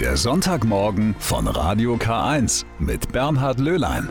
Der 0.00 0.18
Sonntagmorgen 0.18 1.16
von 1.18 1.48
Radio 1.48 1.94
K1 1.94 2.66
mit 2.78 3.12
Bernhard 3.12 3.58
Löhlein. 3.58 4.10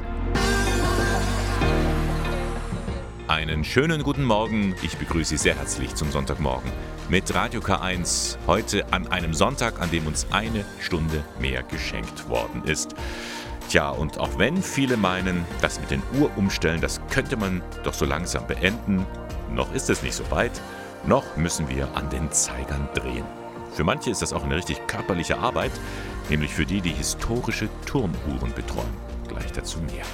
Einen 3.27 3.63
schönen 3.63 4.01
guten 4.01 4.23
Morgen. 4.23 4.73
Ich 4.81 4.97
begrüße 4.97 5.29
Sie 5.29 5.37
sehr 5.37 5.55
herzlich 5.55 5.93
zum 5.93 6.09
Sonntagmorgen 6.09 6.71
mit 7.07 7.31
Radio 7.35 7.61
K1. 7.61 8.35
Heute 8.47 8.91
an 8.91 9.07
einem 9.09 9.35
Sonntag, 9.35 9.79
an 9.79 9.91
dem 9.91 10.07
uns 10.07 10.25
eine 10.31 10.65
Stunde 10.79 11.23
mehr 11.39 11.61
geschenkt 11.61 12.27
worden 12.29 12.63
ist. 12.63 12.95
Tja, 13.69 13.89
und 13.91 14.17
auch 14.17 14.39
wenn 14.39 14.63
viele 14.63 14.97
meinen, 14.97 15.45
das 15.61 15.79
mit 15.79 15.91
den 15.91 16.01
Uhrumstellen, 16.19 16.81
das 16.81 16.99
könnte 17.11 17.37
man 17.37 17.61
doch 17.83 17.93
so 17.93 18.05
langsam 18.05 18.47
beenden, 18.47 19.05
noch 19.53 19.71
ist 19.71 19.91
es 19.91 20.01
nicht 20.01 20.15
so 20.15 20.31
weit. 20.31 20.59
Noch 21.05 21.37
müssen 21.37 21.69
wir 21.69 21.95
an 21.95 22.09
den 22.09 22.31
Zeigern 22.31 22.89
drehen. 22.95 23.44
Für 23.75 23.83
manche 23.83 24.09
ist 24.09 24.21
das 24.21 24.31
auch 24.31 24.43
eine 24.43 24.55
richtig 24.55 24.87
körperliche 24.87 25.37
Arbeit, 25.37 25.71
nämlich 26.29 26.53
für 26.53 26.65
die, 26.65 26.79
die 26.79 26.93
historische 26.93 27.67
Turmuhren 27.85 28.53
betreuen. 28.53 28.93
Gleich 29.27 29.51
dazu 29.51 29.79
mehr. 29.81 30.05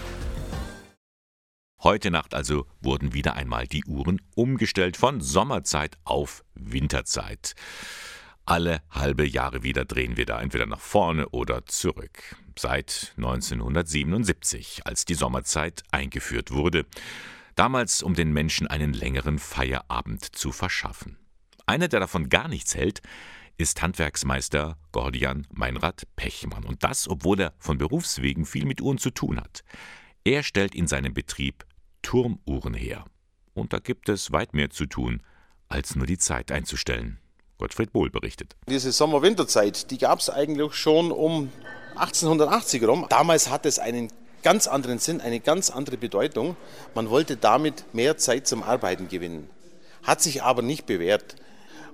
Heute 1.84 2.10
Nacht 2.10 2.34
also 2.34 2.66
wurden 2.82 3.14
wieder 3.14 3.36
einmal 3.36 3.68
die 3.68 3.86
Uhren 3.86 4.20
umgestellt 4.36 4.98
von 4.98 5.22
Sommerzeit 5.22 5.98
auf 6.04 6.44
Winterzeit. 6.56 7.54
Alle 8.46 8.82
halbe 8.90 9.28
Jahre 9.28 9.62
wieder 9.62 9.86
drehen 9.86 10.18
wir 10.18 10.26
da 10.26 10.42
entweder 10.42 10.66
nach 10.66 10.80
vorne 10.80 11.30
oder 11.30 11.64
zurück. 11.68 12.36
Seit 12.58 13.14
1977, 13.18 14.88
als 14.88 15.06
die 15.06 15.14
Sommerzeit 15.14 15.84
eingeführt 15.92 16.50
wurde. 16.50 16.88
Damals, 17.54 18.02
um 18.02 18.16
den 18.16 18.34
Menschen 18.34 18.66
einen 18.66 18.94
längeren 18.94 19.38
Feierabend 19.38 20.36
zu 20.36 20.52
verschaffen. 20.52 21.18
Einer, 21.68 21.88
der 21.88 22.00
davon 22.00 22.30
gar 22.30 22.48
nichts 22.48 22.76
hält, 22.76 23.02
ist 23.58 23.82
Handwerksmeister 23.82 24.78
Gordian 24.92 25.48
Meinrad 25.52 26.04
Pechmann. 26.16 26.64
Und 26.64 26.84
das, 26.84 27.08
obwohl 27.08 27.40
er 27.40 27.54
von 27.60 27.78
Berufswegen 27.78 28.46
viel 28.46 28.66
mit 28.66 28.82
Uhren 28.82 28.98
zu 28.98 29.12
tun 29.12 29.40
hat. 29.40 29.64
Er 30.24 30.44
stellt 30.44 30.76
in 30.76 30.88
seinem 30.88 31.14
Betrieb 31.14 31.66
Turmuhren 32.02 32.74
her. 32.74 33.06
Und 33.54 33.74
da 33.74 33.80
gibt 33.80 34.10
es 34.10 34.32
weit 34.32 34.54
mehr 34.54 34.70
zu 34.70 34.86
tun, 34.86 35.22
als 35.68 35.96
nur 35.96 36.06
die 36.06 36.18
Zeit 36.18 36.52
einzustellen. 36.52 37.20
Gottfried 37.58 37.94
Bohl 37.94 38.10
berichtet. 38.10 38.56
Diese 38.68 38.92
Sommer-Winterzeit, 38.92 39.92
die 39.92 39.98
gab 39.98 40.20
es 40.20 40.30
eigentlich 40.30 40.74
schon 40.74 41.12
um 41.12 41.52
1880 41.96 42.84
rum. 42.84 43.06
Damals 43.10 43.50
hat 43.50 43.66
es 43.66 43.78
einen 43.78 44.12
ganz 44.42 44.68
anderen 44.68 45.00
Sinn, 45.00 45.22
eine 45.22 45.40
ganz 45.40 45.70
andere 45.70 45.98
Bedeutung. 45.98 46.56
Man 46.96 47.10
wollte 47.10 47.38
damit 47.38 47.86
mehr 47.94 48.18
Zeit 48.18 48.48
zum 48.48 48.64
Arbeiten 48.64 49.08
gewinnen. 49.08 49.50
Hat 50.04 50.22
sich 50.22 50.42
aber 50.42 50.62
nicht 50.62 50.86
bewährt. 50.86 51.36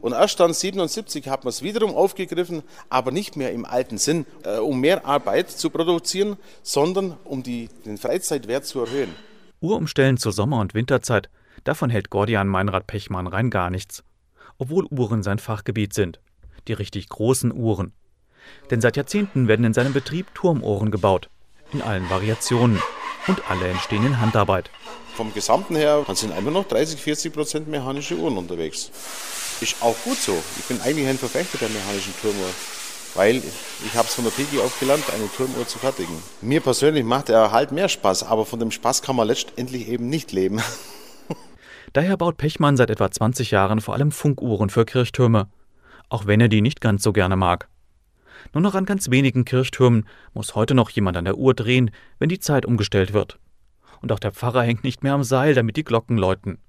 Und 0.02 0.14
erst 0.14 0.40
dann 0.40 0.54
77 0.54 1.28
hat 1.28 1.44
man 1.44 1.50
es 1.50 1.62
wiederum 1.62 1.96
aufgegriffen, 1.96 2.64
aber 2.90 3.12
nicht 3.12 3.36
mehr 3.36 3.52
im 3.52 3.66
alten 3.66 3.98
Sinn, 3.98 4.26
äh, 4.44 4.58
um 4.58 4.80
mehr 4.80 5.06
Arbeit 5.06 5.50
zu 5.52 5.70
produzieren, 5.70 6.38
sondern 6.64 7.18
um 7.24 7.44
die, 7.44 7.70
den 7.86 7.98
Freizeitwert 7.98 8.66
zu 8.66 8.82
erhöhen. 8.82 9.14
Uhrumstellen 9.60 10.18
zur 10.18 10.32
Sommer- 10.32 10.60
und 10.60 10.74
Winterzeit, 10.74 11.30
davon 11.64 11.90
hält 11.90 12.10
Gordian 12.10 12.48
Meinrad 12.48 12.88
Pechmann 12.88 13.28
rein 13.28 13.50
gar 13.50 13.70
nichts. 13.70 14.04
Obwohl 14.60 14.86
Uhren 14.86 15.24
sein 15.24 15.40
Fachgebiet 15.40 15.94
sind. 15.94 16.20
Die 16.68 16.74
richtig 16.74 17.10
großen 17.10 17.52
Uhren. 17.52 17.94
Denn 18.70 18.82
seit 18.82 18.98
Jahrzehnten 18.98 19.48
werden 19.48 19.66
in 19.66 19.74
seinem 19.74 19.94
Betrieb 19.94 20.34
Turmuhren 20.34 20.92
gebaut. 20.92 21.30
In 21.74 21.82
allen 21.82 22.10
Variationen. 22.10 22.82
Und 23.28 23.50
alle 23.50 23.68
entstehen 23.68 24.06
in 24.06 24.20
Handarbeit. 24.20 24.70
Vom 25.16 25.34
Gesamten 25.34 25.76
her 25.76 26.06
sind 26.14 26.32
einfach 26.32 26.52
noch 26.52 26.68
30, 26.68 27.02
40 27.02 27.34
Prozent 27.34 27.68
mechanische 27.68 28.16
Uhren 28.16 28.38
unterwegs. 28.38 28.92
Ist 29.62 29.76
auch 29.82 29.96
gut 30.04 30.18
so. 30.18 30.38
Ich 30.60 30.66
bin 30.66 30.80
eigentlich 30.82 31.08
ein 31.08 31.18
Verfechter 31.18 31.58
der 31.58 31.70
mechanischen 31.70 32.14
Turmuhr 32.22 32.50
weil 33.18 33.38
ich 33.38 33.96
habe 33.96 34.08
es 34.08 34.14
von 34.14 34.24
der 34.24 34.32
Piki 34.32 34.60
auf 34.60 34.80
gelernt, 34.80 35.04
eine 35.14 35.30
Turmuhr 35.36 35.68
zu 35.68 35.80
fertigen. 35.80 36.16
Mir 36.42 36.62
persönlich 36.62 37.04
macht 37.04 37.30
er 37.30 37.52
halt 37.52 37.72
mehr 37.72 37.90
Spaß, 37.90 38.24
aber 38.24 38.46
von 38.46 38.60
dem 38.60 38.72
Spaß 38.72 39.02
kann 39.02 39.16
man 39.16 39.28
letztendlich 39.28 39.88
eben 39.88 40.08
nicht 40.08 40.32
leben. 40.32 40.62
Daher 41.94 42.16
baut 42.16 42.38
Pechmann 42.38 42.78
seit 42.78 42.92
etwa 42.92 43.10
20 43.10 43.52
Jahren 43.52 43.82
vor 43.82 43.96
allem 43.96 44.12
Funkuhren 44.12 44.70
für 44.70 44.86
Kirchtürme, 44.86 45.50
auch 46.10 46.28
wenn 46.28 46.40
er 46.40 46.48
die 46.48 46.62
nicht 46.62 46.80
ganz 46.80 47.02
so 47.02 47.12
gerne 47.12 47.36
mag. 47.36 47.68
Nur 48.54 48.62
noch 48.62 48.76
an 48.76 48.86
ganz 48.86 49.10
wenigen 49.10 49.46
Kirchtürmen 49.46 50.08
muss 50.34 50.56
heute 50.56 50.76
noch 50.76 50.92
jemand 50.92 51.18
an 51.18 51.26
der 51.26 51.38
Uhr 51.38 51.54
drehen, 51.56 51.92
wenn 52.20 52.30
die 52.30 52.40
Zeit 52.40 52.66
umgestellt 52.66 53.14
wird. 53.14 53.40
Und 54.00 54.12
auch 54.12 54.20
der 54.20 54.32
Pfarrer 54.32 54.62
hängt 54.62 54.84
nicht 54.84 55.02
mehr 55.02 55.14
am 55.14 55.24
Seil, 55.24 55.56
damit 55.56 55.76
die 55.76 55.84
Glocken 55.84 56.18
läuten. 56.18 56.60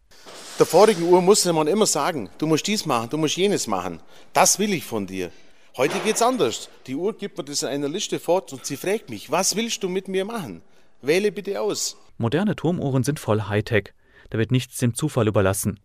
Der 0.58 0.66
vorigen 0.66 1.04
Uhr 1.04 1.22
musste 1.22 1.52
man 1.52 1.68
immer 1.68 1.86
sagen, 1.86 2.30
du 2.38 2.46
musst 2.46 2.66
dies 2.66 2.84
machen, 2.84 3.10
du 3.10 3.16
musst 3.16 3.36
jenes 3.36 3.66
machen. 3.66 4.00
Das 4.32 4.58
will 4.58 4.72
ich 4.72 4.84
von 4.84 5.06
dir. 5.06 5.30
Heute 5.76 6.00
geht's 6.00 6.22
anders. 6.22 6.68
Die 6.88 6.96
Uhr 6.96 7.16
gibt 7.16 7.38
mir 7.38 7.44
das 7.44 7.62
in 7.62 7.68
einer 7.68 7.88
Liste 7.88 8.18
fort 8.18 8.52
und 8.52 8.66
sie 8.66 8.76
fragt 8.76 9.10
mich, 9.10 9.30
was 9.30 9.54
willst 9.54 9.84
du 9.84 9.88
mit 9.88 10.08
mir 10.08 10.24
machen? 10.24 10.62
Wähle 11.00 11.30
bitte 11.30 11.60
aus. 11.60 11.96
Moderne 12.16 12.56
Turmuhren 12.56 13.04
sind 13.04 13.20
voll 13.20 13.42
Hightech. 13.42 13.92
Da 14.30 14.38
wird 14.38 14.50
nichts 14.50 14.78
dem 14.78 14.94
Zufall 14.94 15.28
überlassen. 15.28 15.78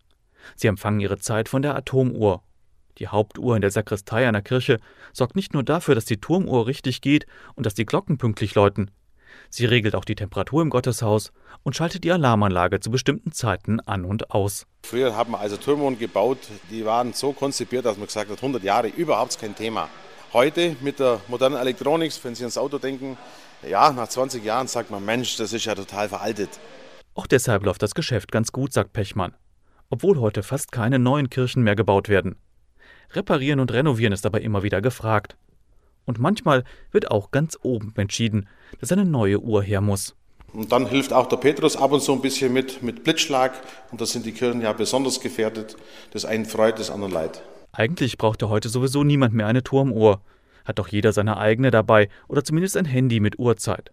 Sie 0.56 0.66
empfangen 0.66 0.98
ihre 0.98 1.18
Zeit 1.18 1.48
von 1.48 1.62
der 1.62 1.76
Atomuhr. 1.76 2.42
Die 2.98 3.08
Hauptuhr 3.08 3.54
in 3.54 3.62
der 3.62 3.70
Sakristei 3.70 4.26
einer 4.26 4.42
Kirche 4.42 4.80
sorgt 5.12 5.36
nicht 5.36 5.54
nur 5.54 5.62
dafür, 5.62 5.94
dass 5.94 6.04
die 6.04 6.20
Turmuhr 6.20 6.66
richtig 6.66 7.00
geht 7.00 7.26
und 7.54 7.64
dass 7.64 7.74
die 7.74 7.86
Glocken 7.86 8.18
pünktlich 8.18 8.56
läuten. 8.56 8.90
Sie 9.50 9.66
regelt 9.66 9.94
auch 9.94 10.04
die 10.04 10.14
Temperatur 10.14 10.62
im 10.62 10.70
Gotteshaus 10.70 11.32
und 11.62 11.76
schaltet 11.76 12.04
die 12.04 12.12
Alarmanlage 12.12 12.80
zu 12.80 12.90
bestimmten 12.90 13.32
Zeiten 13.32 13.80
an 13.80 14.04
und 14.04 14.30
aus. 14.30 14.66
Früher 14.84 15.16
haben 15.16 15.32
wir 15.32 15.40
also 15.40 15.56
Turmuhren 15.56 15.98
gebaut, 15.98 16.38
die 16.70 16.84
waren 16.84 17.12
so 17.12 17.32
konzipiert, 17.32 17.84
dass 17.84 17.96
man 17.96 18.06
gesagt 18.06 18.30
hat, 18.30 18.38
100 18.38 18.62
Jahre 18.62 18.88
überhaupt 18.88 19.38
kein 19.38 19.54
Thema. 19.54 19.88
Heute 20.32 20.76
mit 20.80 20.98
der 20.98 21.20
modernen 21.28 21.56
Elektronik, 21.56 22.12
wenn 22.22 22.34
Sie 22.34 22.42
ans 22.42 22.58
Auto 22.58 22.78
denken, 22.78 23.16
ja, 23.68 23.92
nach 23.92 24.08
20 24.08 24.44
Jahren 24.44 24.66
sagt 24.66 24.90
man, 24.90 25.04
Mensch, 25.04 25.36
das 25.36 25.52
ist 25.52 25.64
ja 25.64 25.74
total 25.74 26.08
veraltet. 26.08 26.50
Auch 27.14 27.26
deshalb 27.26 27.64
läuft 27.64 27.82
das 27.82 27.94
Geschäft 27.94 28.32
ganz 28.32 28.50
gut, 28.50 28.72
sagt 28.72 28.92
Pechmann. 28.92 29.34
Obwohl 29.90 30.18
heute 30.18 30.42
fast 30.42 30.72
keine 30.72 30.98
neuen 30.98 31.30
Kirchen 31.30 31.62
mehr 31.62 31.76
gebaut 31.76 32.08
werden. 32.08 32.36
Reparieren 33.12 33.60
und 33.60 33.72
renovieren 33.72 34.12
ist 34.12 34.26
aber 34.26 34.40
immer 34.40 34.64
wieder 34.64 34.82
gefragt. 34.82 35.36
Und 36.04 36.18
manchmal 36.18 36.64
wird 36.90 37.10
auch 37.10 37.30
ganz 37.30 37.56
oben 37.62 37.94
entschieden, 37.96 38.48
dass 38.80 38.92
eine 38.92 39.04
neue 39.04 39.40
Uhr 39.40 39.62
her 39.62 39.80
muss. 39.80 40.14
Und 40.52 40.70
dann 40.70 40.86
hilft 40.86 41.12
auch 41.12 41.26
der 41.26 41.36
Petrus 41.36 41.76
ab 41.76 41.92
und 41.92 42.00
zu 42.00 42.12
ein 42.12 42.20
bisschen 42.20 42.52
mit, 42.52 42.82
mit 42.82 43.02
Blitzschlag. 43.02 43.60
Und 43.90 44.00
da 44.00 44.06
sind 44.06 44.24
die 44.24 44.32
Kirchen 44.32 44.60
ja 44.60 44.72
besonders 44.72 45.20
gefährdet. 45.20 45.76
Das 46.12 46.24
einen 46.24 46.44
freut, 46.44 46.78
das 46.78 46.90
anderen 46.90 47.12
leid. 47.12 47.42
Eigentlich 47.72 48.18
braucht 48.18 48.40
ja 48.40 48.48
heute 48.48 48.68
sowieso 48.68 49.02
niemand 49.02 49.34
mehr 49.34 49.48
eine 49.48 49.64
Turmuhr. 49.64 50.20
Hat 50.64 50.78
doch 50.78 50.88
jeder 50.88 51.12
seine 51.12 51.38
eigene 51.38 51.72
dabei 51.72 52.08
oder 52.28 52.44
zumindest 52.44 52.76
ein 52.76 52.84
Handy 52.84 53.18
mit 53.18 53.38
Uhrzeit. 53.38 53.90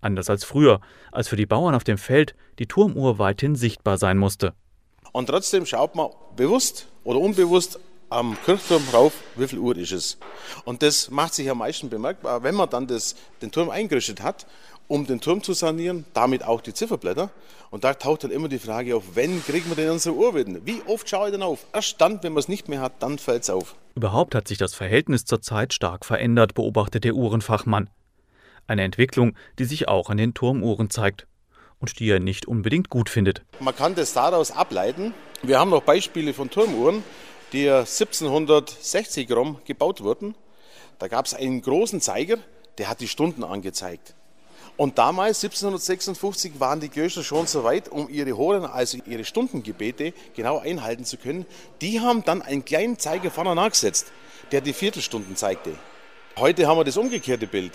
Anders 0.00 0.30
als 0.30 0.44
früher, 0.44 0.80
als 1.10 1.28
für 1.28 1.36
die 1.36 1.46
Bauern 1.46 1.74
auf 1.74 1.82
dem 1.82 1.98
Feld 1.98 2.36
die 2.60 2.66
Turmuhr 2.66 3.18
weithin 3.18 3.56
sichtbar 3.56 3.98
sein 3.98 4.18
musste. 4.18 4.54
Und 5.12 5.26
trotzdem 5.26 5.66
schaut 5.66 5.96
man 5.96 6.10
bewusst 6.36 6.86
oder 7.02 7.18
unbewusst 7.18 7.80
am 8.10 8.36
Kirchturm 8.44 8.82
rauf, 8.92 9.12
wie 9.36 9.48
viel 9.48 9.58
Uhr 9.58 9.76
ist 9.76 9.92
es. 9.92 10.18
Und 10.64 10.82
das 10.82 11.10
macht 11.10 11.34
sich 11.34 11.50
am 11.50 11.58
meisten 11.58 11.90
bemerkbar, 11.90 12.42
wenn 12.42 12.54
man 12.54 12.70
dann 12.70 12.86
das, 12.86 13.16
den 13.42 13.50
Turm 13.50 13.70
eingerichtet 13.70 14.22
hat, 14.22 14.46
um 14.86 15.06
den 15.06 15.20
Turm 15.20 15.42
zu 15.42 15.52
sanieren, 15.52 16.04
damit 16.14 16.42
auch 16.42 16.60
die 16.60 16.72
Zifferblätter. 16.72 17.30
Und 17.70 17.84
da 17.84 17.92
taucht 17.94 18.24
dann 18.24 18.30
immer 18.30 18.48
die 18.48 18.58
Frage 18.58 18.96
auf, 18.96 19.04
wenn 19.14 19.44
kriegen 19.44 19.68
wir 19.68 19.76
denn 19.76 19.90
unsere 19.90 20.14
Uhr 20.14 20.34
wieder? 20.34 20.64
Wie 20.64 20.80
oft 20.86 21.08
schaue 21.08 21.28
ich 21.28 21.32
denn 21.32 21.42
auf? 21.42 21.66
Erst 21.72 22.00
dann, 22.00 22.22
wenn 22.22 22.32
man 22.32 22.40
es 22.40 22.48
nicht 22.48 22.68
mehr 22.68 22.80
hat, 22.80 22.94
dann 23.00 23.18
fällt 23.18 23.42
es 23.42 23.50
auf. 23.50 23.76
Überhaupt 23.94 24.34
hat 24.34 24.48
sich 24.48 24.58
das 24.58 24.74
Verhältnis 24.74 25.24
zur 25.26 25.42
Zeit 25.42 25.74
stark 25.74 26.06
verändert, 26.06 26.54
beobachtet 26.54 27.04
der 27.04 27.14
Uhrenfachmann. 27.14 27.90
Eine 28.66 28.82
Entwicklung, 28.82 29.34
die 29.58 29.64
sich 29.64 29.88
auch 29.88 30.08
an 30.08 30.16
den 30.16 30.34
Turmuhren 30.34 30.88
zeigt 30.88 31.26
und 31.78 31.98
die 31.98 32.08
er 32.08 32.20
nicht 32.20 32.46
unbedingt 32.46 32.88
gut 32.88 33.10
findet. 33.10 33.42
Man 33.60 33.76
kann 33.76 33.94
das 33.94 34.12
daraus 34.14 34.50
ableiten. 34.50 35.14
Wir 35.42 35.58
haben 35.58 35.70
noch 35.70 35.82
Beispiele 35.82 36.34
von 36.34 36.50
Turmuhren, 36.50 37.04
die 37.52 37.68
1760 37.68 39.30
rum 39.32 39.60
gebaut 39.64 40.02
wurden. 40.02 40.34
Da 40.98 41.08
gab 41.08 41.26
es 41.26 41.34
einen 41.34 41.62
großen 41.62 42.00
Zeiger, 42.00 42.38
der 42.78 42.88
hat 42.88 43.00
die 43.00 43.08
Stunden 43.08 43.44
angezeigt. 43.44 44.14
Und 44.76 44.96
damals, 44.98 45.42
1756, 45.42 46.60
waren 46.60 46.78
die 46.78 46.88
Kirchen 46.88 47.24
schon 47.24 47.48
so 47.48 47.64
weit, 47.64 47.88
um 47.88 48.08
ihre 48.08 48.36
Horen, 48.36 48.64
also 48.64 48.98
ihre 49.06 49.24
Stundengebete, 49.24 50.12
genau 50.36 50.58
einhalten 50.58 51.04
zu 51.04 51.16
können. 51.16 51.46
Die 51.80 52.00
haben 52.00 52.24
dann 52.24 52.42
einen 52.42 52.64
kleinen 52.64 52.96
Zeiger 52.96 53.32
vorne 53.32 53.56
nachgesetzt, 53.56 54.06
der 54.52 54.60
die 54.60 54.72
Viertelstunden 54.72 55.34
zeigte. 55.34 55.72
Heute 56.36 56.68
haben 56.68 56.78
wir 56.78 56.84
das 56.84 56.96
umgekehrte 56.96 57.48
Bild. 57.48 57.72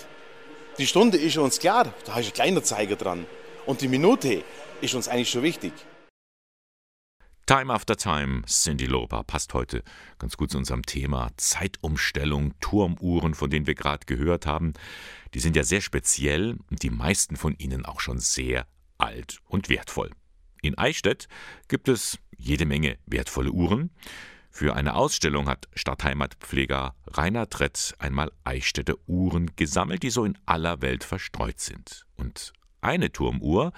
Die 0.77 0.87
Stunde 0.87 1.17
ist 1.17 1.37
uns 1.37 1.59
klar, 1.59 1.93
da 2.05 2.17
ist 2.17 2.27
ein 2.27 2.33
kleiner 2.33 2.63
Zeiger 2.63 2.95
dran. 2.95 3.25
Und 3.65 3.81
die 3.81 3.89
Minute 3.89 4.43
ist 4.79 4.95
uns 4.95 5.09
eigentlich 5.09 5.29
schon 5.29 5.43
wichtig. 5.43 5.73
Time 7.45 7.73
After 7.73 7.97
Time, 7.97 8.43
Cindy 8.47 8.85
Lauper, 8.85 9.25
passt 9.25 9.53
heute 9.53 9.83
ganz 10.17 10.37
gut 10.37 10.51
zu 10.51 10.57
unserem 10.57 10.83
Thema 10.83 11.29
Zeitumstellung, 11.35 12.53
Turmuhren, 12.61 13.33
von 13.33 13.49
denen 13.49 13.67
wir 13.67 13.75
gerade 13.75 14.05
gehört 14.05 14.45
haben. 14.45 14.71
Die 15.33 15.41
sind 15.41 15.57
ja 15.57 15.63
sehr 15.63 15.81
speziell 15.81 16.57
und 16.69 16.83
die 16.83 16.89
meisten 16.89 17.35
von 17.35 17.53
ihnen 17.57 17.85
auch 17.85 17.99
schon 17.99 18.17
sehr 18.19 18.65
alt 18.97 19.39
und 19.49 19.67
wertvoll. 19.67 20.11
In 20.61 20.77
Eichstätt 20.77 21.27
gibt 21.67 21.89
es 21.89 22.17
jede 22.37 22.65
Menge 22.65 22.97
wertvolle 23.07 23.51
Uhren. 23.51 23.91
Für 24.49 24.77
eine 24.77 24.95
Ausstellung 24.95 25.49
hat 25.49 25.67
Stadtheimatpfleger 25.73 26.95
Rainer 27.07 27.49
Trett 27.49 27.93
einmal 27.99 28.31
Eichstätter 28.45 28.95
Uhren 29.05 29.53
gesammelt, 29.57 30.03
die 30.03 30.11
so 30.11 30.23
in 30.23 30.37
aller 30.45 30.81
Welt 30.81 31.03
verstreut 31.03 31.59
sind. 31.59 32.05
Und 32.15 32.53
eine 32.79 33.11
Turmuhr, 33.11 33.73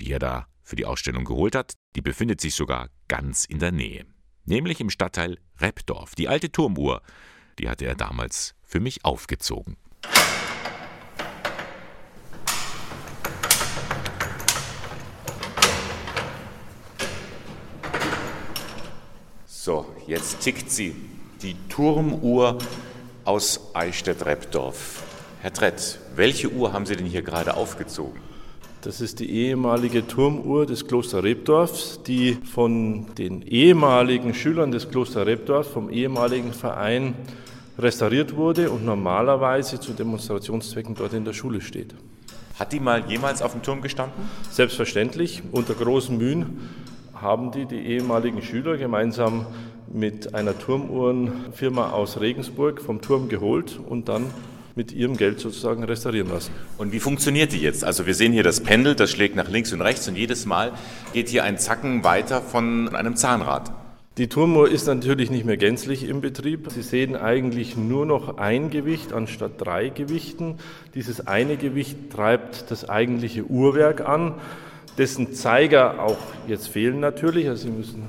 die 0.00 0.12
er 0.12 0.18
da 0.18 0.46
für 0.62 0.76
die 0.76 0.86
Ausstellung 0.86 1.24
geholt 1.24 1.54
hat, 1.54 1.74
die 1.96 2.00
befindet 2.00 2.40
sich 2.40 2.54
sogar 2.54 2.88
ganz 3.08 3.44
in 3.44 3.58
der 3.58 3.72
Nähe. 3.72 4.06
Nämlich 4.44 4.80
im 4.80 4.90
Stadtteil 4.90 5.38
Reppdorf. 5.60 6.14
Die 6.14 6.28
alte 6.28 6.50
Turmuhr, 6.50 7.02
die 7.58 7.68
hatte 7.68 7.84
er 7.84 7.94
damals 7.94 8.54
für 8.62 8.80
mich 8.80 9.04
aufgezogen. 9.04 9.76
So, 19.46 19.86
jetzt 20.08 20.40
tickt 20.40 20.72
sie. 20.72 20.96
Die 21.40 21.54
Turmuhr 21.68 22.58
aus 23.24 23.74
Eichstätt-Reppdorf. 23.74 25.04
Herr 25.40 25.52
Trett, 25.52 26.00
welche 26.16 26.50
Uhr 26.50 26.72
haben 26.72 26.84
Sie 26.84 26.96
denn 26.96 27.06
hier 27.06 27.22
gerade 27.22 27.54
aufgezogen? 27.54 28.31
Das 28.82 29.00
ist 29.00 29.20
die 29.20 29.30
ehemalige 29.30 30.04
Turmuhr 30.08 30.66
des 30.66 30.88
Kloster 30.88 31.22
Rebdorfs, 31.22 32.00
die 32.04 32.36
von 32.52 33.06
den 33.14 33.42
ehemaligen 33.42 34.34
Schülern 34.34 34.72
des 34.72 34.90
Kloster 34.90 35.24
Rebdorf, 35.24 35.70
vom 35.70 35.88
ehemaligen 35.88 36.52
Verein, 36.52 37.14
restauriert 37.78 38.34
wurde 38.34 38.72
und 38.72 38.84
normalerweise 38.84 39.78
zu 39.78 39.92
Demonstrationszwecken 39.92 40.96
dort 40.96 41.12
in 41.12 41.24
der 41.24 41.32
Schule 41.32 41.60
steht. 41.60 41.94
Hat 42.58 42.72
die 42.72 42.80
mal 42.80 43.04
jemals 43.08 43.40
auf 43.40 43.52
dem 43.52 43.62
Turm 43.62 43.82
gestanden? 43.82 44.20
Selbstverständlich, 44.50 45.44
unter 45.52 45.74
großen 45.74 46.18
Mühen 46.18 46.58
haben 47.14 47.52
die, 47.52 47.66
die 47.66 47.86
ehemaligen 47.86 48.42
Schüler, 48.42 48.76
gemeinsam 48.78 49.46
mit 49.92 50.34
einer 50.34 50.58
Turmuhrenfirma 50.58 51.90
aus 51.90 52.18
Regensburg 52.18 52.82
vom 52.82 53.00
Turm 53.00 53.28
geholt 53.28 53.78
und 53.88 54.08
dann 54.08 54.24
mit 54.74 54.92
ihrem 54.92 55.16
Geld 55.16 55.40
sozusagen 55.40 55.84
restaurieren 55.84 56.28
lassen. 56.28 56.52
Und 56.78 56.92
wie 56.92 57.00
funktioniert 57.00 57.52
die 57.52 57.60
jetzt? 57.60 57.84
Also 57.84 58.06
wir 58.06 58.14
sehen 58.14 58.32
hier 58.32 58.42
das 58.42 58.60
Pendel, 58.60 58.94
das 58.94 59.10
schlägt 59.10 59.36
nach 59.36 59.48
links 59.48 59.72
und 59.72 59.80
rechts 59.80 60.08
und 60.08 60.16
jedes 60.16 60.46
Mal 60.46 60.72
geht 61.12 61.28
hier 61.28 61.44
ein 61.44 61.58
Zacken 61.58 62.04
weiter 62.04 62.40
von 62.40 62.94
einem 62.94 63.16
Zahnrad. 63.16 63.72
Die 64.18 64.28
Turmuhr 64.28 64.68
ist 64.68 64.86
natürlich 64.86 65.30
nicht 65.30 65.46
mehr 65.46 65.56
gänzlich 65.56 66.06
im 66.06 66.20
Betrieb. 66.20 66.68
Sie 66.70 66.82
sehen 66.82 67.16
eigentlich 67.16 67.76
nur 67.76 68.04
noch 68.04 68.36
ein 68.36 68.68
Gewicht 68.68 69.14
anstatt 69.14 69.52
drei 69.56 69.88
Gewichten. 69.88 70.56
Dieses 70.94 71.26
eine 71.26 71.56
Gewicht 71.56 72.10
treibt 72.10 72.70
das 72.70 72.88
eigentliche 72.88 73.44
Uhrwerk 73.44 74.06
an 74.06 74.34
dessen 74.98 75.32
Zeiger 75.32 76.02
auch 76.02 76.18
jetzt 76.46 76.68
fehlen 76.68 77.00
natürlich. 77.00 77.48
Also 77.48 77.64
Sie 77.64 77.70
müssen 77.70 78.02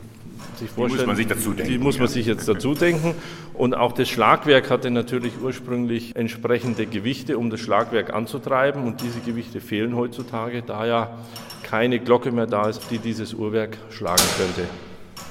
sich 0.63 0.71
vorstellen, 0.71 1.01
die 1.01 1.05
muss 1.05 1.07
man 1.07 1.15
sich 1.15 1.27
dazu 1.27 1.53
denken. 1.53 1.71
Die 1.71 1.77
muss 1.77 1.99
man 1.99 2.07
sich 2.07 2.25
jetzt 2.25 2.47
dazu 2.47 2.73
denken. 2.73 3.15
Und 3.53 3.75
auch 3.75 3.91
das 3.91 4.09
Schlagwerk 4.09 4.69
hatte 4.69 4.91
natürlich 4.91 5.33
ursprünglich 5.41 6.15
entsprechende 6.15 6.85
Gewichte, 6.85 7.37
um 7.37 7.49
das 7.49 7.59
Schlagwerk 7.59 8.13
anzutreiben. 8.13 8.83
Und 8.83 9.01
diese 9.01 9.19
Gewichte 9.19 9.61
fehlen 9.61 9.95
heutzutage, 9.95 10.61
da 10.61 10.85
ja 10.85 11.17
keine 11.63 11.99
Glocke 11.99 12.31
mehr 12.31 12.47
da 12.47 12.69
ist, 12.69 12.81
die 12.91 12.99
dieses 12.99 13.33
Uhrwerk 13.33 13.77
schlagen 13.89 14.23
könnte. 14.37 14.69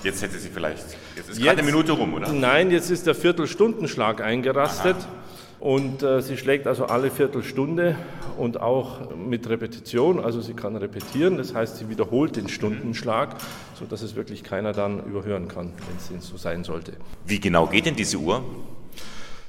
Jetzt 0.02 0.22
hätte 0.22 0.38
sie 0.38 0.48
vielleicht, 0.48 0.84
jetzt 1.16 1.30
ist 1.30 1.40
gerade 1.40 1.58
eine 1.58 1.62
Minute 1.62 1.92
rum, 1.92 2.14
oder? 2.14 2.32
Nein, 2.32 2.72
jetzt 2.72 2.90
ist 2.90 3.06
der 3.06 3.14
Viertelstundenschlag 3.14 4.20
eingerastet. 4.20 4.96
Aha. 4.96 5.21
Und 5.62 6.02
äh, 6.02 6.20
sie 6.20 6.36
schlägt 6.36 6.66
also 6.66 6.86
alle 6.86 7.08
Viertelstunde 7.08 7.94
und 8.36 8.60
auch 8.60 9.14
mit 9.14 9.48
Repetition, 9.48 10.18
also 10.18 10.40
sie 10.40 10.54
kann 10.54 10.74
repetieren, 10.74 11.36
das 11.36 11.54
heißt, 11.54 11.76
sie 11.76 11.88
wiederholt 11.88 12.34
den 12.34 12.48
Stundenschlag, 12.48 13.36
sodass 13.78 14.02
es 14.02 14.16
wirklich 14.16 14.42
keiner 14.42 14.72
dann 14.72 15.04
überhören 15.04 15.46
kann, 15.46 15.72
wenn 16.08 16.18
es 16.18 16.26
so 16.26 16.36
sein 16.36 16.64
sollte. 16.64 16.94
Wie 17.24 17.38
genau 17.38 17.68
geht 17.68 17.86
denn 17.86 17.94
diese 17.94 18.16
Uhr? 18.16 18.42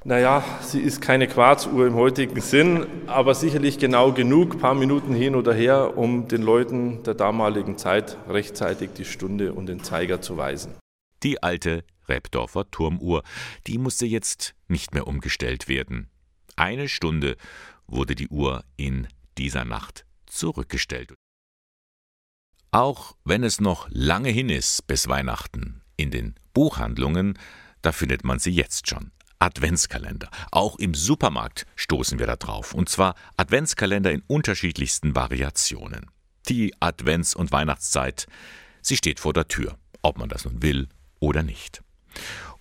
Naja, 0.03 0.43
sie 0.61 0.81
ist 0.81 1.01
keine 1.01 1.27
Quarzuhr 1.27 1.87
im 1.87 1.95
heutigen 1.95 2.41
Sinn, 2.41 2.85
aber 3.07 3.33
sicherlich 3.33 3.79
genau 3.79 4.11
genug, 4.11 4.59
paar 4.59 4.75
Minuten 4.75 5.15
hin 5.15 5.33
oder 5.33 5.51
her, 5.51 5.97
um 5.97 6.27
den 6.27 6.43
Leuten 6.43 7.01
der 7.01 7.15
damaligen 7.15 7.79
Zeit 7.79 8.17
rechtzeitig 8.29 8.91
die 8.95 9.05
Stunde 9.05 9.53
und 9.53 9.65
den 9.65 9.81
Zeiger 9.81 10.21
zu 10.21 10.37
weisen. 10.37 10.75
Die 11.23 11.41
alte 11.41 11.85
Rebdorfer 12.09 12.69
Turmuhr, 12.69 13.23
die 13.65 13.77
musste 13.77 14.05
jetzt 14.05 14.55
nicht 14.67 14.93
mehr 14.93 15.07
umgestellt 15.07 15.69
werden. 15.69 16.09
Eine 16.57 16.89
Stunde 16.89 17.37
wurde 17.87 18.15
die 18.15 18.27
Uhr 18.27 18.65
in 18.75 19.07
dieser 19.37 19.63
Nacht 19.63 20.05
zurückgestellt. 20.25 21.13
Auch 22.71 23.15
wenn 23.23 23.43
es 23.43 23.61
noch 23.61 23.87
lange 23.89 24.29
hin 24.29 24.49
ist 24.49 24.85
bis 24.87 25.07
Weihnachten, 25.07 25.81
in 25.95 26.11
den 26.11 26.35
Buchhandlungen, 26.53 27.37
da 27.81 27.91
findet 27.91 28.23
man 28.23 28.39
sie 28.39 28.51
jetzt 28.51 28.89
schon. 28.89 29.11
Adventskalender. 29.39 30.29
Auch 30.51 30.79
im 30.79 30.93
Supermarkt 30.93 31.65
stoßen 31.75 32.17
wir 32.17 32.27
da 32.27 32.35
drauf. 32.35 32.73
Und 32.73 32.89
zwar 32.89 33.15
Adventskalender 33.37 34.11
in 34.11 34.23
unterschiedlichsten 34.27 35.15
Variationen. 35.15 36.09
Die 36.47 36.73
Advents- 36.81 37.35
und 37.35 37.51
Weihnachtszeit, 37.51 38.25
sie 38.81 38.97
steht 38.97 39.19
vor 39.19 39.33
der 39.33 39.47
Tür, 39.47 39.77
ob 40.01 40.17
man 40.17 40.29
das 40.29 40.45
nun 40.45 40.61
will 40.61 40.87
oder 41.23 41.41
nicht. 41.41 41.81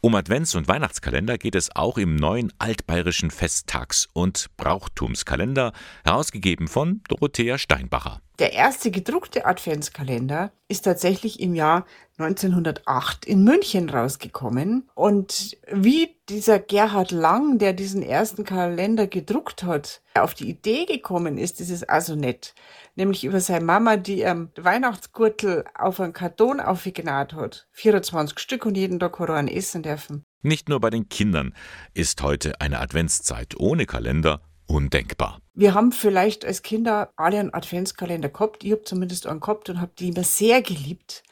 Um 0.00 0.14
Advents- 0.14 0.56
und 0.56 0.68
Weihnachtskalender 0.68 1.36
geht 1.36 1.54
es 1.54 1.74
auch 1.74 1.98
im 1.98 2.16
neuen 2.16 2.52
altbayerischen 2.58 3.30
Festtags- 3.30 4.08
und 4.12 4.46
Brauchtumskalender, 4.56 5.72
herausgegeben 6.04 6.68
von 6.68 7.02
Dorothea 7.08 7.58
Steinbacher. 7.58 8.20
Der 8.38 8.54
erste 8.54 8.90
gedruckte 8.90 9.44
Adventskalender 9.44 10.52
ist 10.66 10.82
tatsächlich 10.82 11.38
im 11.38 11.54
Jahr 11.54 11.84
1908 12.16 13.26
in 13.26 13.44
München 13.44 13.90
rausgekommen. 13.90 14.88
Und 14.94 15.58
wie 15.70 16.16
dieser 16.28 16.58
Gerhard 16.58 17.10
Lang, 17.10 17.58
der 17.58 17.74
diesen 17.74 18.02
ersten 18.02 18.44
Kalender 18.44 19.06
gedruckt 19.06 19.64
hat, 19.64 20.00
auf 20.14 20.32
die 20.34 20.48
Idee 20.48 20.86
gekommen 20.86 21.36
ist, 21.36 21.60
ist 21.60 21.90
also 21.90 22.16
nett. 22.16 22.54
Nämlich 22.96 23.24
über 23.24 23.40
seine 23.40 23.64
Mama, 23.64 23.96
die 23.96 24.20
ihren 24.20 24.50
Weihnachtsgürtel 24.56 25.64
auf 25.74 26.00
einen 26.00 26.14
Karton 26.14 26.60
aufgenäht 26.60 27.34
hat. 27.34 27.68
24 27.72 28.38
Stück 28.38 28.64
und 28.64 28.76
jeden 28.76 28.98
Tag 28.98 29.12
Koran 29.12 29.46
essen 29.46 29.82
dürfen. 29.82 30.24
Nicht 30.42 30.68
nur 30.68 30.80
bei 30.80 30.90
den 30.90 31.08
Kindern 31.08 31.54
ist 31.94 32.22
heute 32.22 32.60
eine 32.60 32.80
Adventszeit 32.80 33.54
ohne 33.58 33.86
Kalender 33.86 34.40
undenkbar. 34.66 35.38
Wir 35.54 35.74
haben 35.74 35.92
vielleicht 35.92 36.44
als 36.44 36.62
Kinder 36.62 37.10
alle 37.16 37.38
einen 37.38 37.54
Adventskalender 37.54 38.28
gehabt. 38.28 38.64
Ich 38.64 38.72
habe 38.72 38.84
zumindest 38.84 39.26
einen 39.26 39.40
gehabt 39.40 39.68
und 39.68 39.80
habe 39.80 39.92
die 39.98 40.08
immer 40.08 40.24
sehr 40.24 40.62
geliebt 40.62 41.22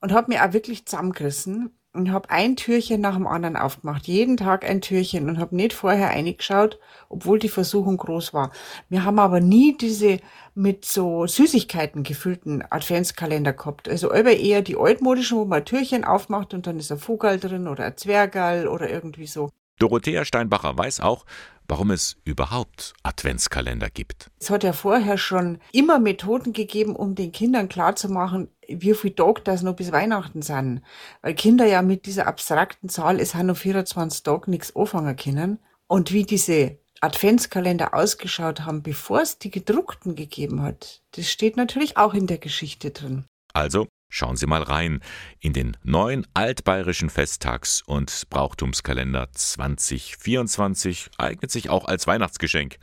und 0.00 0.12
habe 0.12 0.32
mir 0.32 0.44
auch 0.44 0.52
wirklich 0.52 0.86
zusammengerissen 0.86 1.70
und 1.92 2.12
habe 2.12 2.30
ein 2.30 2.56
Türchen 2.56 3.00
nach 3.00 3.16
dem 3.16 3.26
anderen 3.26 3.56
aufgemacht. 3.56 4.06
Jeden 4.06 4.36
Tag 4.36 4.68
ein 4.68 4.80
Türchen 4.80 5.28
und 5.28 5.38
habe 5.38 5.56
nicht 5.56 5.72
vorher 5.72 6.10
eingeschaut, 6.10 6.78
obwohl 7.08 7.38
die 7.38 7.48
Versuchung 7.48 7.96
groß 7.96 8.32
war. 8.32 8.52
Wir 8.88 9.04
haben 9.04 9.18
aber 9.18 9.40
nie 9.40 9.76
diese 9.76 10.20
mit 10.54 10.84
so 10.84 11.26
Süßigkeiten 11.26 12.02
gefüllten 12.02 12.62
Adventskalender 12.70 13.52
gehabt. 13.52 13.88
Also 13.88 14.10
eher 14.12 14.62
die 14.62 14.76
altmodischen, 14.76 15.38
wo 15.38 15.44
man 15.44 15.60
ein 15.60 15.64
Türchen 15.64 16.04
aufmacht 16.04 16.54
und 16.54 16.66
dann 16.66 16.78
ist 16.78 16.92
ein 16.92 16.98
Vogel 16.98 17.40
drin 17.40 17.66
oder 17.66 17.84
ein 17.86 17.96
Zwergal 17.96 18.68
oder 18.68 18.88
irgendwie 18.88 19.26
so. 19.26 19.50
Dorothea 19.80 20.24
Steinbacher 20.24 20.76
weiß 20.76 21.00
auch, 21.00 21.24
warum 21.70 21.92
es 21.92 22.16
überhaupt 22.24 22.94
Adventskalender 23.04 23.88
gibt. 23.88 24.26
Es 24.40 24.50
hat 24.50 24.64
ja 24.64 24.72
vorher 24.72 25.16
schon 25.16 25.58
immer 25.72 26.00
Methoden 26.00 26.52
gegeben, 26.52 26.96
um 26.96 27.14
den 27.14 27.30
Kindern 27.32 27.68
klarzumachen, 27.68 28.48
wie 28.68 28.92
viel 28.94 29.12
Tage 29.12 29.40
das 29.44 29.62
noch 29.62 29.76
bis 29.76 29.92
Weihnachten 29.92 30.42
sind. 30.42 30.82
Weil 31.22 31.34
Kinder 31.34 31.66
ja 31.66 31.80
mit 31.82 32.06
dieser 32.06 32.26
abstrakten 32.26 32.88
Zahl, 32.88 33.20
es 33.20 33.34
haben 33.34 33.46
noch 33.46 33.56
24 33.56 34.22
Tage 34.24 34.50
nichts 34.50 34.74
anfangen 34.74 35.16
können. 35.16 35.60
Und 35.86 36.12
wie 36.12 36.24
diese 36.24 36.78
Adventskalender 37.00 37.94
ausgeschaut 37.94 38.62
haben, 38.62 38.82
bevor 38.82 39.22
es 39.22 39.38
die 39.38 39.50
gedruckten 39.50 40.16
gegeben 40.16 40.62
hat, 40.62 41.02
das 41.12 41.30
steht 41.30 41.56
natürlich 41.56 41.96
auch 41.96 42.14
in 42.14 42.26
der 42.26 42.38
Geschichte 42.38 42.90
drin. 42.90 43.24
Also 43.54 43.86
Schauen 44.12 44.36
Sie 44.36 44.46
mal 44.46 44.64
rein 44.64 45.00
in 45.38 45.52
den 45.52 45.76
neuen 45.84 46.26
altbayerischen 46.34 47.10
Festtags- 47.10 47.80
und 47.80 48.26
Brauchtumskalender 48.28 49.30
2024. 49.32 51.10
Eignet 51.16 51.52
sich 51.52 51.70
auch 51.70 51.84
als 51.84 52.08
Weihnachtsgeschenk. 52.08 52.78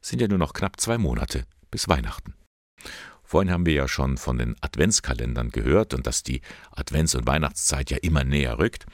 Sind 0.00 0.20
ja 0.20 0.26
nur 0.26 0.38
noch 0.38 0.52
knapp 0.52 0.80
zwei 0.80 0.98
Monate 0.98 1.44
bis 1.70 1.88
Weihnachten. 1.88 2.34
Vorhin 3.22 3.52
haben 3.52 3.66
wir 3.66 3.72
ja 3.72 3.86
schon 3.86 4.18
von 4.18 4.36
den 4.36 4.56
Adventskalendern 4.60 5.50
gehört 5.50 5.94
und 5.94 6.08
dass 6.08 6.24
die 6.24 6.42
Advents- 6.72 7.16
und 7.16 7.26
Weihnachtszeit 7.26 7.92
ja 7.92 7.98
immer 7.98 8.24
näher 8.24 8.58
rückt. 8.58 8.84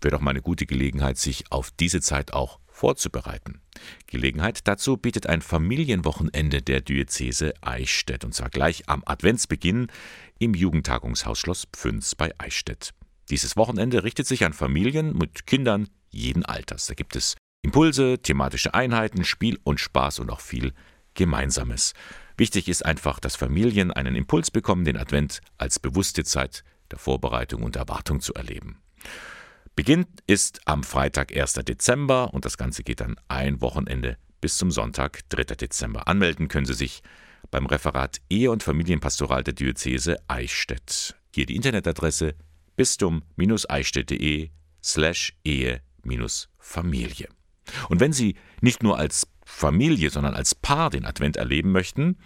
Wäre 0.00 0.12
doch 0.12 0.20
mal 0.20 0.30
eine 0.30 0.42
gute 0.42 0.66
Gelegenheit, 0.66 1.18
sich 1.18 1.50
auf 1.50 1.72
diese 1.72 2.00
Zeit 2.00 2.32
auch 2.32 2.60
vorzubereiten. 2.78 3.60
Gelegenheit 4.06 4.68
dazu 4.68 4.96
bietet 4.96 5.26
ein 5.26 5.42
Familienwochenende 5.42 6.62
der 6.62 6.80
Diözese 6.80 7.52
Eichstätt 7.60 8.24
und 8.24 8.34
zwar 8.34 8.50
gleich 8.50 8.88
am 8.88 9.02
Adventsbeginn 9.04 9.88
im 10.38 10.54
Jugendtagungshaus 10.54 11.40
Schloss 11.40 11.66
Pfünz 11.72 12.14
bei 12.14 12.32
Eichstätt. 12.38 12.94
Dieses 13.30 13.56
Wochenende 13.56 14.04
richtet 14.04 14.26
sich 14.26 14.44
an 14.44 14.52
Familien 14.52 15.16
mit 15.16 15.46
Kindern 15.46 15.88
jeden 16.10 16.44
Alters. 16.44 16.86
Da 16.86 16.94
gibt 16.94 17.16
es 17.16 17.36
Impulse, 17.62 18.18
thematische 18.22 18.72
Einheiten, 18.72 19.24
Spiel 19.24 19.58
und 19.64 19.80
Spaß 19.80 20.20
und 20.20 20.30
auch 20.30 20.40
viel 20.40 20.72
Gemeinsames. 21.14 21.94
Wichtig 22.36 22.68
ist 22.68 22.86
einfach, 22.86 23.18
dass 23.18 23.34
Familien 23.34 23.90
einen 23.90 24.14
Impuls 24.14 24.52
bekommen, 24.52 24.84
den 24.84 24.96
Advent 24.96 25.40
als 25.58 25.80
bewusste 25.80 26.22
Zeit 26.22 26.62
der 26.92 26.98
Vorbereitung 26.98 27.64
und 27.64 27.74
Erwartung 27.74 28.20
zu 28.20 28.32
erleben. 28.34 28.80
Beginn 29.78 30.06
ist 30.26 30.60
am 30.64 30.82
Freitag, 30.82 31.32
1. 31.36 31.52
Dezember 31.52 32.34
und 32.34 32.44
das 32.44 32.58
Ganze 32.58 32.82
geht 32.82 32.98
dann 32.98 33.14
ein 33.28 33.60
Wochenende 33.60 34.18
bis 34.40 34.56
zum 34.56 34.72
Sonntag, 34.72 35.20
3. 35.28 35.54
Dezember. 35.54 36.08
Anmelden 36.08 36.48
können 36.48 36.66
Sie 36.66 36.74
sich 36.74 37.00
beim 37.52 37.64
Referat 37.64 38.20
Ehe- 38.28 38.50
und 38.50 38.64
Familienpastoral 38.64 39.44
der 39.44 39.54
Diözese 39.54 40.16
Eichstätt. 40.26 41.14
Hier 41.32 41.46
die 41.46 41.54
Internetadresse 41.54 42.34
bistum-eichstätt.de 42.74 44.50
slash 44.82 45.38
Ehe-Familie. 45.44 47.28
Und 47.88 48.00
wenn 48.00 48.12
Sie 48.12 48.34
nicht 48.60 48.82
nur 48.82 48.98
als 48.98 49.28
Familie, 49.44 50.10
sondern 50.10 50.34
als 50.34 50.56
Paar 50.56 50.90
den 50.90 51.04
Advent 51.04 51.36
erleben 51.36 51.70
möchten, 51.70 52.18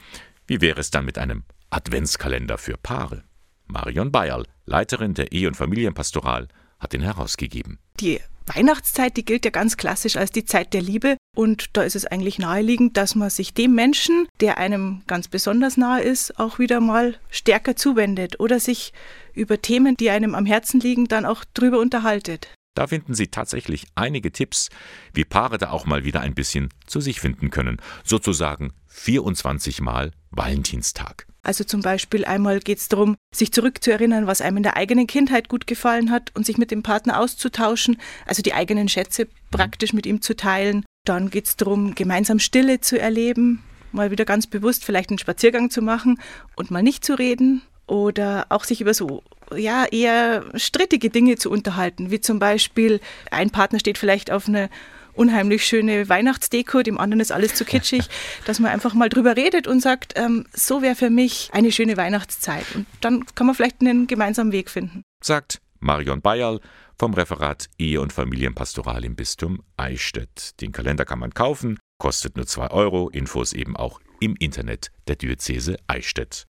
wie 0.47 0.63
wäre 0.63 0.81
es 0.81 0.91
dann 0.91 1.05
mit 1.05 1.19
einem 1.19 1.45
Adventskalender 1.69 2.57
für 2.57 2.79
Paare? 2.79 3.25
Marion 3.67 4.11
Bayerl, 4.11 4.47
Leiterin 4.65 5.13
der 5.13 5.33
Ehe- 5.33 5.49
und 5.49 5.57
Familienpastoral, 5.59 6.49
hat 6.83 6.95
ihn 6.95 7.01
herausgegeben. 7.03 7.79
Die 8.01 8.21
Weihnachtszeit, 8.47 9.17
die 9.17 9.25
gilt 9.25 9.45
ja 9.45 9.51
ganz 9.51 9.77
klassisch 9.77 10.17
als 10.17 10.33
die 10.33 10.45
Zeit 10.45 10.75
der 10.75 10.83
Liebe. 10.83 11.17
Und 11.37 11.77
da 11.77 11.83
ist 11.83 11.97
es 11.97 12.07
eigentlich 12.07 12.39
naheliegend, 12.39 12.97
dass 12.97 13.15
man 13.15 13.31
sich 13.31 13.55
dem 13.55 13.75
Menschen, 13.75 14.27
der 14.41 14.59
einem 14.59 15.03
ganz 15.07 15.29
besonders 15.29 15.77
nahe 15.77 16.03
ist, 16.03 16.39
auch 16.39 16.59
wieder 16.59 16.81
mal 16.81 17.17
stärker 17.31 17.77
zuwendet 17.77 18.41
oder 18.41 18.61
sich 18.61 18.93
über 19.33 19.63
Themen, 19.63 19.97
die 19.97 20.11
einem 20.11 20.35
am 20.35 20.47
Herzen 20.47 20.81
liegen, 20.81 21.07
dann 21.07 21.25
auch 21.25 21.45
drüber 21.55 21.79
unterhaltet. 21.79 22.49
Da 22.75 22.87
finden 22.87 23.15
Sie 23.15 23.29
tatsächlich 23.29 23.87
einige 23.95 24.33
Tipps, 24.33 24.71
wie 25.13 25.25
Paare 25.25 25.59
da 25.59 25.71
auch 25.71 25.85
mal 25.85 26.05
wieder 26.05 26.21
ein 26.21 26.35
bisschen 26.35 26.71
zu 26.87 27.01
sich 27.01 27.21
finden 27.21 27.51
können. 27.51 27.81
Sozusagen 28.03 28.73
24 28.89 29.83
Mal 29.83 30.13
Valentinstag. 30.31 31.27
Also 31.45 31.65
zum 31.65 31.83
Beispiel 31.83 32.25
einmal 32.25 32.61
geht 32.61 32.79
es 32.79 32.89
darum, 32.89 33.17
sich 33.35 33.53
zurückzuerinnern, 33.53 34.29
was 34.29 34.41
einem 34.41 34.59
in 34.59 34.63
der 34.63 34.77
eigenen 34.77 35.09
Kindheit 35.09 35.49
gut 35.49 35.67
gefallen 35.67 36.11
hat 36.11 36.31
und 36.35 36.47
sich 36.47 36.57
mit 36.57 36.71
dem 36.71 36.85
Partner 36.85 37.19
auszutauschen, 37.19 37.99
also 38.27 38.43
die 38.43 38.55
eigenen 38.55 38.89
Schätze 38.89 39.27
praktisch 39.51 39.93
mit 39.93 40.07
ihm 40.07 40.23
zu 40.23 40.37
teilen. 40.37 40.85
Dann 41.05 41.31
geht 41.31 41.47
es 41.47 41.57
darum, 41.57 41.97
gemeinsam 41.97 42.39
Stille 42.39 42.81
zu 42.81 42.99
erleben, 42.99 43.65
mal 43.91 44.13
wieder 44.13 44.25
ganz 44.25 44.47
bewusst 44.47 44.85
vielleicht 44.85 45.11
einen 45.11 45.19
Spaziergang 45.19 45.69
zu 45.69 45.83
machen 45.83 46.21
und 46.55 46.71
mal 46.71 46.83
nicht 46.83 47.05
zu 47.05 47.15
reden 47.15 47.63
oder 47.89 48.47
auch 48.49 48.63
sich 48.63 48.81
über 48.81 48.95
so 48.95 49.25
ja 49.57 49.85
eher 49.85 50.45
strittige 50.55 51.11
Dinge 51.11 51.37
zu 51.37 51.51
unterhalten, 51.51 52.11
wie 52.11 52.21
zum 52.21 52.39
Beispiel 52.39 53.01
ein 53.31 53.51
Partner 53.51 53.81
steht 53.81 53.99
vielleicht 53.99 54.31
auf 54.31 54.49
eine 54.49 54.71
unheimlich 55.15 55.65
schöne 55.67 56.09
Weihnachtsdeko, 56.09 56.83
dem 56.83 56.99
anderen 56.99 57.21
ist 57.21 57.33
alles 57.33 57.55
zu 57.55 57.65
kitschig, 57.65 58.09
dass 58.47 58.61
man 58.61 58.71
einfach 58.71 58.95
mal 58.95 59.09
drüber 59.09 59.37
redet 59.37 59.67
und 59.67 59.81
sagt, 59.81 60.15
ähm, 60.17 60.47
so 60.53 60.83
wäre 60.83 60.95
für 60.95 61.11
mich 61.11 61.51
eine 61.53 61.73
schöne 61.73 61.97
Weihnachtszeit. 61.97 62.67
Und 62.75 62.87
dann 63.01 63.27
kann 63.35 63.47
man 63.47 63.57
vielleicht 63.57 63.81
einen 63.81 64.07
gemeinsamen 64.07 64.53
Weg 64.53 64.71
finden. 64.71 65.03
Sagt 65.23 65.61
Marion 65.81 66.21
Bayerl 66.21 66.61
vom 66.99 67.15
Referat 67.15 67.69
Ehe- 67.79 68.01
und 68.01 68.13
Familienpastoral 68.13 69.05
im 69.05 69.17
Bistum 69.17 69.63
Eichstätt. 69.77 70.61
Den 70.61 70.73
Kalender 70.73 71.05
kann 71.05 71.19
man 71.19 71.35
kaufen, 71.35 71.79
kostet 71.99 72.37
nur 72.37 72.47
2 72.47 72.71
Euro, 72.71 73.09
Infos 73.09 73.53
eben 73.53 73.77
auch 73.77 74.01
im 74.21 74.37
Internet 74.37 74.93
der 75.09 75.17
Diözese 75.17 75.77
Eichstätt. 75.89 76.47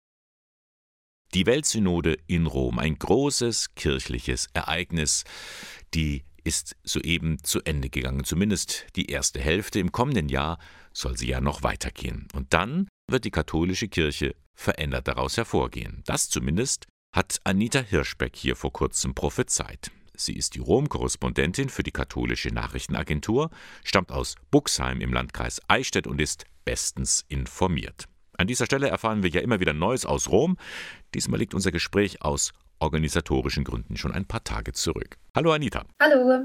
Die 1.34 1.44
Weltsynode 1.44 2.16
in 2.26 2.46
Rom, 2.46 2.78
ein 2.78 2.98
großes 2.98 3.74
kirchliches 3.74 4.48
Ereignis. 4.54 5.24
Die 5.92 6.24
ist 6.48 6.76
soeben 6.82 7.44
zu 7.44 7.60
Ende 7.60 7.90
gegangen, 7.90 8.24
zumindest 8.24 8.86
die 8.96 9.10
erste 9.10 9.38
Hälfte. 9.38 9.80
Im 9.80 9.92
kommenden 9.92 10.30
Jahr 10.30 10.58
soll 10.94 11.14
sie 11.14 11.28
ja 11.28 11.42
noch 11.42 11.62
weitergehen. 11.62 12.26
Und 12.32 12.54
dann 12.54 12.88
wird 13.06 13.26
die 13.26 13.30
katholische 13.30 13.88
Kirche 13.88 14.34
verändert 14.54 15.08
daraus 15.08 15.36
hervorgehen. 15.36 16.02
Das 16.06 16.30
zumindest 16.30 16.86
hat 17.14 17.38
Anita 17.44 17.80
Hirschbeck 17.80 18.34
hier 18.34 18.56
vor 18.56 18.72
kurzem 18.72 19.14
prophezeit. 19.14 19.90
Sie 20.16 20.32
ist 20.32 20.54
die 20.54 20.60
Rom-Korrespondentin 20.60 21.68
für 21.68 21.82
die 21.82 21.92
katholische 21.92 22.48
Nachrichtenagentur, 22.48 23.50
stammt 23.84 24.10
aus 24.10 24.36
Buxheim 24.50 25.02
im 25.02 25.12
Landkreis 25.12 25.60
Eichstätt 25.68 26.06
und 26.06 26.18
ist 26.18 26.46
bestens 26.64 27.26
informiert. 27.28 28.06
An 28.38 28.46
dieser 28.46 28.64
Stelle 28.64 28.88
erfahren 28.88 29.22
wir 29.22 29.28
ja 29.28 29.42
immer 29.42 29.60
wieder 29.60 29.74
Neues 29.74 30.06
aus 30.06 30.30
Rom. 30.30 30.56
Diesmal 31.14 31.40
liegt 31.40 31.52
unser 31.52 31.72
Gespräch 31.72 32.22
aus 32.22 32.54
organisatorischen 32.80 33.64
Gründen 33.64 33.96
schon 33.96 34.12
ein 34.12 34.26
paar 34.26 34.44
Tage 34.44 34.72
zurück. 34.72 35.16
Hallo 35.34 35.52
Anita. 35.52 35.84
Hallo. 36.00 36.44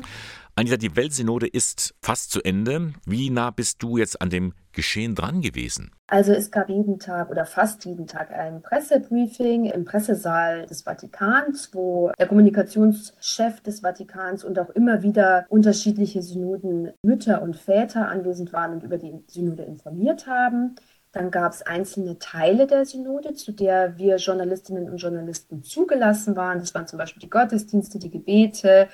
Anita, 0.56 0.78
die 0.78 0.96
Weltsynode 0.96 1.48
ist 1.48 1.96
fast 2.02 2.32
zu 2.32 2.44
Ende. 2.44 2.94
Wie 3.08 3.32
nah 3.32 3.50
bist 3.50 3.82
du 3.82 3.98
jetzt 3.98 4.22
an 4.22 4.30
dem 4.30 4.54
Geschehen 4.72 5.16
dran 5.16 5.42
gewesen? 5.42 5.92
Also 6.08 6.32
es 6.32 6.52
gab 6.52 6.70
jeden 6.70 7.00
Tag 7.00 7.32
oder 7.32 7.46
fast 7.46 7.86
jeden 7.86 8.06
Tag 8.06 8.32
ein 8.32 8.62
Pressebriefing 8.62 9.66
im 9.66 9.84
Pressesaal 9.84 10.68
des 10.68 10.84
Vatikans, 10.84 11.72
wo 11.74 12.12
der 12.20 12.28
Kommunikationschef 12.28 13.62
des 13.62 13.80
Vatikans 13.80 14.44
und 14.44 14.60
auch 14.60 14.70
immer 14.70 15.02
wieder 15.02 15.48
unterschiedliche 15.50 16.22
Synoden 16.22 16.92
Mütter 17.02 17.42
und 17.42 17.56
Väter 17.56 18.10
anwesend 18.10 18.54
waren 18.54 18.74
und 18.74 18.84
über 18.84 18.98
die 19.00 19.24
Synode 19.28 19.64
informiert 19.64 20.28
haben. 20.28 20.76
Dann 21.14 21.30
gab 21.30 21.54
es 21.54 21.62
einzelne 21.62 22.18
Teile 22.18 22.66
der 22.66 22.86
Synode, 22.86 23.36
zu 23.36 23.52
der 23.52 23.98
wir 23.98 24.18
Journalistinnen 24.18 24.90
und 24.90 24.98
Journalisten 24.98 25.64
zugelassen 25.64 26.36
waren. 26.36 26.60
Das 26.60 26.74
waren 26.74 26.88
zum 26.88 26.98
Beispiel 26.98 27.22
die 27.22 27.30
Gottesdienste, 27.30 28.00
die 28.00 28.10
Gebete, 28.10 28.90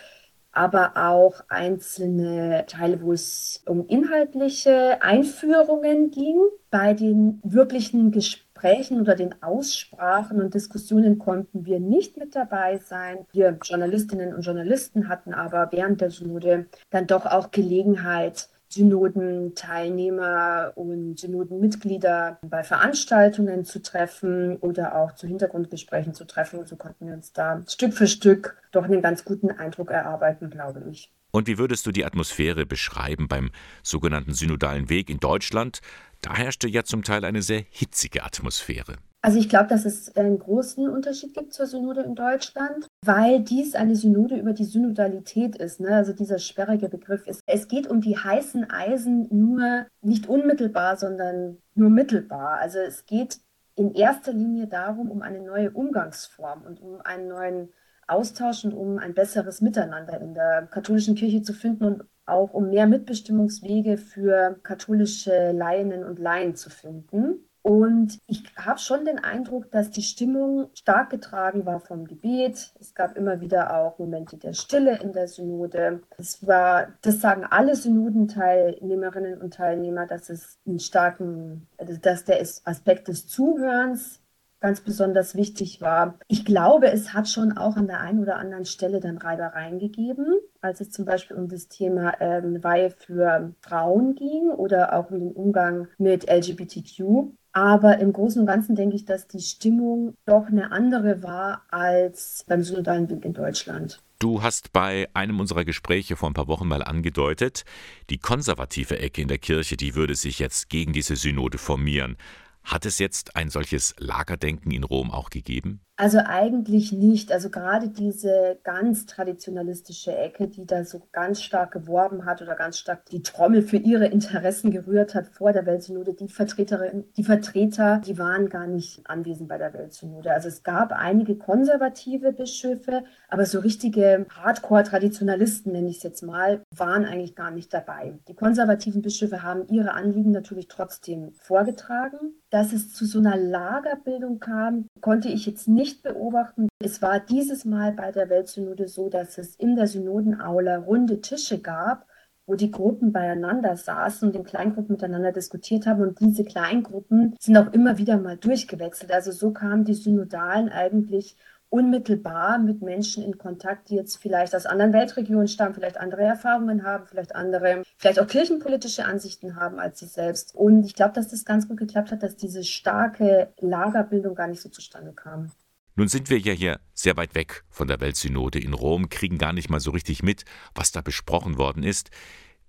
aber 0.51 0.97
auch 0.97 1.41
einzelne 1.47 2.65
Teile, 2.67 3.01
wo 3.01 3.13
es 3.13 3.63
um 3.65 3.87
inhaltliche 3.87 5.01
Einführungen 5.01 6.11
ging. 6.11 6.37
Bei 6.69 6.93
den 6.93 7.39
wirklichen 7.43 8.11
Gesprächen 8.11 8.99
oder 8.99 9.15
den 9.15 9.41
Aussprachen 9.41 10.41
und 10.41 10.53
Diskussionen 10.53 11.19
konnten 11.19 11.65
wir 11.65 11.79
nicht 11.79 12.17
mit 12.17 12.35
dabei 12.35 12.79
sein. 12.79 13.25
Wir 13.31 13.57
Journalistinnen 13.63 14.33
und 14.33 14.41
Journalisten 14.41 15.07
hatten 15.07 15.33
aber 15.33 15.69
während 15.71 16.01
der 16.01 16.11
Synode 16.11 16.65
dann 16.89 17.07
doch 17.07 17.25
auch 17.25 17.51
Gelegenheit, 17.51 18.49
Synodenteilnehmer 18.69 20.73
und 20.75 21.19
Synodenmitglieder 21.19 22.39
bei 22.41 22.63
Veranstaltungen 22.63 23.65
zu 23.65 23.81
treffen 23.81 24.57
oder 24.57 24.95
auch 24.95 25.15
zu 25.15 25.27
Hintergrundgesprächen 25.27 26.13
zu 26.13 26.25
treffen. 26.25 26.65
So 26.65 26.75
konnten 26.75 27.07
wir 27.07 27.13
uns 27.13 27.33
da 27.33 27.61
Stück 27.67 27.93
für 27.93 28.07
Stück 28.07 28.57
doch 28.71 28.83
einen 28.83 29.01
ganz 29.01 29.25
guten 29.25 29.51
Eindruck 29.51 29.91
erarbeiten, 29.91 30.49
glaube 30.49 30.83
ich. 30.91 31.11
Und 31.31 31.47
wie 31.47 31.57
würdest 31.57 31.85
du 31.85 31.91
die 31.91 32.05
Atmosphäre 32.05 32.65
beschreiben 32.65 33.27
beim 33.27 33.51
sogenannten 33.83 34.33
synodalen 34.33 34.89
Weg 34.89 35.09
in 35.09 35.19
Deutschland? 35.19 35.81
Da 36.21 36.35
herrschte 36.35 36.67
ja 36.67 36.83
zum 36.83 37.03
Teil 37.03 37.23
eine 37.23 37.41
sehr 37.41 37.63
hitzige 37.69 38.23
Atmosphäre. 38.23 38.97
Also 39.21 39.37
ich 39.37 39.49
glaube, 39.49 39.67
dass 39.67 39.83
es 39.83 40.15
einen 40.15 40.39
großen 40.39 40.87
Unterschied 40.87 41.33
gibt 41.33 41.53
zur 41.53 41.67
Synode 41.67 42.01
in 42.01 42.15
Deutschland, 42.15 42.87
weil 43.05 43.41
dies 43.41 43.75
eine 43.75 43.95
Synode 43.95 44.37
über 44.37 44.53
die 44.53 44.63
Synodalität 44.63 45.57
ist. 45.57 45.81
Ne? 45.81 45.89
Also 45.89 46.13
dieser 46.13 46.39
sperrige 46.39 46.87
Begriff 46.87 47.27
ist. 47.27 47.41
Es 47.45 47.67
geht 47.67 47.87
um 47.87 47.99
die 47.99 48.17
heißen 48.17 48.69
Eisen 48.69 49.27
nur 49.29 49.87
nicht 50.01 50.29
unmittelbar, 50.29 50.95
sondern 50.95 51.57
nur 51.75 51.89
mittelbar. 51.89 52.59
Also 52.59 52.79
es 52.79 53.05
geht 53.05 53.39
in 53.75 53.93
erster 53.93 54.31
Linie 54.31 54.67
darum, 54.67 55.11
um 55.11 55.21
eine 55.21 55.41
neue 55.41 55.71
Umgangsform 55.71 56.63
und 56.63 56.81
um 56.81 57.01
einen 57.01 57.27
neuen 57.27 57.69
Austausch 58.07 58.63
und 58.63 58.73
um 58.73 58.97
ein 58.99 59.13
besseres 59.13 59.61
Miteinander 59.61 60.19
in 60.19 60.33
der 60.33 60.67
katholischen 60.67 61.15
Kirche 61.15 61.41
zu 61.41 61.53
finden 61.53 61.83
und 61.83 62.03
auch 62.25 62.53
um 62.53 62.69
mehr 62.69 62.87
Mitbestimmungswege 62.87 63.97
für 63.97 64.59
katholische 64.63 65.51
Laieninnen 65.51 66.07
und 66.07 66.19
Laien 66.19 66.55
zu 66.55 66.69
finden. 66.69 67.48
Und 67.61 68.19
ich 68.25 68.43
habe 68.55 68.79
schon 68.79 69.05
den 69.05 69.19
Eindruck, 69.19 69.69
dass 69.71 69.91
die 69.91 70.01
Stimmung 70.01 70.69
stark 70.73 71.09
getragen 71.09 71.65
war 71.65 71.79
vom 71.79 72.05
Gebet. 72.05 72.73
Es 72.79 72.95
gab 72.95 73.17
immer 73.17 73.41
wieder 73.41 73.75
auch 73.75 73.99
Momente 73.99 74.37
der 74.37 74.53
Stille 74.53 74.97
in 74.99 75.11
der 75.11 75.27
Synode. 75.27 76.01
Es 76.17 76.45
war, 76.47 76.87
das 77.01 77.19
sagen 77.19 77.43
alle 77.43 77.75
Synodenteilnehmerinnen 77.75 79.41
und 79.41 79.53
Teilnehmer, 79.55 80.07
dass 80.07 80.29
es 80.29 80.57
einen 80.65 80.79
starken, 80.79 81.67
dass 81.77 82.23
der 82.23 82.41
Aspekt 82.41 83.09
des 83.09 83.27
Zuhörens 83.27 84.21
ganz 84.59 84.81
besonders 84.81 85.35
wichtig 85.35 85.81
war. 85.81 86.19
Ich 86.27 86.45
glaube, 86.45 86.91
es 86.91 87.13
hat 87.13 87.29
schon 87.29 87.57
auch 87.57 87.75
an 87.75 87.87
der 87.87 88.01
einen 88.01 88.19
oder 88.19 88.37
anderen 88.37 88.65
Stelle 88.65 88.99
dann 88.99 89.17
Reibereien 89.17 89.79
gegeben, 89.79 90.25
als 90.61 90.81
es 90.81 90.91
zum 90.91 91.05
Beispiel 91.05 91.37
um 91.37 91.47
das 91.47 91.67
Thema 91.67 92.13
ähm, 92.19 92.63
Weihe 92.63 92.91
für 92.91 93.53
Frauen 93.61 94.15
ging 94.15 94.49
oder 94.49 94.93
auch 94.93 95.11
um 95.11 95.19
den 95.19 95.31
Umgang 95.31 95.87
mit 95.97 96.29
LGBTQ. 96.29 97.31
Aber 97.51 97.97
im 97.97 98.13
Großen 98.13 98.41
und 98.41 98.47
Ganzen 98.47 98.75
denke 98.75 98.95
ich, 98.95 99.05
dass 99.05 99.27
die 99.27 99.41
Stimmung 99.41 100.13
doch 100.25 100.47
eine 100.47 100.71
andere 100.71 101.23
war 101.23 101.63
als 101.71 102.45
beim 102.47 102.61
Synodalen 102.61 103.09
in 103.21 103.33
Deutschland. 103.33 104.01
Du 104.19 104.43
hast 104.43 104.73
bei 104.73 105.07
einem 105.13 105.39
unserer 105.39 105.63
Gespräche 105.63 106.15
vor 106.17 106.29
ein 106.29 106.33
paar 106.33 106.49
Wochen 106.49 106.67
mal 106.67 106.83
angedeutet, 106.83 107.63
die 108.09 108.17
konservative 108.17 108.99
Ecke 108.99 109.21
in 109.21 109.29
der 109.29 109.37
Kirche, 109.37 109.77
die 109.77 109.95
würde 109.95 110.13
sich 110.13 110.39
jetzt 110.39 110.69
gegen 110.69 110.91
diese 110.91 111.15
Synode 111.15 111.57
formieren. 111.57 112.17
Hat 112.63 112.85
es 112.85 112.99
jetzt 112.99 113.35
ein 113.35 113.49
solches 113.49 113.95
Lagerdenken 113.97 114.71
in 114.71 114.83
Rom 114.83 115.11
auch 115.11 115.29
gegeben? 115.29 115.81
Also 115.99 116.19
eigentlich 116.25 116.93
nicht. 116.93 117.33
Also 117.33 117.49
gerade 117.49 117.89
diese 117.89 118.57
ganz 118.63 119.05
traditionalistische 119.05 120.15
Ecke, 120.15 120.47
die 120.47 120.65
da 120.65 120.85
so 120.85 121.01
ganz 121.11 121.41
stark 121.41 121.71
geworben 121.73 122.23
hat 122.23 122.41
oder 122.41 122.55
ganz 122.55 122.77
stark 122.77 123.05
die 123.07 123.21
Trommel 123.21 123.63
für 123.63 123.75
ihre 123.75 124.05
Interessen 124.05 124.71
gerührt 124.71 125.13
hat 125.13 125.27
vor 125.27 125.51
der 125.51 125.65
Weltsynode, 125.65 126.13
die 126.13 126.29
Vertreterin, 126.29 127.03
die 127.17 127.25
Vertreter, 127.25 128.01
die 128.05 128.17
waren 128.17 128.47
gar 128.47 128.65
nicht 128.65 129.01
anwesend 129.09 129.49
bei 129.49 129.57
der 129.57 129.73
Weltsynode. 129.73 130.31
Also 130.31 130.47
es 130.47 130.63
gab 130.63 130.93
einige 130.93 131.35
konservative 131.35 132.31
Bischöfe, 132.31 133.03
aber 133.27 133.45
so 133.45 133.59
richtige 133.59 134.25
Hardcore-Traditionalisten, 134.29 135.73
nenne 135.73 135.89
ich 135.89 135.97
es 135.97 136.03
jetzt 136.03 136.23
mal, 136.23 136.63
waren 136.73 137.03
eigentlich 137.03 137.35
gar 137.35 137.51
nicht 137.51 137.73
dabei. 137.73 138.17
Die 138.29 138.35
konservativen 138.35 139.01
Bischöfe 139.01 139.43
haben 139.43 139.67
ihre 139.67 139.91
Anliegen 139.95 140.31
natürlich 140.31 140.69
trotzdem 140.69 141.33
vorgetragen. 141.33 142.35
Dass 142.49 142.73
es 142.73 142.93
zu 142.93 143.05
so 143.05 143.19
einer 143.19 143.37
Lagerbildung 143.37 144.39
kam, 144.39 144.87
konnte 145.01 145.29
ich 145.29 145.45
jetzt 145.45 145.67
nicht 145.67 146.01
beobachten. 146.01 146.67
Es 146.83 147.01
war 147.01 147.19
dieses 147.19 147.63
Mal 147.63 147.91
bei 147.91 148.11
der 148.11 148.29
Weltsynode 148.29 148.87
so, 148.87 149.09
dass 149.09 149.37
es 149.37 149.55
in 149.55 149.75
der 149.75 149.85
Synodenaula 149.85 150.77
runde 150.77 151.21
Tische 151.21 151.61
gab, 151.61 152.07
wo 152.47 152.55
die 152.55 152.71
Gruppen 152.71 153.11
beieinander 153.11 153.77
saßen 153.77 154.27
und 154.27 154.35
in 154.35 154.43
Kleingruppen 154.43 154.93
miteinander 154.93 155.31
diskutiert 155.31 155.85
haben. 155.85 156.01
Und 156.01 156.19
diese 156.19 156.43
Kleingruppen 156.43 157.35
sind 157.39 157.55
auch 157.55 157.71
immer 157.71 157.99
wieder 157.99 158.17
mal 158.17 158.37
durchgewechselt. 158.37 159.11
Also 159.11 159.31
so 159.31 159.51
kamen 159.51 159.85
die 159.85 159.93
Synodalen 159.93 160.69
eigentlich 160.69 161.37
unmittelbar 161.69 162.57
mit 162.57 162.81
Menschen 162.81 163.23
in 163.23 163.37
Kontakt, 163.37 163.89
die 163.89 163.95
jetzt 163.95 164.17
vielleicht 164.17 164.55
aus 164.55 164.65
anderen 164.65 164.93
Weltregionen 164.93 165.47
stammen, 165.47 165.75
vielleicht 165.75 165.97
andere 165.97 166.23
Erfahrungen 166.23 166.83
haben, 166.83 167.05
vielleicht 167.05 167.35
andere, 167.35 167.83
vielleicht 167.97 168.19
auch 168.19 168.27
kirchenpolitische 168.27 169.05
Ansichten 169.05 169.55
haben 169.55 169.79
als 169.79 169.99
sie 169.99 170.07
selbst. 170.07 170.55
Und 170.55 170.85
ich 170.85 170.95
glaube, 170.95 171.13
dass 171.13 171.27
das 171.27 171.45
ganz 171.45 171.67
gut 171.67 171.77
geklappt 171.77 172.11
hat, 172.11 172.23
dass 172.23 172.35
diese 172.35 172.63
starke 172.63 173.53
Lagerbildung 173.59 174.35
gar 174.35 174.47
nicht 174.47 174.61
so 174.61 174.69
zustande 174.69 175.13
kam. 175.13 175.51
Nun 175.95 176.07
sind 176.07 176.29
wir 176.29 176.39
ja 176.39 176.53
hier 176.53 176.79
sehr 176.93 177.17
weit 177.17 177.35
weg 177.35 177.63
von 177.69 177.87
der 177.87 177.99
Weltsynode 177.99 178.59
in 178.59 178.73
Rom, 178.73 179.09
kriegen 179.09 179.37
gar 179.37 179.53
nicht 179.53 179.69
mal 179.69 179.81
so 179.81 179.91
richtig 179.91 180.23
mit, 180.23 180.45
was 180.73 180.91
da 180.91 181.01
besprochen 181.01 181.57
worden 181.57 181.83
ist. 181.83 182.09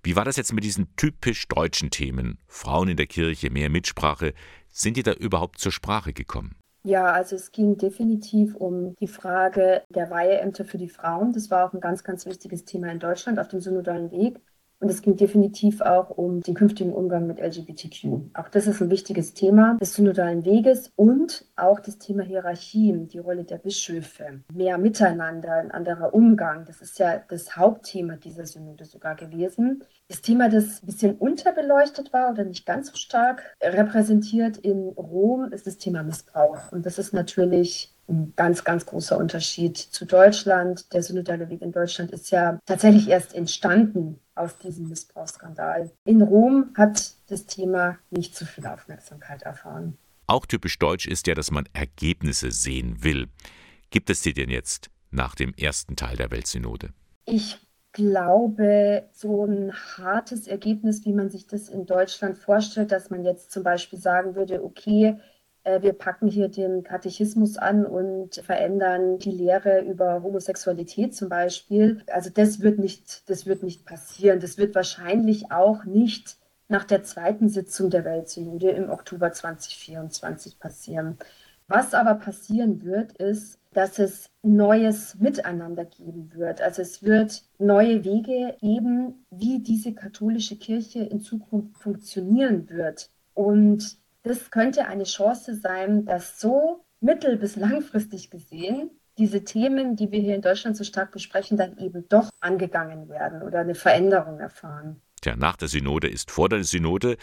Wie 0.02 0.16
war 0.16 0.24
das 0.24 0.36
jetzt 0.36 0.52
mit 0.52 0.64
diesen 0.64 0.96
typisch 0.96 1.46
deutschen 1.46 1.90
Themen? 1.90 2.38
Frauen 2.46 2.88
in 2.88 2.96
der 2.96 3.06
Kirche, 3.06 3.50
mehr 3.50 3.70
Mitsprache. 3.70 4.34
Sind 4.68 4.96
die 4.96 5.02
da 5.02 5.12
überhaupt 5.12 5.58
zur 5.58 5.72
Sprache 5.72 6.12
gekommen? 6.12 6.56
Ja, 6.82 7.12
also 7.12 7.36
es 7.36 7.52
ging 7.52 7.76
definitiv 7.76 8.54
um 8.54 8.94
die 8.96 9.06
Frage 9.06 9.84
der 9.90 10.08
Weiheämter 10.10 10.64
für 10.64 10.78
die 10.78 10.88
Frauen. 10.88 11.32
Das 11.32 11.50
war 11.50 11.66
auch 11.68 11.74
ein 11.74 11.80
ganz, 11.80 12.04
ganz 12.04 12.24
wichtiges 12.24 12.64
Thema 12.64 12.90
in 12.90 12.98
Deutschland 12.98 13.38
auf 13.38 13.48
dem 13.48 13.60
synodalen 13.60 14.10
Weg. 14.10 14.40
Und 14.80 14.90
es 14.90 15.02
ging 15.02 15.16
definitiv 15.16 15.82
auch 15.82 16.08
um 16.10 16.40
den 16.40 16.54
künftigen 16.54 16.94
Umgang 16.94 17.26
mit 17.26 17.38
LGBTQ. 17.38 18.30
Auch 18.32 18.48
das 18.48 18.66
ist 18.66 18.80
ein 18.80 18.90
wichtiges 18.90 19.34
Thema 19.34 19.76
des 19.78 19.94
synodalen 19.94 20.46
Weges 20.46 20.90
und 20.96 21.44
auch 21.56 21.80
das 21.80 21.98
Thema 21.98 22.22
Hierarchien, 22.22 23.06
die 23.06 23.18
Rolle 23.18 23.44
der 23.44 23.58
Bischöfe, 23.58 24.40
mehr 24.52 24.78
Miteinander, 24.78 25.52
ein 25.52 25.70
anderer 25.70 26.14
Umgang. 26.14 26.64
Das 26.64 26.80
ist 26.80 26.98
ja 26.98 27.20
das 27.28 27.56
Hauptthema 27.56 28.16
dieser 28.16 28.46
Synode 28.46 28.86
sogar 28.86 29.16
gewesen. 29.16 29.84
Das 30.08 30.22
Thema, 30.22 30.48
das 30.48 30.82
ein 30.82 30.86
bisschen 30.86 31.16
unterbeleuchtet 31.16 32.14
war 32.14 32.30
oder 32.30 32.44
nicht 32.44 32.64
ganz 32.64 32.90
so 32.90 32.96
stark 32.96 33.54
repräsentiert 33.62 34.56
in 34.56 34.88
Rom, 34.88 35.52
ist 35.52 35.66
das 35.66 35.76
Thema 35.76 36.02
Missbrauch. 36.02 36.72
Und 36.72 36.86
das 36.86 36.98
ist 36.98 37.12
natürlich 37.12 37.94
ein 38.10 38.32
ganz, 38.36 38.64
ganz 38.64 38.86
großer 38.86 39.16
Unterschied 39.16 39.76
zu 39.76 40.04
Deutschland. 40.04 40.92
Der 40.92 41.02
synodale 41.02 41.48
Weg 41.48 41.62
in 41.62 41.72
Deutschland 41.72 42.10
ist 42.10 42.30
ja 42.30 42.58
tatsächlich 42.66 43.08
erst 43.08 43.34
entstanden 43.34 44.18
aus 44.34 44.58
diesem 44.58 44.88
Missbrauchsskandal. 44.88 45.90
In 46.04 46.22
Rom 46.22 46.72
hat 46.76 47.14
das 47.28 47.46
Thema 47.46 47.98
nicht 48.10 48.36
so 48.36 48.44
viel 48.44 48.66
Aufmerksamkeit 48.66 49.42
erfahren. 49.42 49.96
Auch 50.26 50.46
typisch 50.46 50.78
deutsch 50.78 51.06
ist 51.06 51.26
ja, 51.26 51.34
dass 51.34 51.50
man 51.50 51.68
Ergebnisse 51.72 52.50
sehen 52.52 53.02
will. 53.02 53.28
Gibt 53.90 54.10
es 54.10 54.22
die 54.22 54.32
denn 54.32 54.50
jetzt 54.50 54.90
nach 55.10 55.34
dem 55.34 55.52
ersten 55.54 55.96
Teil 55.96 56.16
der 56.16 56.30
Weltsynode? 56.30 56.90
Ich 57.24 57.58
glaube, 57.92 59.08
so 59.12 59.44
ein 59.44 59.72
hartes 59.72 60.46
Ergebnis, 60.46 61.04
wie 61.04 61.12
man 61.12 61.30
sich 61.30 61.46
das 61.46 61.68
in 61.68 61.86
Deutschland 61.86 62.38
vorstellt, 62.38 62.92
dass 62.92 63.10
man 63.10 63.24
jetzt 63.24 63.50
zum 63.50 63.64
Beispiel 63.64 63.98
sagen 63.98 64.36
würde, 64.36 64.62
okay, 64.62 65.16
wir 65.64 65.92
packen 65.92 66.28
hier 66.28 66.48
den 66.48 66.82
Katechismus 66.82 67.56
an 67.56 67.84
und 67.84 68.36
verändern 68.36 69.18
die 69.18 69.30
Lehre 69.30 69.80
über 69.82 70.22
Homosexualität 70.22 71.14
zum 71.14 71.28
Beispiel. 71.28 72.02
Also 72.10 72.30
das 72.30 72.60
wird 72.60 72.78
nicht, 72.78 73.28
das 73.28 73.46
wird 73.46 73.62
nicht 73.62 73.84
passieren. 73.84 74.40
Das 74.40 74.58
wird 74.58 74.74
wahrscheinlich 74.74 75.52
auch 75.52 75.84
nicht 75.84 76.38
nach 76.68 76.84
der 76.84 77.02
zweiten 77.02 77.48
Sitzung 77.48 77.90
der 77.90 78.04
Weltsynode 78.04 78.70
im 78.70 78.90
Oktober 78.90 79.32
2024 79.32 80.58
passieren. 80.58 81.18
Was 81.66 81.94
aber 81.94 82.14
passieren 82.14 82.82
wird, 82.82 83.12
ist, 83.12 83.58
dass 83.72 83.98
es 83.98 84.30
neues 84.42 85.16
Miteinander 85.16 85.84
geben 85.84 86.32
wird. 86.34 86.60
Also 86.60 86.82
es 86.82 87.02
wird 87.02 87.44
neue 87.58 88.04
Wege 88.04 88.56
geben, 88.60 89.24
wie 89.30 89.60
diese 89.60 89.94
katholische 89.94 90.56
Kirche 90.56 91.00
in 91.00 91.20
Zukunft 91.20 91.76
funktionieren 91.76 92.68
wird. 92.70 93.10
Und 93.34 93.98
das 94.22 94.50
könnte 94.50 94.86
eine 94.86 95.04
Chance 95.04 95.54
sein, 95.54 96.04
dass 96.04 96.40
so 96.40 96.84
mittel- 97.00 97.36
bis 97.36 97.56
langfristig 97.56 98.30
gesehen 98.30 98.90
diese 99.18 99.44
Themen, 99.44 99.96
die 99.96 100.10
wir 100.10 100.20
hier 100.20 100.34
in 100.34 100.42
Deutschland 100.42 100.76
so 100.76 100.84
stark 100.84 101.12
besprechen, 101.12 101.58
dann 101.58 101.76
eben 101.78 102.08
doch 102.08 102.30
angegangen 102.40 103.08
werden 103.08 103.42
oder 103.42 103.60
eine 103.60 103.74
Veränderung 103.74 104.40
erfahren. 104.40 105.02
Tja, 105.20 105.36
nach 105.36 105.56
der 105.56 105.68
Synode 105.68 106.08
ist 106.08 106.30
vor 106.30 106.48
der 106.48 106.64
Synode. 106.64 107.18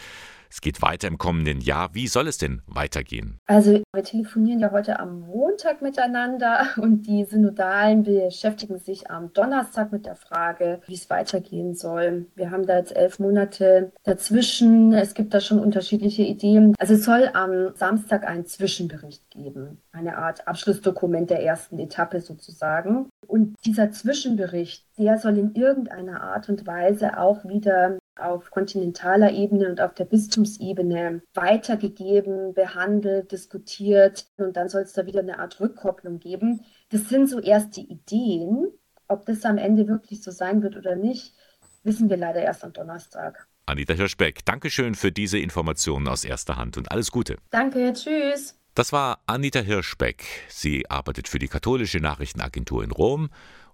Es 0.50 0.60
geht 0.60 0.82
weiter 0.82 1.08
im 1.08 1.18
kommenden 1.18 1.60
Jahr. 1.60 1.94
Wie 1.94 2.08
soll 2.08 2.28
es 2.28 2.38
denn 2.38 2.62
weitergehen? 2.66 3.38
Also 3.46 3.82
wir 3.92 4.02
telefonieren 4.02 4.60
ja 4.60 4.70
heute 4.70 4.98
am 4.98 5.20
Montag 5.20 5.82
miteinander 5.82 6.66
und 6.76 7.06
die 7.06 7.24
Synodalen 7.24 8.02
beschäftigen 8.02 8.78
sich 8.78 9.10
am 9.10 9.32
Donnerstag 9.32 9.92
mit 9.92 10.06
der 10.06 10.16
Frage, 10.16 10.80
wie 10.86 10.94
es 10.94 11.10
weitergehen 11.10 11.74
soll. 11.74 12.26
Wir 12.34 12.50
haben 12.50 12.66
da 12.66 12.78
jetzt 12.78 12.96
elf 12.96 13.18
Monate 13.18 13.92
dazwischen. 14.04 14.92
Es 14.92 15.14
gibt 15.14 15.34
da 15.34 15.40
schon 15.40 15.58
unterschiedliche 15.58 16.22
Ideen. 16.22 16.74
Also 16.78 16.94
es 16.94 17.04
soll 17.04 17.30
am 17.34 17.74
Samstag 17.74 18.26
einen 18.26 18.46
Zwischenbericht 18.46 19.30
geben, 19.30 19.82
eine 19.92 20.18
Art 20.18 20.46
Abschlussdokument 20.48 21.30
der 21.30 21.42
ersten 21.42 21.78
Etappe 21.78 22.20
sozusagen. 22.20 23.08
Und 23.26 23.54
dieser 23.66 23.90
Zwischenbericht, 23.90 24.86
der 24.98 25.18
soll 25.18 25.36
in 25.36 25.54
irgendeiner 25.54 26.22
Art 26.22 26.48
und 26.48 26.66
Weise 26.66 27.18
auch 27.18 27.44
wieder 27.44 27.98
auf 28.18 28.50
kontinentaler 28.50 29.32
Ebene 29.32 29.68
und 29.68 29.80
auf 29.80 29.94
der 29.94 30.04
Bistumsebene 30.04 31.22
weitergegeben, 31.34 32.54
behandelt, 32.54 33.32
diskutiert. 33.32 34.26
Und 34.36 34.56
dann 34.56 34.68
soll 34.68 34.82
es 34.82 34.92
da 34.92 35.06
wieder 35.06 35.20
eine 35.20 35.38
Art 35.38 35.60
Rückkopplung 35.60 36.18
geben. 36.18 36.64
Das 36.90 37.08
sind 37.08 37.28
so 37.28 37.40
erste 37.40 37.80
Ideen. 37.80 38.68
Ob 39.08 39.24
das 39.26 39.44
am 39.44 39.58
Ende 39.58 39.88
wirklich 39.88 40.22
so 40.22 40.30
sein 40.30 40.62
wird 40.62 40.76
oder 40.76 40.94
nicht, 40.94 41.34
wissen 41.82 42.10
wir 42.10 42.16
leider 42.16 42.42
erst 42.42 42.64
am 42.64 42.72
Donnerstag. 42.72 43.48
Anita 43.66 43.94
Hirschbeck, 43.94 44.44
Dankeschön 44.44 44.94
für 44.94 45.12
diese 45.12 45.38
Informationen 45.38 46.08
aus 46.08 46.24
erster 46.24 46.56
Hand 46.56 46.76
und 46.76 46.90
alles 46.90 47.10
Gute. 47.10 47.36
Danke, 47.50 47.92
tschüss. 47.92 48.58
Das 48.74 48.92
war 48.92 49.20
Anita 49.26 49.60
Hirschbeck. 49.60 50.24
Sie 50.48 50.88
arbeitet 50.88 51.28
für 51.28 51.38
die 51.38 51.48
katholische 51.48 51.98
Nachrichtenagentur 51.98 52.84
in 52.84 52.90
Rom 52.90 53.28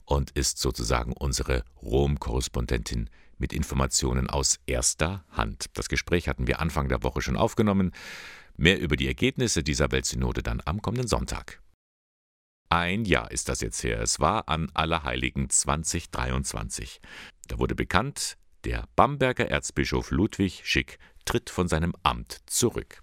und 0.05 0.31
ist 0.33 0.59
sozusagen 0.59 1.13
unsere 1.13 1.63
Rom-Korrespondentin 1.83 3.11
mit 3.39 3.53
Informationen 3.53 4.29
aus 4.29 4.61
erster 4.67 5.25
Hand. 5.31 5.67
Das 5.75 5.89
Gespräch 5.89 6.29
hatten 6.29 6.47
wir 6.47 6.61
Anfang 6.61 6.89
der 6.89 7.03
Woche 7.03 7.23
schon 7.23 7.37
aufgenommen. 7.37 7.93
Mehr 8.57 8.81
über 8.81 8.97
die 8.97 9.07
Ergebnisse 9.07 9.63
dieser 9.63 9.91
Weltsynode 9.91 10.43
dann 10.43 10.63
am 10.65 10.81
kommenden 10.81 11.09
Sonntag. 11.09 11.61
Ein 12.69 13.05
Jahr 13.05 13.31
ist 13.31 13.49
das 13.49 13.61
jetzt 13.61 13.83
her. 13.85 14.01
Es 14.01 14.21
war 14.21 14.49
an 14.49 14.71
Allerheiligen 14.75 15.51
2023. 15.51 17.01
Da 17.49 17.59
wurde 17.59 17.75
bekannt, 17.75 18.37
der 18.65 18.89
Bamberger 18.97 19.49
Erzbischof 19.49 20.11
Ludwig 20.11 20.63
Schick 20.65 20.99
tritt 21.25 21.51
von 21.51 21.69
seinem 21.69 21.95
Amt 22.03 22.41
zurück. 22.47 23.03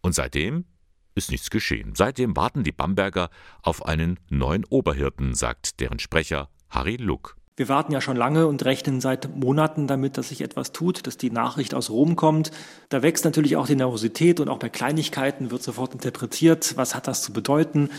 Und 0.00 0.14
seitdem 0.14 0.66
ist 1.14 1.30
nichts 1.30 1.50
geschehen. 1.50 1.94
Seitdem 1.94 2.36
warten 2.36 2.64
die 2.64 2.72
Bamberger 2.72 3.30
auf 3.62 3.84
einen 3.86 4.20
neuen 4.28 4.64
Oberhirten, 4.64 5.34
sagt 5.34 5.80
deren 5.80 5.98
Sprecher 5.98 6.50
Harry 6.68 6.96
Luck. 6.96 7.36
Wir 7.56 7.68
warten 7.68 7.92
ja 7.92 8.00
schon 8.00 8.16
lange 8.16 8.48
und 8.48 8.64
rechnen 8.64 9.00
seit 9.00 9.36
Monaten 9.36 9.86
damit, 9.86 10.18
dass 10.18 10.30
sich 10.30 10.40
etwas 10.40 10.72
tut, 10.72 11.06
dass 11.06 11.16
die 11.16 11.30
Nachricht 11.30 11.72
aus 11.72 11.88
Rom 11.88 12.16
kommt. 12.16 12.50
Da 12.88 13.02
wächst 13.02 13.24
natürlich 13.24 13.56
auch 13.56 13.68
die 13.68 13.76
Nervosität 13.76 14.40
und 14.40 14.48
auch 14.48 14.58
bei 14.58 14.68
Kleinigkeiten 14.68 15.52
wird 15.52 15.62
sofort 15.62 15.94
interpretiert, 15.94 16.76
was 16.76 16.96
hat 16.96 17.06
das 17.06 17.22
zu 17.22 17.32
bedeuten. 17.32 17.90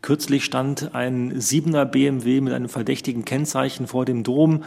Kürzlich 0.00 0.44
stand 0.44 0.94
ein 0.94 1.40
Siebener 1.40 1.86
BMW 1.86 2.40
mit 2.40 2.52
einem 2.52 2.68
verdächtigen 2.68 3.24
Kennzeichen 3.24 3.88
vor 3.88 4.04
dem 4.04 4.22
Dom 4.22 4.62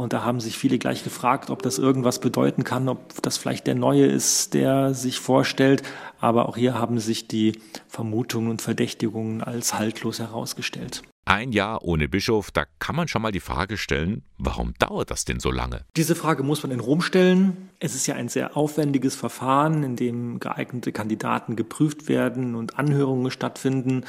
und 0.00 0.14
da 0.14 0.24
haben 0.24 0.40
sich 0.40 0.56
viele 0.56 0.78
gleich 0.78 1.04
gefragt, 1.04 1.50
ob 1.50 1.60
das 1.60 1.78
irgendwas 1.78 2.20
bedeuten 2.20 2.64
kann, 2.64 2.88
ob 2.88 3.20
das 3.20 3.36
vielleicht 3.36 3.66
der 3.66 3.74
Neue 3.74 4.06
ist, 4.06 4.54
der 4.54 4.94
sich 4.94 5.20
vorstellt. 5.20 5.82
Aber 6.20 6.48
auch 6.48 6.56
hier 6.56 6.72
haben 6.72 6.98
sich 7.00 7.28
die 7.28 7.58
Vermutungen 7.86 8.50
und 8.50 8.62
Verdächtigungen 8.62 9.42
als 9.42 9.74
haltlos 9.74 10.18
herausgestellt. 10.18 11.02
Ein 11.30 11.52
Jahr 11.52 11.84
ohne 11.84 12.08
Bischof, 12.08 12.50
da 12.50 12.64
kann 12.80 12.96
man 12.96 13.06
schon 13.06 13.22
mal 13.22 13.30
die 13.30 13.38
Frage 13.38 13.76
stellen, 13.76 14.24
warum 14.36 14.74
dauert 14.80 15.12
das 15.12 15.24
denn 15.24 15.38
so 15.38 15.52
lange? 15.52 15.84
Diese 15.96 16.16
Frage 16.16 16.42
muss 16.42 16.64
man 16.64 16.72
in 16.72 16.80
Rom 16.80 17.02
stellen. 17.02 17.70
Es 17.78 17.94
ist 17.94 18.08
ja 18.08 18.16
ein 18.16 18.28
sehr 18.28 18.56
aufwendiges 18.56 19.14
Verfahren, 19.14 19.84
in 19.84 19.94
dem 19.94 20.40
geeignete 20.40 20.90
Kandidaten 20.90 21.54
geprüft 21.54 22.08
werden 22.08 22.56
und 22.56 22.80
Anhörungen 22.80 23.30
stattfinden. 23.30 24.06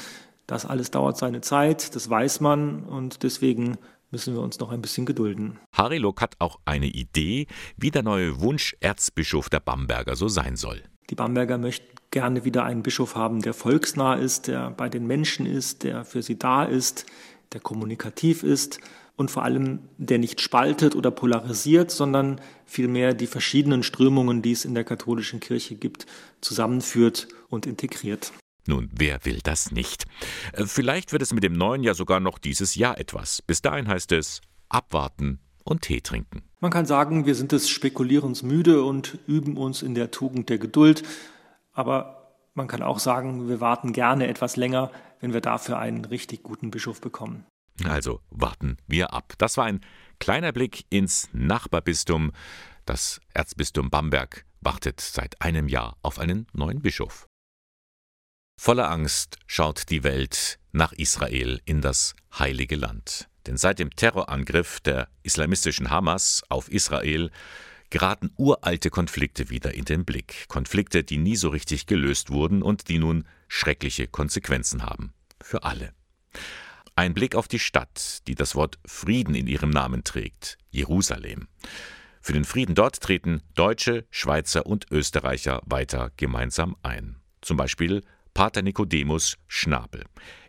Das 0.47 0.65
alles 0.65 0.89
dauert 0.89 1.15
seine 1.15 1.41
Zeit, 1.41 1.95
das 1.95 2.09
weiß 2.09 2.39
man 2.39 2.85
und 2.85 3.21
deswegen 3.21 3.77
müssen 4.09 4.33
wir 4.33 4.41
uns 4.41 4.57
noch 4.57 4.71
ein 4.71 4.81
bisschen 4.81 5.05
gedulden. 5.05 5.59
Harry 5.73 5.99
Lock 5.99 6.21
hat 6.21 6.37
auch 6.39 6.59
eine 6.65 6.87
Idee, 6.87 7.45
wie 7.77 7.91
der 7.91 8.01
neue 8.01 8.41
Wunsch-Erzbischof 8.41 9.47
der 9.47 9.59
Bamberger 9.59 10.15
so 10.15 10.27
sein 10.27 10.55
soll. 10.55 10.81
Die 11.11 11.15
Bamberger 11.15 11.57
möchten 11.57 11.87
gerne 12.09 12.45
wieder 12.45 12.63
einen 12.63 12.83
Bischof 12.83 13.15
haben, 13.15 13.41
der 13.41 13.53
volksnah 13.53 14.15
ist, 14.15 14.47
der 14.47 14.71
bei 14.71 14.87
den 14.87 15.05
Menschen 15.05 15.45
ist, 15.45 15.83
der 15.83 16.05
für 16.05 16.21
sie 16.21 16.39
da 16.39 16.63
ist, 16.63 17.05
der 17.51 17.59
kommunikativ 17.59 18.43
ist 18.43 18.79
und 19.17 19.29
vor 19.29 19.43
allem 19.43 19.79
der 19.97 20.19
nicht 20.19 20.39
spaltet 20.39 20.95
oder 20.95 21.11
polarisiert, 21.11 21.91
sondern 21.91 22.39
vielmehr 22.65 23.13
die 23.13 23.27
verschiedenen 23.27 23.83
Strömungen, 23.83 24.41
die 24.41 24.53
es 24.53 24.63
in 24.63 24.73
der 24.73 24.85
katholischen 24.85 25.41
Kirche 25.41 25.75
gibt, 25.75 26.05
zusammenführt 26.39 27.27
und 27.49 27.67
integriert. 27.67 28.31
Nun, 28.65 28.89
wer 28.93 29.25
will 29.25 29.39
das 29.43 29.71
nicht? 29.71 30.05
Äh, 30.53 30.65
vielleicht 30.65 31.11
wird 31.11 31.23
es 31.23 31.33
mit 31.33 31.43
dem 31.43 31.53
neuen 31.53 31.83
Jahr 31.83 31.95
sogar 31.95 32.21
noch 32.21 32.39
dieses 32.39 32.75
Jahr 32.75 32.97
etwas. 32.97 33.41
Bis 33.41 33.61
dahin 33.61 33.89
heißt 33.89 34.13
es 34.13 34.39
abwarten 34.69 35.39
und 35.63 35.81
Tee 35.81 36.01
trinken. 36.01 36.43
Man 36.59 36.71
kann 36.71 36.85
sagen, 36.85 37.25
wir 37.25 37.35
sind 37.35 37.51
des 37.51 37.69
Spekulierens 37.69 38.43
müde 38.43 38.83
und 38.83 39.17
üben 39.27 39.57
uns 39.57 39.81
in 39.81 39.95
der 39.95 40.11
Tugend 40.11 40.49
der 40.49 40.57
Geduld. 40.57 41.03
Aber 41.73 42.35
man 42.53 42.67
kann 42.67 42.81
auch 42.81 42.99
sagen, 42.99 43.47
wir 43.47 43.61
warten 43.61 43.93
gerne 43.93 44.27
etwas 44.27 44.57
länger, 44.57 44.91
wenn 45.19 45.33
wir 45.33 45.41
dafür 45.41 45.79
einen 45.79 46.05
richtig 46.05 46.43
guten 46.43 46.71
Bischof 46.71 47.01
bekommen. 47.01 47.45
Also 47.83 48.21
warten 48.29 48.77
wir 48.87 49.13
ab. 49.13 49.33
Das 49.37 49.57
war 49.57 49.65
ein 49.65 49.81
kleiner 50.19 50.51
Blick 50.51 50.85
ins 50.89 51.29
Nachbarbistum. 51.33 52.31
Das 52.85 53.21
Erzbistum 53.33 53.89
Bamberg 53.89 54.45
wartet 54.59 55.01
seit 55.01 55.41
einem 55.41 55.67
Jahr 55.67 55.97
auf 56.01 56.19
einen 56.19 56.47
neuen 56.53 56.81
Bischof. 56.81 57.27
Voller 58.59 58.91
Angst 58.91 59.37
schaut 59.47 59.89
die 59.89 60.03
Welt 60.03 60.59
nach 60.71 60.93
Israel 60.93 61.59
in 61.65 61.81
das 61.81 62.15
heilige 62.37 62.75
Land. 62.75 63.27
Denn 63.47 63.57
seit 63.57 63.79
dem 63.79 63.95
Terrorangriff 63.95 64.79
der 64.79 65.07
islamistischen 65.23 65.89
Hamas 65.89 66.43
auf 66.49 66.71
Israel 66.71 67.31
geraten 67.89 68.31
uralte 68.37 68.89
Konflikte 68.89 69.49
wieder 69.49 69.73
in 69.73 69.85
den 69.85 70.05
Blick. 70.05 70.45
Konflikte, 70.47 71.03
die 71.03 71.17
nie 71.17 71.35
so 71.35 71.49
richtig 71.49 71.85
gelöst 71.87 72.29
wurden 72.29 72.61
und 72.61 72.87
die 72.87 72.99
nun 72.99 73.27
schreckliche 73.47 74.07
Konsequenzen 74.07 74.83
haben. 74.83 75.13
Für 75.41 75.63
alle. 75.63 75.93
Ein 76.95 77.13
Blick 77.13 77.35
auf 77.35 77.47
die 77.47 77.59
Stadt, 77.59 78.19
die 78.27 78.35
das 78.35 78.55
Wort 78.55 78.79
Frieden 78.85 79.35
in 79.35 79.47
ihrem 79.47 79.69
Namen 79.69 80.03
trägt, 80.03 80.57
Jerusalem. 80.69 81.47
Für 82.21 82.33
den 82.33 82.45
Frieden 82.45 82.75
dort 82.75 83.01
treten 83.01 83.41
Deutsche, 83.55 84.05
Schweizer 84.11 84.65
und 84.65 84.91
Österreicher 84.91 85.61
weiter 85.65 86.11
gemeinsam 86.17 86.75
ein. 86.83 87.17
Zum 87.41 87.57
Beispiel 87.57 88.03
Pater 88.33 88.61
Nikodemus 88.61 89.37
Schnabel. 89.47 90.05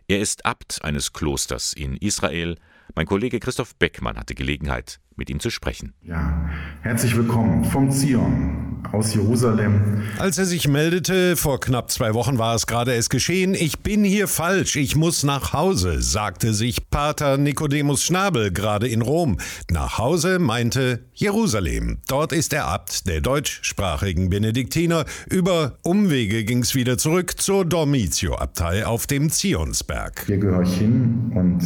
Er 0.07 0.19
ist 0.19 0.45
Abt 0.45 0.83
eines 0.83 1.13
Klosters 1.13 1.73
in 1.73 1.97
Israel. 1.97 2.57
Mein 2.95 3.05
Kollege 3.05 3.39
Christoph 3.39 3.75
Beckmann 3.75 4.17
hatte 4.17 4.35
Gelegenheit, 4.35 4.99
mit 5.15 5.29
ihm 5.29 5.39
zu 5.39 5.49
sprechen. 5.49 5.93
Ja, 6.03 6.49
herzlich 6.81 7.15
willkommen 7.15 7.65
vom 7.65 7.91
Zion 7.91 8.73
aus 8.91 9.15
Jerusalem. 9.15 10.03
Als 10.19 10.37
er 10.37 10.45
sich 10.45 10.67
meldete, 10.67 11.35
vor 11.35 11.59
knapp 11.59 11.89
zwei 11.89 12.13
Wochen 12.13 12.37
war 12.37 12.53
es 12.53 12.67
gerade 12.67 12.93
es 12.93 13.09
geschehen, 13.09 13.55
ich 13.55 13.79
bin 13.79 14.03
hier 14.03 14.27
falsch, 14.27 14.75
ich 14.75 14.95
muss 14.95 15.23
nach 15.23 15.53
Hause, 15.53 16.01
sagte 16.01 16.53
sich 16.53 16.89
Pater 16.89 17.37
Nikodemus 17.37 18.03
Schnabel 18.03 18.51
gerade 18.51 18.87
in 18.87 19.01
Rom. 19.01 19.39
Nach 19.71 19.97
Hause 19.97 20.37
meinte 20.37 21.05
Jerusalem. 21.13 21.99
Dort 22.07 22.33
ist 22.33 22.53
er 22.53 22.67
Abt 22.67 23.07
der 23.07 23.21
deutschsprachigen 23.21 24.29
Benediktiner. 24.29 25.05
Über 25.29 25.79
Umwege 25.81 26.43
ging 26.43 26.59
es 26.59 26.75
wieder 26.75 26.97
zurück 26.97 27.39
zur 27.39 27.65
Dormitio-Abtei 27.65 28.85
auf 28.85 29.07
dem 29.07 29.31
Zionsberg. 29.31 30.25
Hier 30.27 30.37
gehöre 30.37 30.61
ich 30.61 30.77
hin 30.77 31.31
und 31.33 31.63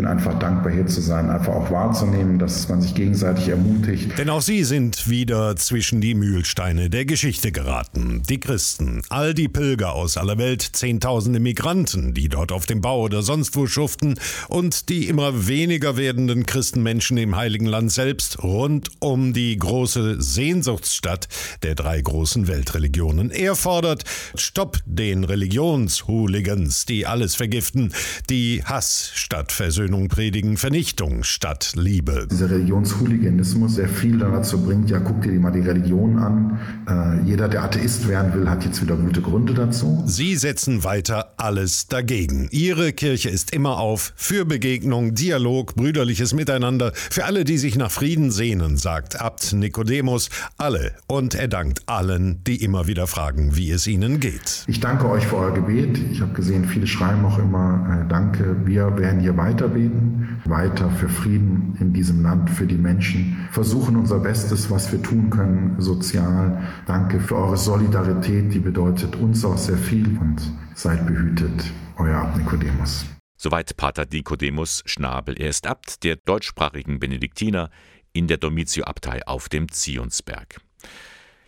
bin 0.00 0.08
einfach 0.08 0.38
dankbar, 0.38 0.72
hier 0.72 0.86
zu 0.86 1.02
sein, 1.02 1.28
einfach 1.28 1.52
auch 1.52 1.70
wahrzunehmen, 1.70 2.38
dass 2.38 2.66
man 2.70 2.80
sich 2.80 2.94
gegenseitig 2.94 3.48
ermutigt. 3.48 4.16
Denn 4.16 4.30
auch 4.30 4.40
sie 4.40 4.64
sind 4.64 5.10
wieder 5.10 5.56
zwischen 5.56 6.00
die 6.00 6.14
Mühlsteine 6.14 6.88
der 6.88 7.04
Geschichte 7.04 7.52
geraten. 7.52 8.22
Die 8.26 8.40
Christen, 8.40 9.02
all 9.10 9.34
die 9.34 9.48
Pilger 9.48 9.92
aus 9.92 10.16
aller 10.16 10.38
Welt, 10.38 10.62
Zehntausende 10.62 11.38
Migranten, 11.38 12.14
die 12.14 12.30
dort 12.30 12.50
auf 12.50 12.64
dem 12.64 12.80
Bau 12.80 13.02
oder 13.02 13.20
sonst 13.20 13.54
wo 13.56 13.66
schuften 13.66 14.14
und 14.48 14.88
die 14.88 15.06
immer 15.06 15.46
weniger 15.48 15.98
werdenden 15.98 16.46
Christenmenschen 16.46 17.18
im 17.18 17.36
Heiligen 17.36 17.66
Land 17.66 17.92
selbst 17.92 18.42
rund 18.42 18.88
um 19.00 19.34
die 19.34 19.54
große 19.54 20.22
Sehnsuchtsstadt 20.22 21.28
der 21.62 21.74
drei 21.74 22.00
großen 22.00 22.48
Weltreligionen. 22.48 23.30
Er 23.30 23.54
fordert, 23.54 24.04
stopp 24.34 24.78
den 24.86 25.24
Religionshooligans, 25.24 26.86
die 26.86 27.06
alles 27.06 27.34
vergiften, 27.34 27.92
die 28.30 28.62
Hass 28.64 29.10
statt 29.12 29.52
Versöhnung 29.52 29.89
Versöhnung 29.90 30.08
predigen, 30.08 30.56
Vernichtung 30.56 31.24
statt 31.24 31.72
Liebe. 31.74 32.28
Dieser 32.30 32.48
Religionshooliganismus 32.48 33.74
sehr 33.74 33.88
viel 33.88 34.18
dazu 34.18 34.62
bringt, 34.62 34.88
ja, 34.88 35.00
guck 35.00 35.22
dir 35.22 35.32
mal 35.40 35.50
die 35.50 35.60
Religion 35.60 36.16
an. 36.16 36.60
Äh, 36.88 37.26
jeder, 37.28 37.48
der 37.48 37.64
Atheist 37.64 38.06
werden 38.06 38.32
will, 38.32 38.48
hat 38.48 38.64
jetzt 38.64 38.80
wieder 38.80 38.94
gute 38.94 39.20
Gründe 39.20 39.52
dazu. 39.52 40.04
Sie 40.06 40.36
setzen 40.36 40.84
weiter 40.84 41.34
alles 41.38 41.88
dagegen. 41.88 42.48
Ihre 42.52 42.92
Kirche 42.92 43.30
ist 43.30 43.52
immer 43.52 43.78
auf 43.78 44.12
für 44.14 44.44
Begegnung, 44.44 45.14
Dialog, 45.14 45.74
brüderliches 45.74 46.34
Miteinander, 46.34 46.92
für 46.94 47.24
alle, 47.24 47.42
die 47.42 47.58
sich 47.58 47.76
nach 47.76 47.90
Frieden 47.90 48.30
sehnen, 48.30 48.76
sagt 48.76 49.20
Abt 49.20 49.52
Nikodemus. 49.54 50.30
Alle. 50.56 50.92
Und 51.08 51.34
er 51.34 51.48
dankt 51.48 51.88
allen, 51.88 52.44
die 52.44 52.62
immer 52.62 52.86
wieder 52.86 53.08
fragen, 53.08 53.56
wie 53.56 53.72
es 53.72 53.88
ihnen 53.88 54.20
geht. 54.20 54.62
Ich 54.68 54.78
danke 54.78 55.08
euch 55.10 55.26
für 55.26 55.38
euer 55.38 55.54
Gebet. 55.54 55.98
Ich 56.12 56.20
habe 56.20 56.32
gesehen, 56.32 56.66
viele 56.66 56.86
schreiben 56.86 57.24
auch 57.24 57.40
immer, 57.40 58.04
äh, 58.04 58.08
danke. 58.08 58.54
Wir 58.64 58.96
werden 58.96 59.18
hier 59.18 59.36
weiter 59.36 59.69
beten, 59.70 60.40
weiter 60.44 60.90
für 60.90 61.08
Frieden 61.08 61.76
in 61.80 61.92
diesem 61.92 62.22
Land, 62.22 62.50
für 62.50 62.66
die 62.66 62.76
Menschen, 62.76 63.48
versuchen 63.50 63.96
unser 63.96 64.18
Bestes, 64.18 64.70
was 64.70 64.92
wir 64.92 65.02
tun 65.02 65.30
können, 65.30 65.76
sozial. 65.78 66.62
Danke 66.86 67.20
für 67.20 67.36
eure 67.36 67.56
Solidarität, 67.56 68.52
die 68.52 68.58
bedeutet 68.58 69.16
uns 69.16 69.44
auch 69.44 69.56
sehr 69.56 69.78
viel 69.78 70.18
und 70.18 70.40
seid 70.74 71.06
behütet, 71.06 71.72
euer 71.96 72.16
Abt 72.16 72.36
Nikodemus. 72.36 73.06
Soweit 73.36 73.76
Pater 73.76 74.06
Nikodemus 74.12 74.82
Schnabel. 74.84 75.40
Er 75.40 75.48
ist 75.48 75.66
Abt 75.66 76.04
der 76.04 76.16
deutschsprachigen 76.16 77.00
Benediktiner 77.00 77.70
in 78.12 78.26
der 78.26 78.36
Domitio-Abtei 78.36 79.26
auf 79.26 79.48
dem 79.48 79.70
Zionsberg. 79.70 80.60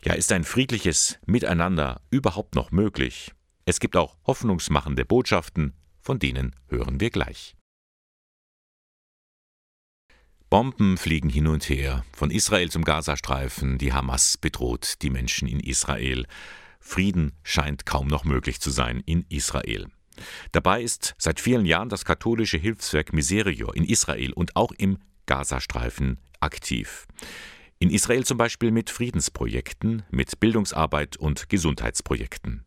Ja, 0.05 0.15
ist 0.15 0.33
ein 0.33 0.45
friedliches 0.45 1.19
Miteinander 1.27 2.01
überhaupt 2.11 2.55
noch 2.55 2.73
möglich? 2.73 3.33
Es 3.67 3.79
gibt 3.79 3.97
auch 3.97 4.17
hoffnungsmachende 4.27 5.05
Botschaften, 5.05 5.75
von 6.01 6.19
denen 6.19 6.57
hören 6.69 7.01
wir 7.01 7.11
gleich. 7.11 7.55
Bomben 10.53 10.99
fliegen 10.99 11.31
hin 11.31 11.47
und 11.47 11.67
her, 11.71 12.05
von 12.13 12.31
Israel 12.31 12.69
zum 12.71 12.85
Gazastreifen, 12.85 13.79
die 13.79 13.95
Hamas 13.95 14.37
bedroht 14.37 14.97
die 15.01 15.09
Menschen 15.09 15.49
in 15.49 15.61
Israel. 15.61 16.27
Frieden 16.79 17.33
scheint 17.43 17.87
kaum 17.87 18.07
noch 18.07 18.25
möglich 18.25 18.61
zu 18.61 18.69
sein 18.69 19.03
in 19.07 19.25
Israel. 19.31 19.87
Dabei 20.51 20.83
ist 20.83 21.15
seit 21.17 21.41
vielen 21.41 21.65
Jahren 21.65 21.89
das 21.89 22.05
katholische 22.05 22.59
Hilfswerk 22.59 23.15
Miserior 23.15 23.75
in 23.75 23.87
Israel 23.87 24.35
und 24.35 24.55
auch 24.55 24.73
im 24.73 24.99
Gazastreifen 25.25 26.19
aktiv. 26.41 27.07
In 27.79 27.89
Israel 27.89 28.25
zum 28.25 28.37
Beispiel 28.37 28.73
mit 28.73 28.91
Friedensprojekten, 28.91 30.03
mit 30.11 30.39
Bildungsarbeit 30.39 31.17
und 31.17 31.49
Gesundheitsprojekten. 31.49 32.67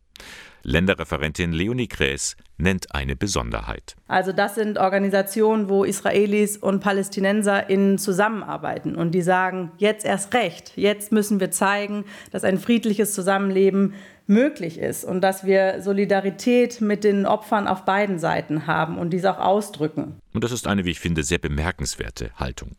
Länderreferentin 0.66 1.52
Leonie 1.52 1.86
Kräß 1.86 2.36
nennt 2.58 2.92
eine 2.92 3.14
Besonderheit. 3.14 3.94
Also 4.08 4.32
das 4.32 4.56
sind 4.56 4.78
Organisationen, 4.78 5.68
wo 5.68 5.84
Israelis 5.84 6.56
und 6.56 6.80
PalästinenserInnen 6.80 7.98
zusammenarbeiten 7.98 8.96
und 8.96 9.12
die 9.12 9.22
sagen, 9.22 9.70
jetzt 9.78 10.04
erst 10.04 10.34
recht, 10.34 10.72
jetzt 10.74 11.12
müssen 11.12 11.38
wir 11.38 11.52
zeigen, 11.52 12.04
dass 12.32 12.42
ein 12.42 12.58
friedliches 12.58 13.14
Zusammenleben 13.14 13.94
möglich 14.26 14.78
ist 14.78 15.04
und 15.04 15.20
dass 15.20 15.46
wir 15.46 15.82
Solidarität 15.82 16.80
mit 16.80 17.04
den 17.04 17.26
Opfern 17.26 17.68
auf 17.68 17.84
beiden 17.84 18.18
Seiten 18.18 18.66
haben 18.66 18.98
und 18.98 19.10
dies 19.10 19.24
auch 19.24 19.38
ausdrücken. 19.38 20.16
Und 20.34 20.42
das 20.42 20.50
ist 20.50 20.66
eine, 20.66 20.84
wie 20.84 20.90
ich 20.90 21.00
finde, 21.00 21.22
sehr 21.22 21.38
bemerkenswerte 21.38 22.32
Haltung. 22.36 22.72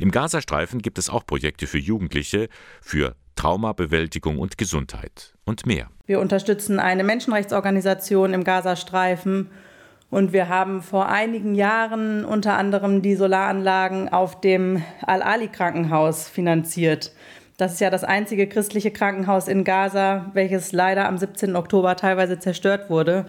Im 0.00 0.10
Gazastreifen 0.10 0.80
gibt 0.80 0.98
es 0.98 1.10
auch 1.10 1.24
Projekte 1.26 1.66
für 1.66 1.78
Jugendliche, 1.78 2.48
für 2.80 3.14
Traumabewältigung 3.36 4.38
und 4.38 4.58
Gesundheit 4.58 5.34
und 5.44 5.64
mehr. 5.66 5.88
Wir 6.06 6.20
unterstützen 6.20 6.80
eine 6.80 7.04
Menschenrechtsorganisation 7.04 8.34
im 8.34 8.42
Gazastreifen 8.42 9.50
und 10.10 10.32
wir 10.32 10.48
haben 10.48 10.82
vor 10.82 11.08
einigen 11.08 11.54
Jahren 11.54 12.24
unter 12.24 12.56
anderem 12.56 13.02
die 13.02 13.14
Solaranlagen 13.14 14.08
auf 14.08 14.40
dem 14.40 14.82
Al-Ali-Krankenhaus 15.02 16.28
finanziert. 16.28 17.12
Das 17.58 17.74
ist 17.74 17.80
ja 17.80 17.90
das 17.90 18.04
einzige 18.04 18.46
christliche 18.46 18.90
Krankenhaus 18.90 19.48
in 19.48 19.64
Gaza, 19.64 20.30
welches 20.32 20.72
leider 20.72 21.06
am 21.06 21.18
17. 21.18 21.56
Oktober 21.56 21.96
teilweise 21.96 22.38
zerstört 22.38 22.88
wurde 22.88 23.26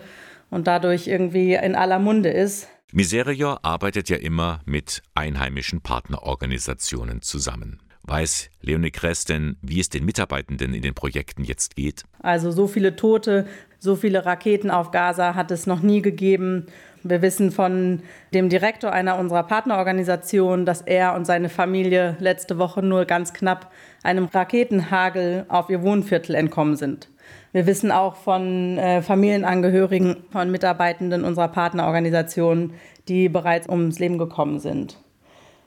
und 0.49 0.67
dadurch 0.67 1.07
irgendwie 1.07 1.53
in 1.53 1.75
aller 1.75 1.99
Munde 1.99 2.29
ist. 2.29 2.67
Miserior 2.91 3.59
arbeitet 3.63 4.09
ja 4.09 4.17
immer 4.17 4.61
mit 4.65 5.03
einheimischen 5.13 5.81
Partnerorganisationen 5.81 7.21
zusammen. 7.21 7.79
Weiß 8.01 8.49
Leonie 8.61 8.89
Kress 8.89 9.25
denn, 9.25 9.57
wie 9.61 9.79
es 9.79 9.89
den 9.89 10.05
Mitarbeitenden 10.05 10.73
in 10.73 10.81
den 10.81 10.95
Projekten 10.95 11.43
jetzt 11.43 11.75
geht? 11.75 12.05
Also 12.19 12.49
so 12.49 12.67
viele 12.67 12.95
Tote, 12.95 13.45
so 13.77 13.95
viele 13.95 14.25
Raketen 14.25 14.71
auf 14.71 14.89
Gaza 14.89 15.35
hat 15.35 15.51
es 15.51 15.67
noch 15.67 15.81
nie 15.81 16.01
gegeben. 16.01 16.65
Wir 17.03 17.21
wissen 17.21 17.51
von 17.51 18.01
dem 18.33 18.49
Direktor 18.49 18.91
einer 18.91 19.17
unserer 19.17 19.43
Partnerorganisationen, 19.43 20.65
dass 20.65 20.81
er 20.81 21.15
und 21.15 21.25
seine 21.25 21.49
Familie 21.49 22.17
letzte 22.19 22.57
Woche 22.57 22.83
nur 22.83 23.05
ganz 23.05 23.33
knapp 23.33 23.71
einem 24.03 24.25
Raketenhagel 24.25 25.45
auf 25.47 25.69
ihr 25.69 25.81
Wohnviertel 25.81 26.35
entkommen 26.35 26.75
sind. 26.75 27.09
Wir 27.51 27.65
wissen 27.65 27.91
auch 27.91 28.15
von 28.15 28.77
äh, 28.77 29.01
Familienangehörigen, 29.01 30.17
von 30.31 30.51
Mitarbeitenden 30.51 31.23
unserer 31.23 31.47
Partnerorganisationen, 31.47 32.73
die 33.07 33.29
bereits 33.29 33.67
ums 33.67 33.99
Leben 33.99 34.17
gekommen 34.17 34.59
sind. 34.59 34.97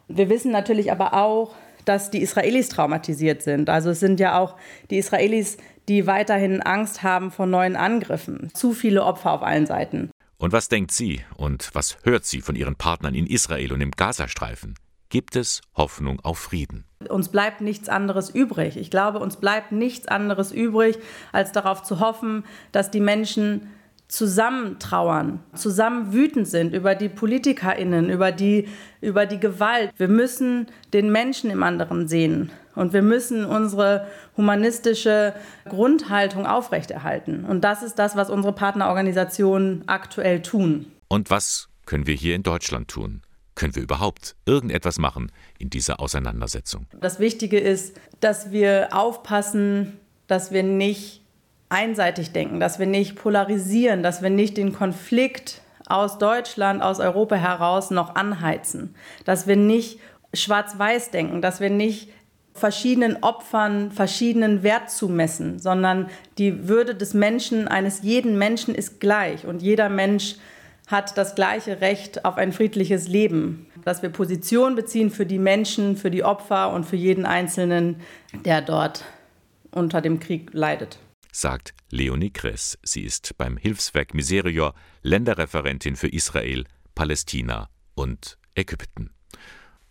Wir 0.08 0.28
wissen 0.28 0.52
natürlich 0.52 0.92
aber 0.92 1.14
auch, 1.14 1.54
dass 1.84 2.10
die 2.10 2.22
Israelis 2.22 2.68
traumatisiert 2.68 3.42
sind. 3.42 3.68
Also 3.68 3.90
es 3.90 4.00
sind 4.00 4.20
ja 4.20 4.38
auch 4.38 4.56
die 4.90 4.98
Israelis, 4.98 5.56
die 5.88 6.06
weiterhin 6.06 6.62
Angst 6.62 7.02
haben 7.02 7.30
vor 7.30 7.46
neuen 7.46 7.74
Angriffen. 7.74 8.50
Zu 8.54 8.72
viele 8.72 9.04
Opfer 9.04 9.32
auf 9.32 9.42
allen 9.42 9.66
Seiten. 9.66 10.11
Und 10.42 10.52
was 10.52 10.68
denkt 10.68 10.90
sie 10.90 11.20
und 11.36 11.70
was 11.72 11.98
hört 12.02 12.24
sie 12.24 12.40
von 12.40 12.56
ihren 12.56 12.74
Partnern 12.74 13.14
in 13.14 13.28
Israel 13.28 13.72
und 13.72 13.80
im 13.80 13.92
Gazastreifen? 13.92 14.74
Gibt 15.08 15.36
es 15.36 15.60
Hoffnung 15.76 16.18
auf 16.18 16.36
Frieden? 16.36 16.84
Uns 17.08 17.28
bleibt 17.28 17.60
nichts 17.60 17.88
anderes 17.88 18.28
übrig. 18.28 18.76
Ich 18.76 18.90
glaube, 18.90 19.20
uns 19.20 19.36
bleibt 19.36 19.70
nichts 19.70 20.08
anderes 20.08 20.50
übrig, 20.50 20.98
als 21.30 21.52
darauf 21.52 21.84
zu 21.84 22.00
hoffen, 22.00 22.44
dass 22.72 22.90
die 22.90 22.98
Menschen 22.98 23.70
zusammen 24.12 24.78
trauern, 24.78 25.40
zusammen 25.54 26.12
wütend 26.12 26.46
sind 26.46 26.74
über 26.74 26.94
die 26.94 27.08
PolitikerInnen, 27.08 28.10
über 28.10 28.30
die, 28.30 28.68
über 29.00 29.24
die 29.24 29.40
Gewalt. 29.40 29.90
Wir 29.96 30.08
müssen 30.08 30.66
den 30.92 31.10
Menschen 31.10 31.50
im 31.50 31.62
anderen 31.62 32.08
sehen 32.08 32.52
und 32.74 32.92
wir 32.92 33.00
müssen 33.00 33.46
unsere 33.46 34.06
humanistische 34.36 35.32
Grundhaltung 35.66 36.46
aufrechterhalten. 36.46 37.46
Und 37.46 37.64
das 37.64 37.82
ist 37.82 37.94
das, 37.98 38.14
was 38.14 38.28
unsere 38.28 38.52
Partnerorganisationen 38.52 39.84
aktuell 39.86 40.42
tun. 40.42 40.92
Und 41.08 41.30
was 41.30 41.70
können 41.86 42.06
wir 42.06 42.14
hier 42.14 42.34
in 42.34 42.42
Deutschland 42.42 42.88
tun? 42.88 43.22
Können 43.54 43.74
wir 43.74 43.82
überhaupt 43.82 44.36
irgendetwas 44.44 44.98
machen 44.98 45.32
in 45.58 45.70
dieser 45.70 46.00
Auseinandersetzung? 46.00 46.86
Das 47.00 47.18
Wichtige 47.18 47.58
ist, 47.58 47.96
dass 48.20 48.50
wir 48.50 48.90
aufpassen, 48.92 49.98
dass 50.26 50.52
wir 50.52 50.62
nicht 50.62 51.21
einseitig 51.72 52.32
denken, 52.32 52.60
dass 52.60 52.78
wir 52.78 52.86
nicht 52.86 53.16
polarisieren, 53.16 54.02
dass 54.02 54.22
wir 54.22 54.30
nicht 54.30 54.56
den 54.56 54.72
Konflikt 54.72 55.62
aus 55.86 56.18
Deutschland, 56.18 56.82
aus 56.82 57.00
Europa 57.00 57.34
heraus 57.34 57.90
noch 57.90 58.14
anheizen, 58.14 58.94
dass 59.24 59.46
wir 59.46 59.56
nicht 59.56 59.98
schwarz-weiß 60.34 61.10
denken, 61.10 61.42
dass 61.42 61.60
wir 61.60 61.70
nicht 61.70 62.10
verschiedenen 62.54 63.22
Opfern 63.22 63.90
verschiedenen 63.90 64.62
Wert 64.62 64.90
zumessen, 64.90 65.58
sondern 65.58 66.10
die 66.36 66.68
Würde 66.68 66.94
des 66.94 67.14
Menschen, 67.14 67.66
eines 67.66 68.02
jeden 68.02 68.36
Menschen 68.38 68.74
ist 68.74 69.00
gleich 69.00 69.46
und 69.46 69.62
jeder 69.62 69.88
Mensch 69.88 70.36
hat 70.88 71.16
das 71.16 71.34
gleiche 71.34 71.80
Recht 71.80 72.26
auf 72.26 72.36
ein 72.36 72.52
friedliches 72.52 73.08
Leben. 73.08 73.66
Dass 73.84 74.02
wir 74.02 74.10
Position 74.10 74.74
beziehen 74.74 75.10
für 75.10 75.24
die 75.24 75.38
Menschen, 75.38 75.96
für 75.96 76.10
die 76.10 76.22
Opfer 76.22 76.72
und 76.72 76.84
für 76.84 76.96
jeden 76.96 77.24
Einzelnen, 77.24 77.96
der 78.44 78.60
dort 78.60 79.04
unter 79.70 80.02
dem 80.02 80.20
Krieg 80.20 80.50
leidet 80.52 80.98
sagt 81.32 81.74
Leonie 81.90 82.30
Kress. 82.30 82.78
Sie 82.82 83.02
ist 83.02 83.36
beim 83.38 83.56
Hilfswerk 83.56 84.14
Miserior 84.14 84.74
Länderreferentin 85.02 85.96
für 85.96 86.08
Israel, 86.08 86.64
Palästina 86.94 87.68
und 87.94 88.38
Ägypten. 88.54 89.10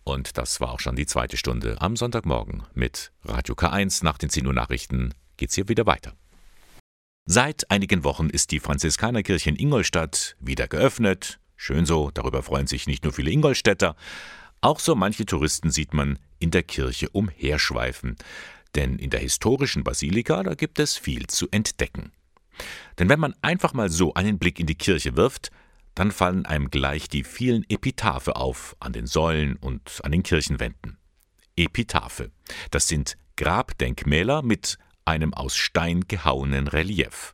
Und 0.04 0.38
das 0.38 0.62
war 0.62 0.72
auch 0.72 0.80
schon 0.80 0.96
die 0.96 1.06
zweite 1.06 1.38
Stunde 1.38 1.82
am 1.82 1.96
Sonntagmorgen 1.96 2.64
mit 2.74 3.12
Radio 3.24 3.56
K1. 3.56 4.04
Nach 4.04 4.18
den 4.18 4.30
10 4.30 4.48
Uhr 4.48 4.54
Nachrichten 4.54 5.14
geht's 5.38 5.56
hier 5.56 5.68
wieder 5.68 5.86
weiter. 5.86 6.14
Seit 7.26 7.70
einigen 7.70 8.04
Wochen 8.04 8.30
ist 8.30 8.52
die 8.52 8.60
Franziskanerkirche 8.60 9.50
in 9.50 9.56
Ingolstadt 9.56 10.36
wieder 10.40 10.68
geöffnet. 10.68 11.40
Schön 11.56 11.86
so, 11.86 12.10
darüber 12.12 12.42
freuen 12.42 12.68
sich 12.68 12.88
nicht 12.88 13.04
nur 13.04 13.14
viele 13.14 13.32
Ingolstädter. 13.32 13.96
Auch 14.62 14.80
so 14.80 14.96
manche 14.96 15.26
Touristen 15.26 15.72
sieht 15.72 15.94
man 15.94 16.20
in 16.40 16.52
der 16.52 16.64
Kirche 16.64 17.10
umherschweifen 17.10 18.16
denn 18.76 18.98
in 18.98 19.10
der 19.10 19.20
historischen 19.20 19.84
Basilika, 19.84 20.44
da 20.44 20.54
gibt 20.54 20.80
es 20.80 20.98
viel 20.98 21.28
zu 21.28 21.48
entdecken. 21.52 22.12
Denn 23.00 23.10
wenn 23.10 23.20
man 23.20 23.34
einfach 23.42 23.74
mal 23.74 23.90
so 23.90 24.14
einen 24.14 24.40
Blick 24.40 24.60
in 24.60 24.68
die 24.68 24.76
Kirche 24.76 25.16
wirft, 25.16 25.52
dann 25.96 26.12
fallen 26.12 26.46
einem 26.46 26.70
gleich 26.70 27.10
die 27.10 27.24
vielen 27.24 27.66
Epitaphe 27.70 28.36
auf 28.36 28.76
an 28.80 28.94
den 28.94 29.08
Säulen 29.08 29.58
und 29.58 30.00
an 30.04 30.12
den 30.12 30.24
Kirchenwänden. 30.24 30.98
Epitaphe, 31.58 32.32
das 32.70 32.88
sind 32.88 33.18
Grabdenkmäler 33.36 34.42
mit 34.42 34.78
einem 35.06 35.34
aus 35.34 35.56
Stein 35.58 36.02
gehauenen 36.08 36.68
Relief. 36.68 37.34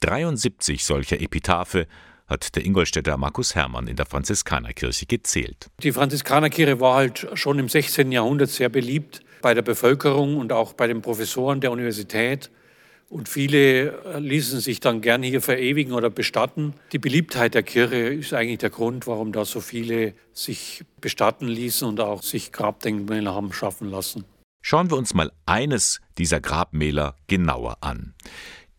73 0.00 0.84
solcher 0.84 1.20
Epitaphe 1.20 1.88
hat 2.28 2.54
der 2.54 2.64
Ingolstädter 2.64 3.16
Markus 3.16 3.54
Hermann 3.54 3.88
in 3.88 3.96
der 3.96 4.06
Franziskanerkirche 4.06 5.06
gezählt. 5.06 5.70
Die 5.82 5.92
Franziskanerkirche 5.92 6.78
war 6.80 6.96
halt 6.96 7.26
schon 7.34 7.58
im 7.58 7.68
16. 7.68 8.12
Jahrhundert 8.12 8.50
sehr 8.50 8.68
beliebt 8.68 9.22
bei 9.40 9.54
der 9.54 9.62
Bevölkerung 9.62 10.36
und 10.36 10.52
auch 10.52 10.74
bei 10.74 10.86
den 10.86 11.02
Professoren 11.02 11.60
der 11.60 11.72
Universität. 11.72 12.50
Und 13.08 13.28
viele 13.28 14.02
äh, 14.04 14.18
ließen 14.18 14.60
sich 14.60 14.80
dann 14.80 15.00
gern 15.00 15.22
hier 15.22 15.40
verewigen 15.40 15.94
oder 15.94 16.10
bestatten. 16.10 16.74
Die 16.92 16.98
Beliebtheit 16.98 17.54
der 17.54 17.62
Kirche 17.62 17.96
ist 17.96 18.34
eigentlich 18.34 18.58
der 18.58 18.68
Grund, 18.68 19.06
warum 19.06 19.32
da 19.32 19.46
so 19.46 19.60
viele 19.60 20.12
sich 20.34 20.84
bestatten 21.00 21.48
ließen 21.48 21.88
und 21.88 22.00
auch 22.00 22.22
sich 22.22 22.52
Grabdenkmäler 22.52 23.34
haben 23.34 23.52
schaffen 23.54 23.90
lassen. 23.90 24.24
Schauen 24.60 24.90
wir 24.90 24.98
uns 24.98 25.14
mal 25.14 25.32
eines 25.46 26.00
dieser 26.18 26.40
Grabmäler 26.40 27.16
genauer 27.28 27.78
an. 27.80 28.14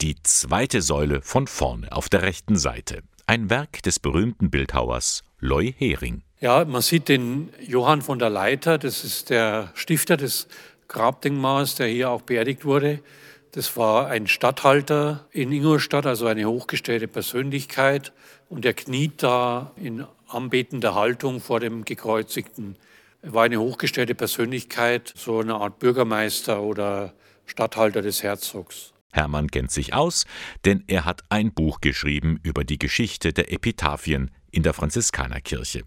Die 0.02 0.16
zweite 0.22 0.84
Säule 0.84 1.22
von 1.24 1.48
vorne 1.48 1.92
auf 1.92 2.08
der 2.08 2.22
rechten 2.22 2.56
Seite. 2.56 3.02
Ein 3.30 3.52
Werk 3.52 3.84
des 3.84 4.00
berühmten 4.00 4.50
Bildhauers 4.50 5.24
Loy 5.40 5.72
Hering. 5.78 6.24
Ja, 6.40 6.66
man 6.66 6.82
sieht 6.82 7.10
den 7.10 7.54
Johann 7.62 8.02
von 8.02 8.18
der 8.18 8.32
Leiter, 8.32 8.80
das 8.80 9.04
ist 9.04 9.30
der 9.30 9.70
Stifter 9.76 10.18
des 10.18 10.48
Grabdenkmals, 10.88 11.76
der 11.76 11.86
hier 11.86 12.10
auch 12.10 12.24
beerdigt 12.24 12.66
wurde. 12.66 13.04
Das 13.52 13.78
war 13.78 14.08
ein 14.08 14.26
Statthalter 14.26 15.28
in 15.30 15.52
Ingolstadt, 15.52 16.08
also 16.08 16.26
eine 16.26 16.46
hochgestellte 16.46 17.08
Persönlichkeit. 17.08 18.14
Und 18.50 18.66
er 18.66 18.74
kniet 18.74 19.22
da 19.22 19.74
in 19.76 20.08
anbetender 20.28 20.96
Haltung 20.96 21.40
vor 21.40 21.60
dem 21.60 21.86
Gekreuzigten. 21.86 22.78
Er 23.22 23.36
war 23.36 23.44
eine 23.44 23.60
hochgestellte 23.60 24.16
Persönlichkeit, 24.16 25.14
so 25.16 25.38
eine 25.38 25.54
Art 25.54 25.78
Bürgermeister 25.78 26.64
oder 26.64 27.14
Statthalter 27.46 28.02
des 28.02 28.24
Herzogs. 28.24 28.92
Hermann 29.12 29.50
kennt 29.50 29.72
sich 29.72 29.94
aus, 29.94 30.26
denn 30.66 30.84
er 30.88 31.06
hat 31.06 31.24
ein 31.30 31.54
Buch 31.54 31.82
geschrieben 31.82 32.40
über 32.44 32.64
die 32.64 32.80
Geschichte 32.80 33.34
der 33.34 33.52
Epitaphien 33.52 34.32
in 34.52 34.64
der 34.64 34.74
Franziskanerkirche. 34.74 35.84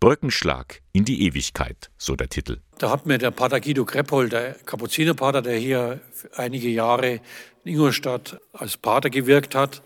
Brückenschlag 0.00 0.80
in 0.92 1.04
die 1.04 1.22
Ewigkeit, 1.26 1.90
so 1.96 2.16
der 2.16 2.28
Titel. 2.28 2.58
Da 2.78 2.90
hat 2.90 3.06
mir 3.06 3.18
der 3.18 3.30
Pater 3.30 3.60
Guido 3.60 3.84
Kreppold, 3.84 4.32
der 4.32 4.54
Kapuzinerpater, 4.66 5.42
der 5.42 5.56
hier 5.58 6.00
einige 6.34 6.68
Jahre 6.68 7.20
in 7.64 7.74
Ingolstadt 7.74 8.40
als 8.52 8.76
Pater 8.76 9.10
gewirkt 9.10 9.54
hat, 9.54 9.82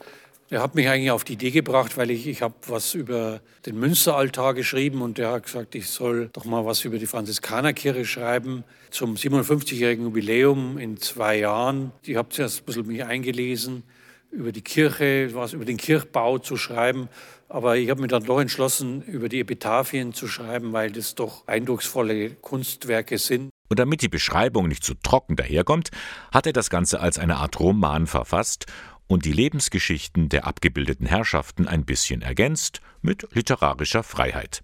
der 0.50 0.62
hat 0.62 0.74
mich 0.74 0.88
eigentlich 0.88 1.10
auf 1.10 1.24
die 1.24 1.34
Idee 1.34 1.50
gebracht, 1.50 1.96
weil 1.96 2.10
ich, 2.10 2.26
ich 2.26 2.42
habe 2.42 2.54
was 2.68 2.94
über 2.94 3.40
den 3.66 3.78
Münsteraltar 3.78 4.54
geschrieben 4.54 5.02
und 5.02 5.18
der 5.18 5.32
hat 5.32 5.44
gesagt, 5.44 5.74
ich 5.74 5.88
soll 5.88 6.30
doch 6.32 6.44
mal 6.44 6.64
was 6.64 6.84
über 6.84 6.98
die 6.98 7.06
Franziskanerkirche 7.06 8.04
schreiben 8.04 8.64
zum 8.90 9.14
57-jährigen 9.14 10.04
Jubiläum 10.04 10.78
in 10.78 10.98
zwei 10.98 11.38
Jahren. 11.38 11.92
Ich 12.02 12.16
habe 12.16 12.28
zuerst 12.28 12.60
ein 12.60 12.64
bisschen 12.64 12.86
mich 12.86 13.04
eingelesen 13.04 13.82
über 14.30 14.52
die 14.52 14.62
Kirche, 14.62 15.30
was 15.32 15.52
über 15.52 15.64
den 15.64 15.76
Kirchbau 15.76 16.38
zu 16.38 16.56
schreiben. 16.56 17.08
Aber 17.48 17.76
ich 17.76 17.90
habe 17.90 18.00
mich 18.00 18.10
dann 18.10 18.24
doch 18.24 18.40
entschlossen, 18.40 19.02
über 19.02 19.28
die 19.28 19.40
Epitaphien 19.40 20.12
zu 20.12 20.28
schreiben, 20.28 20.72
weil 20.72 20.90
das 20.90 21.14
doch 21.14 21.46
eindrucksvolle 21.46 22.30
Kunstwerke 22.30 23.18
sind. 23.18 23.50
Und 23.68 23.78
damit 23.78 24.02
die 24.02 24.08
Beschreibung 24.08 24.68
nicht 24.68 24.84
zu 24.84 24.94
trocken 24.94 25.36
daherkommt, 25.36 25.90
hat 26.32 26.46
er 26.46 26.52
das 26.52 26.70
Ganze 26.70 27.00
als 27.00 27.18
eine 27.18 27.36
Art 27.36 27.58
Roman 27.58 28.06
verfasst 28.06 28.66
und 29.06 29.24
die 29.24 29.32
Lebensgeschichten 29.32 30.28
der 30.28 30.46
abgebildeten 30.46 31.06
Herrschaften 31.06 31.68
ein 31.68 31.84
bisschen 31.84 32.22
ergänzt 32.22 32.80
mit 33.02 33.26
literarischer 33.32 34.02
Freiheit. 34.02 34.62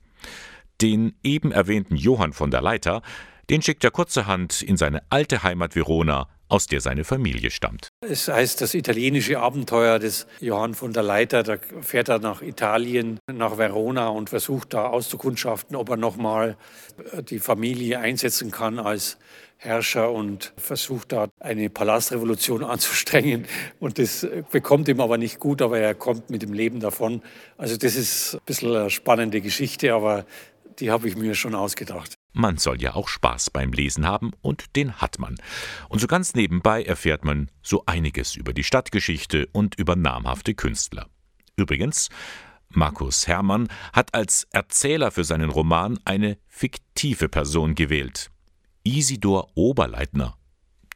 Den 0.81 1.15
eben 1.23 1.53
erwähnten 1.53 1.97
Johann 1.97 2.33
von 2.33 2.51
der 2.51 2.63
Leiter, 2.63 3.03
den 3.51 3.63
schickt 3.63 3.85
er 3.85 3.91
kurzerhand 3.91 4.63
in 4.63 4.77
seine 4.77 5.03
alte 5.11 5.43
Heimat 5.43 5.77
Verona 5.77 6.29
aus 6.53 6.67
der 6.67 6.83
seine 6.83 7.05
Familie 7.05 7.51
stammt. 7.51 7.89
Es 8.07 8.29
heißt 8.29 8.61
das 8.61 8.75
italienische 8.75 9.41
Abenteuer 9.41 9.99
des 9.99 10.27
Johann 10.39 10.75
von 10.75 10.93
der 10.93 11.03
Leiter. 11.03 11.43
Da 11.43 11.57
fährt 11.81 12.11
er 12.11 12.19
nach 12.19 12.43
Italien, 12.43 13.19
nach 13.33 13.57
Verona 13.57 14.09
und 14.09 14.29
versucht 14.29 14.75
da 14.75 14.85
auszukundschaften, 14.87 15.77
ob 15.77 15.89
er 15.89 15.97
nochmal 15.97 16.59
äh, 17.13 17.23
die 17.23 17.39
Familie 17.39 18.01
einsetzen 18.01 18.51
kann 18.51 18.79
als 18.79 19.17
Herrscher 19.63 20.11
und 20.11 20.53
versucht 20.57 21.13
da 21.13 21.29
eine 21.41 21.71
Palastrevolution 21.71 22.65
anzustrengen. 22.65 23.47
Und 23.79 23.99
das 23.99 24.27
bekommt 24.51 24.89
ihm 24.89 25.01
aber 25.01 25.19
nicht 25.19 25.39
gut, 25.39 25.63
aber 25.63 25.79
er 25.79 25.95
kommt 25.95 26.31
mit 26.31 26.43
dem 26.43 26.53
Leben 26.53 26.81
davon. 26.81 27.23
Also 27.57 27.77
das 27.77 27.95
ist 27.95 28.35
ein 28.35 28.41
bisschen 28.45 28.75
eine 28.75 28.91
spannende 28.91 29.41
Geschichte, 29.41 29.95
aber 29.95 30.27
die 30.79 30.91
habe 30.91 31.07
ich 31.09 31.17
mir 31.17 31.35
schon 31.35 31.55
ausgedacht. 31.55 32.15
Man 32.33 32.57
soll 32.57 32.81
ja 32.81 32.95
auch 32.95 33.09
Spaß 33.09 33.51
beim 33.51 33.73
Lesen 33.73 34.07
haben 34.07 34.33
und 34.41 34.75
den 34.75 34.95
hat 34.95 35.19
man. 35.19 35.37
Und 35.89 36.01
so 36.01 36.07
ganz 36.07 36.35
nebenbei 36.35 36.83
erfährt 36.83 37.25
man 37.25 37.51
so 37.63 37.85
einiges 37.87 38.35
über 38.35 38.53
die 38.53 38.65
Stadtgeschichte 38.65 39.49
und 39.53 39.79
über 39.79 39.97
namhafte 39.97 40.55
Künstler. 40.55 41.07
Übrigens, 41.57 42.09
Markus 42.71 43.29
Hermann 43.29 43.69
hat 43.93 44.15
als 44.15 44.49
Erzähler 44.51 45.11
für 45.11 45.25
seinen 45.25 45.51
Roman 45.51 46.01
eine 46.05 46.39
fiktive 46.49 47.29
Person 47.29 47.75
gewählt. 47.75 48.32
Isidor 48.85 49.49
Oberleitner. 49.55 50.37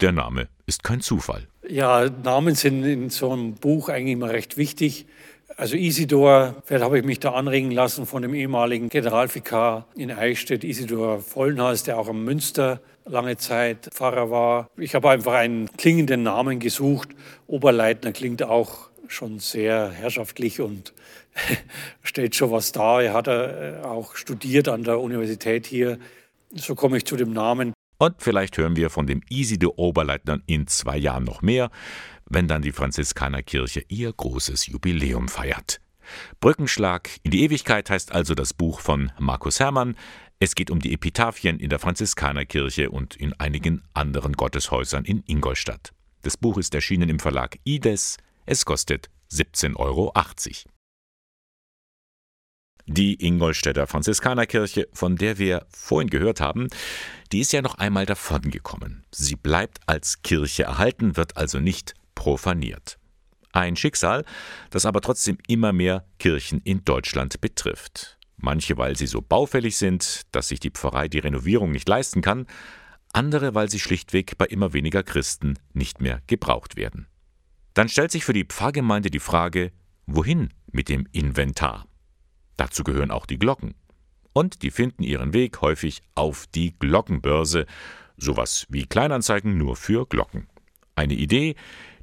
Der 0.00 0.12
Name 0.12 0.48
ist 0.66 0.82
kein 0.82 1.00
Zufall. 1.00 1.46
Ja, 1.68 2.08
Namen 2.22 2.54
sind 2.54 2.84
in 2.84 3.10
so 3.10 3.32
einem 3.32 3.54
Buch 3.54 3.88
eigentlich 3.88 4.12
immer 4.12 4.30
recht 4.30 4.56
wichtig. 4.56 5.06
Also 5.56 5.76
Isidor, 5.76 6.62
vielleicht 6.64 6.84
habe 6.84 6.98
ich 6.98 7.04
mich 7.04 7.20
da 7.20 7.32
anregen 7.32 7.70
lassen 7.70 8.04
von 8.04 8.22
dem 8.22 8.34
ehemaligen 8.34 8.88
Generalvikar 8.88 9.86
in 9.96 10.10
Eichstätt, 10.10 10.64
Isidor 10.64 11.20
Vollenhals, 11.20 11.84
der 11.84 11.98
auch 11.98 12.08
am 12.08 12.24
Münster 12.24 12.80
lange 13.06 13.36
Zeit 13.36 13.88
Pfarrer 13.92 14.30
war. 14.30 14.68
Ich 14.76 14.94
habe 14.94 15.08
einfach 15.08 15.32
einen 15.32 15.70
klingenden 15.76 16.24
Namen 16.24 16.58
gesucht. 16.58 17.08
Oberleitner 17.46 18.12
klingt 18.12 18.42
auch 18.42 18.90
schon 19.08 19.38
sehr 19.38 19.90
herrschaftlich 19.90 20.60
und 20.60 20.92
stellt 22.02 22.34
schon 22.34 22.50
was 22.50 22.72
dar. 22.72 23.02
Er 23.02 23.14
hat 23.14 23.28
äh, 23.28 23.78
auch 23.82 24.16
studiert 24.16 24.68
an 24.68 24.84
der 24.84 25.00
Universität 25.00 25.66
hier. 25.66 25.98
So 26.54 26.74
komme 26.74 26.98
ich 26.98 27.04
zu 27.04 27.16
dem 27.16 27.32
Namen. 27.32 27.72
Und 27.98 28.22
vielleicht 28.22 28.58
hören 28.58 28.76
wir 28.76 28.90
von 28.90 29.06
dem 29.06 29.22
Isidor 29.28 29.78
Oberleitner 29.78 30.40
in 30.46 30.66
zwei 30.66 30.96
Jahren 30.96 31.24
noch 31.24 31.42
mehr, 31.42 31.70
wenn 32.28 32.48
dann 32.48 32.62
die 32.62 32.72
Franziskanerkirche 32.72 33.84
ihr 33.88 34.12
großes 34.12 34.66
Jubiläum 34.66 35.28
feiert. 35.28 35.80
Brückenschlag 36.40 37.10
in 37.22 37.30
die 37.30 37.42
Ewigkeit 37.42 37.90
heißt 37.90 38.12
also 38.12 38.34
das 38.34 38.54
Buch 38.54 38.80
von 38.80 39.12
Markus 39.18 39.60
Hermann. 39.60 39.96
Es 40.38 40.54
geht 40.54 40.70
um 40.70 40.80
die 40.80 40.92
Epitaphien 40.92 41.58
in 41.58 41.70
der 41.70 41.78
Franziskanerkirche 41.78 42.90
und 42.90 43.16
in 43.16 43.32
einigen 43.34 43.82
anderen 43.94 44.34
Gotteshäusern 44.34 45.04
in 45.04 45.22
Ingolstadt. 45.26 45.92
Das 46.22 46.36
Buch 46.36 46.58
ist 46.58 46.74
erschienen 46.74 47.08
im 47.08 47.18
Verlag 47.18 47.58
Ides. 47.64 48.18
Es 48.44 48.64
kostet 48.64 49.08
17,80 49.32 49.76
Euro. 49.76 50.12
Die 52.88 53.26
Ingolstädter 53.26 53.88
Franziskanerkirche, 53.88 54.88
von 54.92 55.16
der 55.16 55.38
wir 55.38 55.66
vorhin 55.70 56.08
gehört 56.08 56.40
haben, 56.40 56.68
die 57.32 57.40
ist 57.40 57.52
ja 57.52 57.60
noch 57.60 57.74
einmal 57.76 58.06
davongekommen. 58.06 59.04
Sie 59.10 59.34
bleibt 59.34 59.80
als 59.86 60.22
Kirche 60.22 60.64
erhalten, 60.64 61.16
wird 61.16 61.36
also 61.36 61.58
nicht 61.58 61.94
profaniert. 62.14 62.98
Ein 63.50 63.74
Schicksal, 63.74 64.24
das 64.70 64.86
aber 64.86 65.00
trotzdem 65.00 65.38
immer 65.48 65.72
mehr 65.72 66.04
Kirchen 66.20 66.60
in 66.62 66.84
Deutschland 66.84 67.40
betrifft. 67.40 68.18
Manche, 68.36 68.76
weil 68.76 68.96
sie 68.96 69.06
so 69.06 69.20
baufällig 69.20 69.76
sind, 69.76 70.22
dass 70.30 70.48
sich 70.48 70.60
die 70.60 70.70
Pfarrei 70.70 71.08
die 71.08 71.18
Renovierung 71.18 71.72
nicht 71.72 71.88
leisten 71.88 72.20
kann, 72.20 72.46
andere, 73.12 73.54
weil 73.54 73.68
sie 73.68 73.80
schlichtweg 73.80 74.38
bei 74.38 74.44
immer 74.46 74.74
weniger 74.74 75.02
Christen 75.02 75.58
nicht 75.72 76.00
mehr 76.00 76.20
gebraucht 76.28 76.76
werden. 76.76 77.08
Dann 77.74 77.88
stellt 77.88 78.12
sich 78.12 78.24
für 78.24 78.32
die 78.32 78.44
Pfarrgemeinde 78.44 79.10
die 79.10 79.20
Frage, 79.20 79.72
wohin 80.06 80.50
mit 80.70 80.88
dem 80.88 81.08
Inventar? 81.12 81.86
Dazu 82.56 82.84
gehören 82.84 83.10
auch 83.10 83.26
die 83.26 83.38
Glocken. 83.38 83.74
Und 84.32 84.62
die 84.62 84.70
finden 84.70 85.02
ihren 85.02 85.32
Weg 85.32 85.60
häufig 85.62 86.02
auf 86.14 86.46
die 86.54 86.74
Glockenbörse, 86.78 87.66
sowas 88.16 88.66
wie 88.68 88.86
Kleinanzeigen 88.86 89.56
nur 89.56 89.76
für 89.76 90.06
Glocken. 90.06 90.46
Eine 90.94 91.14
Idee, 91.14 91.54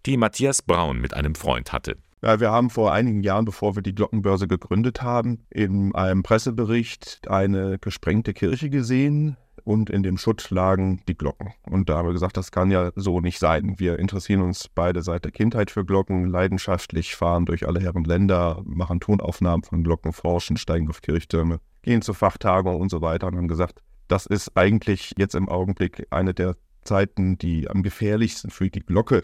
die 0.05 0.17
Matthias 0.17 0.61
Braun 0.61 0.99
mit 0.99 1.13
einem 1.13 1.35
Freund 1.35 1.71
hatte. 1.71 1.97
Ja, 2.23 2.39
wir 2.39 2.51
haben 2.51 2.69
vor 2.69 2.93
einigen 2.93 3.21
Jahren, 3.21 3.45
bevor 3.45 3.75
wir 3.75 3.83
die 3.83 3.93
Glockenbörse 3.93 4.47
gegründet 4.47 5.01
haben, 5.01 5.45
in 5.49 5.93
einem 5.93 6.23
Pressebericht 6.23 7.27
eine 7.27 7.79
gesprengte 7.79 8.33
Kirche 8.33 8.69
gesehen, 8.69 9.35
und 9.63 9.89
in 9.89 10.03
dem 10.03 10.17
Schutt 10.17 10.49
lagen 10.49 11.01
die 11.07 11.17
Glocken. 11.17 11.53
Und 11.69 11.89
da 11.89 11.97
haben 11.97 12.07
wir 12.07 12.13
gesagt, 12.13 12.37
das 12.37 12.51
kann 12.51 12.71
ja 12.71 12.91
so 12.95 13.21
nicht 13.21 13.39
sein. 13.39 13.75
Wir 13.77 13.99
interessieren 13.99 14.41
uns 14.41 14.67
beide 14.67 15.01
seit 15.01 15.23
der 15.23 15.31
Kindheit 15.31 15.71
für 15.71 15.85
Glocken, 15.85 16.25
leidenschaftlich 16.25 17.15
fahren 17.15 17.45
durch 17.45 17.67
alle 17.67 17.79
Herren 17.79 18.03
Länder, 18.03 18.61
machen 18.65 18.99
Tonaufnahmen 18.99 19.63
von 19.63 19.83
Glocken, 19.83 20.13
forschen, 20.13 20.57
steigen 20.57 20.89
auf 20.89 21.01
Kirchtürme, 21.01 21.59
gehen 21.81 22.01
zu 22.01 22.13
Fachtagungen 22.13 22.79
und 22.79 22.89
so 22.89 23.01
weiter 23.01 23.27
und 23.27 23.37
haben 23.37 23.47
gesagt, 23.47 23.81
das 24.07 24.25
ist 24.25 24.55
eigentlich 24.55 25.13
jetzt 25.17 25.35
im 25.35 25.49
Augenblick 25.49 26.07
eine 26.09 26.33
der 26.33 26.55
Zeiten, 26.83 27.37
die 27.37 27.69
am 27.69 27.83
gefährlichsten 27.83 28.49
für 28.49 28.69
die 28.69 28.81
Glocke 28.81 29.23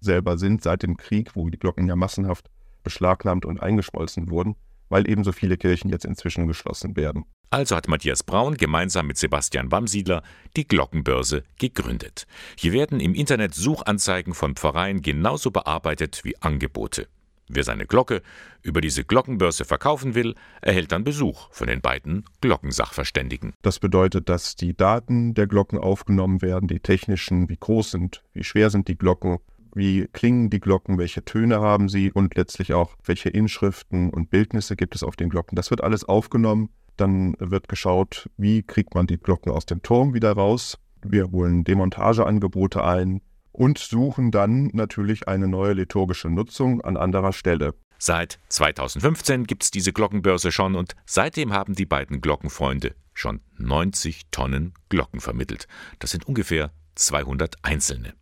selber 0.00 0.38
sind, 0.38 0.62
seit 0.62 0.82
dem 0.82 0.96
Krieg, 0.96 1.34
wo 1.34 1.48
die 1.50 1.58
Glocken 1.58 1.86
ja 1.88 1.96
massenhaft 1.96 2.48
beschlagnahmt 2.82 3.44
und 3.44 3.60
eingeschmolzen 3.60 4.30
wurden, 4.30 4.56
weil 4.90 5.08
eben 5.08 5.24
so 5.24 5.32
viele 5.32 5.56
Kirchen 5.56 5.88
jetzt 5.88 6.04
inzwischen 6.04 6.46
geschlossen 6.46 6.96
werden. 6.96 7.24
Also 7.48 7.74
hat 7.74 7.88
Matthias 7.88 8.22
Braun 8.22 8.56
gemeinsam 8.56 9.06
mit 9.06 9.16
Sebastian 9.16 9.72
Wamsiedler 9.72 10.22
die 10.56 10.68
Glockenbörse 10.68 11.42
gegründet. 11.58 12.26
Hier 12.56 12.72
werden 12.72 13.00
im 13.00 13.14
Internet 13.14 13.54
Suchanzeigen 13.54 14.34
von 14.34 14.54
Pfarreien 14.54 15.00
genauso 15.02 15.50
bearbeitet 15.50 16.20
wie 16.22 16.36
Angebote. 16.40 17.08
Wer 17.52 17.64
seine 17.64 17.86
Glocke 17.86 18.22
über 18.62 18.80
diese 18.80 19.02
Glockenbörse 19.02 19.64
verkaufen 19.64 20.14
will, 20.14 20.36
erhält 20.62 20.92
dann 20.92 21.02
Besuch 21.02 21.48
von 21.50 21.66
den 21.66 21.80
beiden 21.80 22.24
Glockensachverständigen. 22.40 23.54
Das 23.62 23.80
bedeutet, 23.80 24.28
dass 24.28 24.54
die 24.54 24.76
Daten 24.76 25.34
der 25.34 25.48
Glocken 25.48 25.76
aufgenommen 25.76 26.42
werden, 26.42 26.68
die 26.68 26.78
technischen, 26.78 27.48
wie 27.48 27.56
groß 27.56 27.90
sind, 27.90 28.22
wie 28.34 28.44
schwer 28.44 28.70
sind 28.70 28.86
die 28.86 28.96
Glocken, 28.96 29.38
wie 29.74 30.06
klingen 30.12 30.50
die 30.50 30.60
Glocken, 30.60 30.98
welche 30.98 31.24
Töne 31.24 31.60
haben 31.60 31.88
sie 31.88 32.12
und 32.12 32.34
letztlich 32.36 32.72
auch, 32.74 32.96
welche 33.04 33.28
Inschriften 33.28 34.10
und 34.10 34.30
Bildnisse 34.30 34.76
gibt 34.76 34.94
es 34.94 35.02
auf 35.02 35.16
den 35.16 35.28
Glocken. 35.28 35.56
Das 35.56 35.70
wird 35.70 35.82
alles 35.82 36.04
aufgenommen 36.04 36.70
dann 37.00 37.34
wird 37.38 37.68
geschaut, 37.68 38.28
wie 38.36 38.62
kriegt 38.62 38.94
man 38.94 39.06
die 39.06 39.16
Glocken 39.16 39.50
aus 39.50 39.66
dem 39.66 39.82
Turm 39.82 40.14
wieder 40.14 40.32
raus. 40.32 40.78
Wir 41.02 41.30
holen 41.30 41.64
Demontageangebote 41.64 42.84
ein 42.84 43.22
und 43.52 43.78
suchen 43.78 44.30
dann 44.30 44.70
natürlich 44.74 45.26
eine 45.26 45.48
neue 45.48 45.72
liturgische 45.72 46.28
Nutzung 46.28 46.82
an 46.82 46.96
anderer 46.96 47.32
Stelle. 47.32 47.74
Seit 47.98 48.38
2015 48.48 49.44
gibt 49.44 49.62
es 49.62 49.70
diese 49.70 49.92
Glockenbörse 49.92 50.52
schon 50.52 50.74
und 50.74 50.94
seitdem 51.06 51.52
haben 51.52 51.74
die 51.74 51.86
beiden 51.86 52.20
Glockenfreunde 52.20 52.94
schon 53.12 53.40
90 53.58 54.22
Tonnen 54.30 54.72
Glocken 54.88 55.20
vermittelt. 55.20 55.66
Das 55.98 56.10
sind 56.10 56.26
ungefähr 56.26 56.70
200 56.94 57.56
einzelne. 57.62 58.14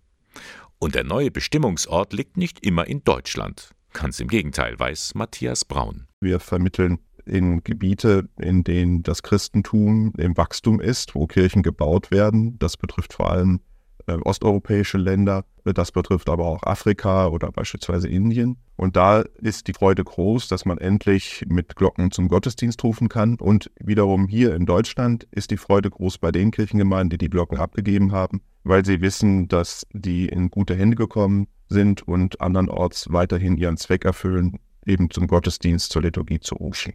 Und 0.81 0.95
der 0.95 1.05
neue 1.05 1.31
Bestimmungsort 1.33 2.13
liegt 2.13 2.37
nicht 2.37 2.65
immer 2.65 2.87
in 2.87 3.03
Deutschland. 3.03 3.73
Ganz 3.93 4.21
im 4.21 4.29
Gegenteil, 4.29 4.79
weiß 4.79 5.15
Matthias 5.17 5.65
Braun. 5.65 6.07
Wir 6.21 6.39
vermitteln 6.39 6.99
in 7.25 7.65
Gebiete, 7.65 8.29
in 8.39 8.63
denen 8.63 9.03
das 9.03 9.23
Christentum 9.23 10.13
im 10.17 10.37
Wachstum 10.37 10.81
ist, 10.81 11.15
wo 11.15 11.27
Kirchen 11.27 11.63
gebaut 11.63 12.11
werden. 12.11 12.59
Das 12.61 12.77
betrifft 12.77 13.13
vor 13.13 13.31
allem 13.31 13.61
äh, 14.07 14.15
osteuropäische 14.25 14.99
Länder, 14.99 15.45
das 15.65 15.93
betrifft 15.93 16.31
aber 16.31 16.47
auch 16.47 16.63
Afrika 16.63 17.27
oder 17.27 17.53
beispielsweise 17.53 18.09
Indien. 18.09 18.57
Und 18.77 18.97
da 18.97 19.21
ist 19.43 19.67
die 19.67 19.75
Freude 19.75 20.05
groß, 20.05 20.49
dass 20.49 20.65
man 20.65 20.79
endlich 20.79 21.45
mit 21.49 21.77
Glocken 21.77 22.11
zum 22.11 22.29
Gottesdienst 22.29 22.83
rufen 22.85 23.09
kann. 23.09 23.35
Und 23.35 23.71
wiederum 23.79 24.29
hier 24.29 24.55
in 24.55 24.65
Deutschland 24.65 25.27
ist 25.31 25.51
die 25.51 25.57
Freude 25.57 25.91
groß 25.91 26.19
bei 26.19 26.33
den 26.33 26.53
Kirchengemeinden, 26.53 27.11
die 27.11 27.19
die 27.19 27.31
Glocken 27.31 27.59
abgegeben 27.59 28.13
haben, 28.13 28.41
weil 28.65 28.85
sie 28.85 29.01
wissen, 29.01 29.49
dass 29.49 29.87
die 29.93 30.27
in 30.27 30.51
gute 30.51 30.75
Hände 30.75 30.97
gekommen 30.97 31.49
sind 31.69 32.07
und 32.07 32.41
andernorts 32.41 33.13
weiterhin 33.13 33.57
ihren 33.57 33.77
Zweck 33.77 34.05
erfüllen, 34.05 34.59
eben 34.87 35.11
zum 35.11 35.27
Gottesdienst, 35.27 35.93
zur 35.93 36.03
Liturgie 36.03 36.41
zu 36.41 36.55
rufen. 36.55 36.95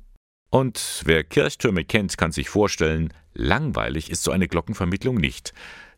Und 0.49 1.02
wer 1.06 1.23
Kirchtürme 1.23 1.84
kennt, 1.84 2.17
kann 2.17 2.32
sich 2.32 2.49
vorstellen, 2.49 3.12
langweilig 3.34 4.12
ist 4.12 4.23
so 4.23 4.32
eine 4.32 4.47
Glockenvermittlung 4.47 5.15
nicht. 5.15 5.54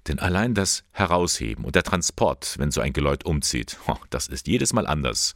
Denn 0.07 0.19
allein 0.19 0.53
das 0.53 0.85
Herausheben 0.91 1.65
und 1.65 1.75
der 1.75 1.83
Transport, 1.83 2.55
wenn 2.57 2.71
so 2.71 2.79
ein 2.79 2.93
Geläut 2.93 3.25
umzieht, 3.25 3.77
das 4.11 4.27
ist 4.27 4.47
jedes 4.47 4.71
Mal 4.71 4.87
anders 4.87 5.35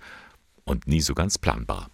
und 0.63 0.87
nie 0.87 1.01
so 1.01 1.15
ganz 1.15 1.37
planbar. 1.37 1.89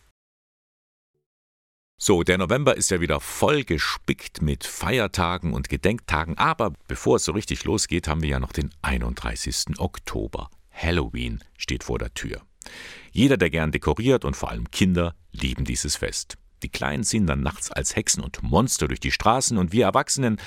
So, 1.97 2.23
der 2.23 2.38
November 2.38 2.75
ist 2.75 2.91
ja 2.91 2.99
wieder 2.99 3.21
voll 3.21 3.63
gespickt 3.63 4.41
mit 4.41 4.65
Feiertagen 4.65 5.53
und 5.53 5.69
Gedenktagen, 5.69 6.38
aber 6.38 6.73
bevor 6.89 7.15
es 7.15 7.23
so 7.23 7.31
richtig 7.31 7.63
losgeht, 7.63 8.10
haben 8.10 8.21
wir 8.21 8.29
ja 8.29 8.39
noch 8.41 8.51
den 8.51 8.69
31. 8.81 9.79
Oktober. 9.79 10.49
Halloween 10.71 11.41
steht 11.58 11.86
vor 11.86 11.97
der 11.97 12.13
Tür. 12.13 12.41
Jeder, 13.13 13.38
der 13.38 13.49
gern 13.49 13.71
dekoriert 13.71 14.25
und 14.25 14.36
vor 14.36 14.51
allem 14.51 14.69
Kinder 14.71 15.15
lieben 15.31 15.63
dieses 15.63 15.95
Fest. 15.95 16.38
Die 16.63 16.69
Kleinen 16.69 17.05
ziehen 17.05 17.27
dann 17.27 17.41
nachts 17.41 17.71
als 17.71 17.95
Hexen 17.95 18.21
und 18.21 18.43
Monster 18.43 18.89
durch 18.89 18.99
die 18.99 19.12
Straßen 19.12 19.58
und 19.58 19.71
wir 19.71 19.86
Erwachsenen, 19.86 20.38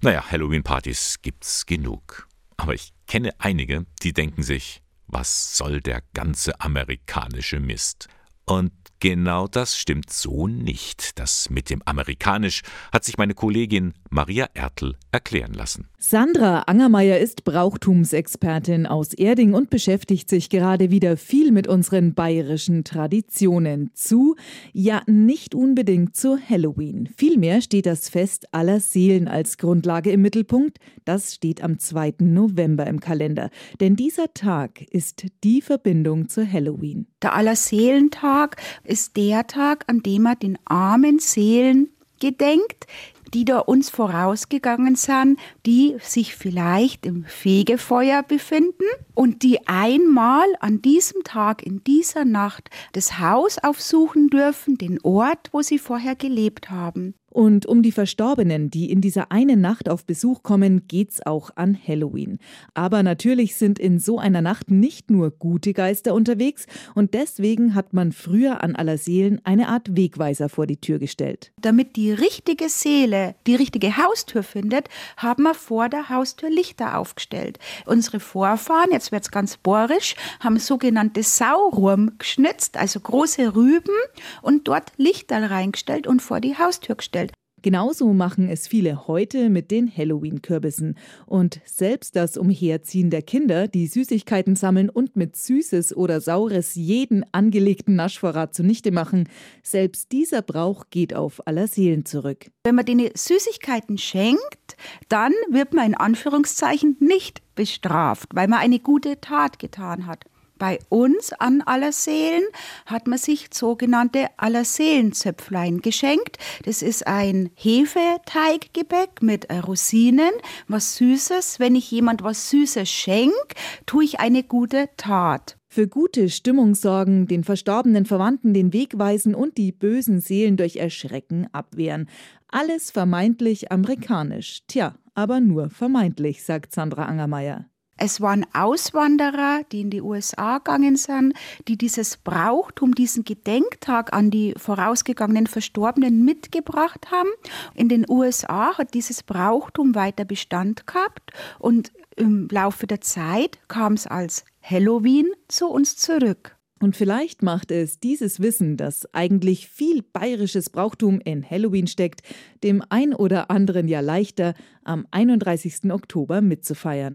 naja, 0.00 0.24
Halloween-Partys 0.30 1.18
gibt's 1.20 1.66
genug. 1.66 2.28
Aber 2.56 2.72
ich 2.72 2.94
kenne 3.06 3.32
einige, 3.38 3.84
die 4.02 4.14
denken 4.14 4.42
sich, 4.42 4.82
was 5.06 5.54
soll 5.54 5.82
der 5.82 6.02
ganze 6.14 6.60
amerikanische 6.62 7.60
Mist? 7.60 8.08
Und 8.46 8.72
Genau 9.00 9.46
das 9.46 9.78
stimmt 9.78 10.10
so 10.10 10.48
nicht. 10.48 11.20
Das 11.20 11.50
mit 11.50 11.70
dem 11.70 11.82
Amerikanisch 11.84 12.62
hat 12.92 13.04
sich 13.04 13.16
meine 13.16 13.34
Kollegin 13.34 13.94
Maria 14.10 14.48
Ertl 14.54 14.96
erklären 15.12 15.52
lassen. 15.52 15.88
Sandra 16.00 16.60
Angermeier 16.60 17.18
ist 17.18 17.44
Brauchtumsexpertin 17.44 18.86
aus 18.86 19.14
Erding 19.14 19.54
und 19.54 19.70
beschäftigt 19.70 20.28
sich 20.28 20.48
gerade 20.48 20.90
wieder 20.90 21.16
viel 21.16 21.52
mit 21.52 21.68
unseren 21.68 22.14
bayerischen 22.14 22.82
Traditionen 22.82 23.90
zu, 23.94 24.36
ja 24.72 25.02
nicht 25.06 25.54
unbedingt 25.54 26.16
zu 26.16 26.38
Halloween. 26.38 27.08
Vielmehr 27.16 27.62
steht 27.62 27.86
das 27.86 28.08
Fest 28.08 28.52
aller 28.52 28.80
Seelen 28.80 29.28
als 29.28 29.58
Grundlage 29.58 30.10
im 30.10 30.22
Mittelpunkt. 30.22 30.78
Das 31.04 31.34
steht 31.34 31.62
am 31.62 31.78
2. 31.78 32.14
November 32.20 32.86
im 32.86 33.00
Kalender. 33.00 33.50
Denn 33.80 33.94
dieser 33.94 34.32
Tag 34.34 34.82
ist 34.82 35.26
die 35.44 35.60
Verbindung 35.60 36.28
zu 36.28 36.50
Halloween. 36.50 37.06
Der 37.22 37.34
Allerseelentag 37.34 38.56
ist 38.84 39.16
der 39.16 39.46
Tag, 39.46 39.84
an 39.88 40.02
dem 40.02 40.22
man 40.22 40.38
den 40.38 40.58
armen 40.64 41.18
Seelen 41.18 41.90
gedenkt, 42.20 42.86
die 43.34 43.44
da 43.44 43.58
uns 43.58 43.90
vorausgegangen 43.90 44.96
sind, 44.96 45.38
die 45.66 45.96
sich 46.00 46.34
vielleicht 46.34 47.04
im 47.06 47.24
Fegefeuer 47.24 48.22
befinden 48.22 48.84
und 49.14 49.42
die 49.42 49.66
einmal 49.66 50.46
an 50.60 50.80
diesem 50.80 51.24
Tag, 51.24 51.64
in 51.64 51.82
dieser 51.84 52.24
Nacht, 52.24 52.70
das 52.92 53.18
Haus 53.18 53.58
aufsuchen 53.58 54.28
dürfen, 54.28 54.78
den 54.78 55.00
Ort, 55.02 55.50
wo 55.52 55.62
sie 55.62 55.78
vorher 55.78 56.16
gelebt 56.16 56.70
haben. 56.70 57.14
Und 57.30 57.66
um 57.66 57.82
die 57.82 57.92
Verstorbenen, 57.92 58.70
die 58.70 58.90
in 58.90 59.00
dieser 59.00 59.30
einen 59.30 59.60
Nacht 59.60 59.88
auf 59.88 60.04
Besuch 60.04 60.42
kommen, 60.42 60.88
geht's 60.88 61.24
auch 61.24 61.50
an 61.56 61.78
Halloween. 61.86 62.38
Aber 62.74 63.02
natürlich 63.02 63.56
sind 63.56 63.78
in 63.78 63.98
so 63.98 64.18
einer 64.18 64.40
Nacht 64.40 64.70
nicht 64.70 65.10
nur 65.10 65.30
gute 65.30 65.72
Geister 65.72 66.14
unterwegs 66.14 66.66
und 66.94 67.14
deswegen 67.14 67.74
hat 67.74 67.92
man 67.92 68.12
früher 68.12 68.62
an 68.62 68.74
Allerseelen 68.76 69.40
eine 69.44 69.68
Art 69.68 69.96
Wegweiser 69.96 70.48
vor 70.48 70.66
die 70.66 70.80
Tür 70.80 70.98
gestellt. 70.98 71.52
Damit 71.60 71.96
die 71.96 72.12
richtige 72.12 72.68
Seele 72.68 73.34
die 73.46 73.54
richtige 73.54 73.96
Haustür 73.96 74.42
findet, 74.42 74.88
haben 75.16 75.42
wir 75.42 75.54
vor 75.54 75.88
der 75.88 76.08
Haustür 76.08 76.50
Lichter 76.50 76.98
aufgestellt. 76.98 77.58
Unsere 77.86 78.20
Vorfahren, 78.20 78.90
jetzt 78.90 79.12
wird's 79.12 79.30
ganz 79.30 79.56
bohrisch, 79.56 80.14
haben 80.40 80.58
sogenannte 80.58 81.22
Saurum 81.22 82.12
geschnitzt, 82.18 82.76
also 82.76 83.00
große 83.00 83.54
Rüben 83.54 83.94
und 84.42 84.68
dort 84.68 84.92
Lichter 84.96 85.50
reingestellt 85.50 86.06
und 86.06 86.22
vor 86.22 86.40
die 86.40 86.56
Haustür 86.56 86.96
gestellt. 86.96 87.27
Genauso 87.68 88.14
machen 88.14 88.48
es 88.48 88.66
viele 88.66 89.08
heute 89.08 89.50
mit 89.50 89.70
den 89.70 89.94
Halloween-Kürbissen. 89.94 90.96
Und 91.26 91.60
selbst 91.66 92.16
das 92.16 92.38
Umherziehen 92.38 93.10
der 93.10 93.20
Kinder, 93.20 93.68
die 93.68 93.86
Süßigkeiten 93.88 94.56
sammeln 94.56 94.88
und 94.88 95.16
mit 95.16 95.36
Süßes 95.36 95.94
oder 95.94 96.22
Saures 96.22 96.76
jeden 96.76 97.26
angelegten 97.32 97.94
Naschvorrat 97.94 98.54
zunichte 98.54 98.90
machen, 98.90 99.28
selbst 99.62 100.12
dieser 100.12 100.40
Brauch 100.40 100.86
geht 100.88 101.12
auf 101.12 101.46
aller 101.46 101.66
Seelen 101.66 102.06
zurück. 102.06 102.46
Wenn 102.64 102.74
man 102.74 102.86
denen 102.86 103.10
Süßigkeiten 103.14 103.98
schenkt, 103.98 104.78
dann 105.10 105.34
wird 105.50 105.74
man 105.74 105.88
in 105.88 105.94
Anführungszeichen 105.94 106.96
nicht 107.00 107.42
bestraft, 107.54 108.30
weil 108.32 108.48
man 108.48 108.60
eine 108.60 108.78
gute 108.78 109.20
Tat 109.20 109.58
getan 109.58 110.06
hat. 110.06 110.24
Bei 110.58 110.80
uns 110.88 111.32
an 111.32 111.62
Allerseelen 111.62 112.44
hat 112.86 113.06
man 113.06 113.18
sich 113.18 113.48
sogenannte 113.52 114.26
Allerseelenzöpflein 114.36 115.82
geschenkt. 115.82 116.38
Das 116.64 116.82
ist 116.82 117.06
ein 117.06 117.50
Hefeteiggebäck 117.54 119.22
mit 119.22 119.46
Rosinen, 119.52 120.32
was 120.66 120.96
Süßes. 120.96 121.60
Wenn 121.60 121.76
ich 121.76 121.90
jemand 121.90 122.24
was 122.24 122.50
Süßes 122.50 122.88
schenke, 122.88 123.54
tue 123.86 124.04
ich 124.04 124.18
eine 124.20 124.42
gute 124.42 124.88
Tat. 124.96 125.56
Für 125.70 125.86
gute 125.86 126.30
Stimmung 126.30 126.74
sorgen, 126.74 127.26
den 127.26 127.44
verstorbenen 127.44 128.06
Verwandten 128.06 128.54
den 128.54 128.72
Weg 128.72 128.98
weisen 128.98 129.34
und 129.34 129.58
die 129.58 129.70
bösen 129.70 130.20
Seelen 130.20 130.56
durch 130.56 130.76
Erschrecken 130.76 131.46
abwehren. 131.52 132.08
Alles 132.48 132.90
vermeintlich 132.90 133.70
amerikanisch. 133.70 134.62
Tja, 134.66 134.94
aber 135.14 135.40
nur 135.40 135.68
vermeintlich, 135.68 136.42
sagt 136.42 136.72
Sandra 136.72 137.04
Angermeier. 137.04 137.66
Es 138.00 138.20
waren 138.20 138.46
Auswanderer, 138.54 139.62
die 139.72 139.80
in 139.80 139.90
die 139.90 140.00
USA 140.00 140.58
gegangen 140.58 140.96
sind, 140.96 141.34
die 141.66 141.76
dieses 141.76 142.16
Brauchtum, 142.16 142.94
diesen 142.94 143.24
Gedenktag 143.24 144.12
an 144.12 144.30
die 144.30 144.54
vorausgegangenen 144.56 145.48
Verstorbenen 145.48 146.24
mitgebracht 146.24 147.10
haben. 147.10 147.28
In 147.74 147.88
den 147.88 148.06
USA 148.08 148.78
hat 148.78 148.94
dieses 148.94 149.24
Brauchtum 149.24 149.96
weiter 149.96 150.24
Bestand 150.24 150.86
gehabt 150.86 151.32
und 151.58 151.92
im 152.14 152.46
Laufe 152.52 152.86
der 152.86 153.00
Zeit 153.00 153.58
kam 153.66 153.94
es 153.94 154.06
als 154.06 154.44
Halloween 154.62 155.26
zu 155.48 155.66
uns 155.66 155.96
zurück. 155.96 156.56
Und 156.80 156.96
vielleicht 156.96 157.42
macht 157.42 157.72
es 157.72 157.98
dieses 157.98 158.40
Wissen, 158.40 158.76
dass 158.76 159.12
eigentlich 159.12 159.68
viel 159.68 160.02
bayerisches 160.02 160.70
Brauchtum 160.70 161.20
in 161.20 161.48
Halloween 161.48 161.88
steckt, 161.88 162.22
dem 162.62 162.84
ein 162.88 163.12
oder 163.12 163.50
anderen 163.50 163.88
ja 163.88 163.98
leichter, 163.98 164.54
am 164.84 165.04
31. 165.10 165.90
Oktober 165.90 166.40
mitzufeiern. 166.40 167.14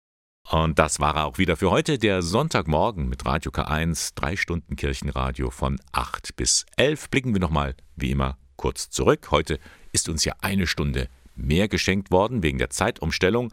Und 0.54 0.78
das 0.78 1.00
war 1.00 1.16
er 1.16 1.26
auch 1.26 1.40
wieder 1.40 1.58
für 1.58 1.72
heute, 1.72 1.98
der 1.98 2.22
Sonntagmorgen 2.22 3.10
mit 3.10 3.26
Radio 3.26 3.50
K1, 3.50 4.12
drei 4.14 4.36
Stunden 4.36 4.76
Kirchenradio 4.76 5.50
von 5.50 5.82
8 5.94 6.36
bis 6.36 6.68
11. 6.78 7.10
Blicken 7.10 7.34
wir 7.34 7.42
nochmal, 7.42 7.76
wie 7.96 8.12
immer, 8.12 8.38
kurz 8.56 8.92
zurück. 8.92 9.32
Heute 9.32 9.58
ist 9.94 10.10
uns 10.10 10.26
ja 10.26 10.36
eine 10.42 10.68
Stunde 10.68 11.10
mehr 11.36 11.68
geschenkt 11.68 12.12
worden 12.12 12.44
wegen 12.44 12.60
der 12.60 12.70
Zeitumstellung. 12.70 13.52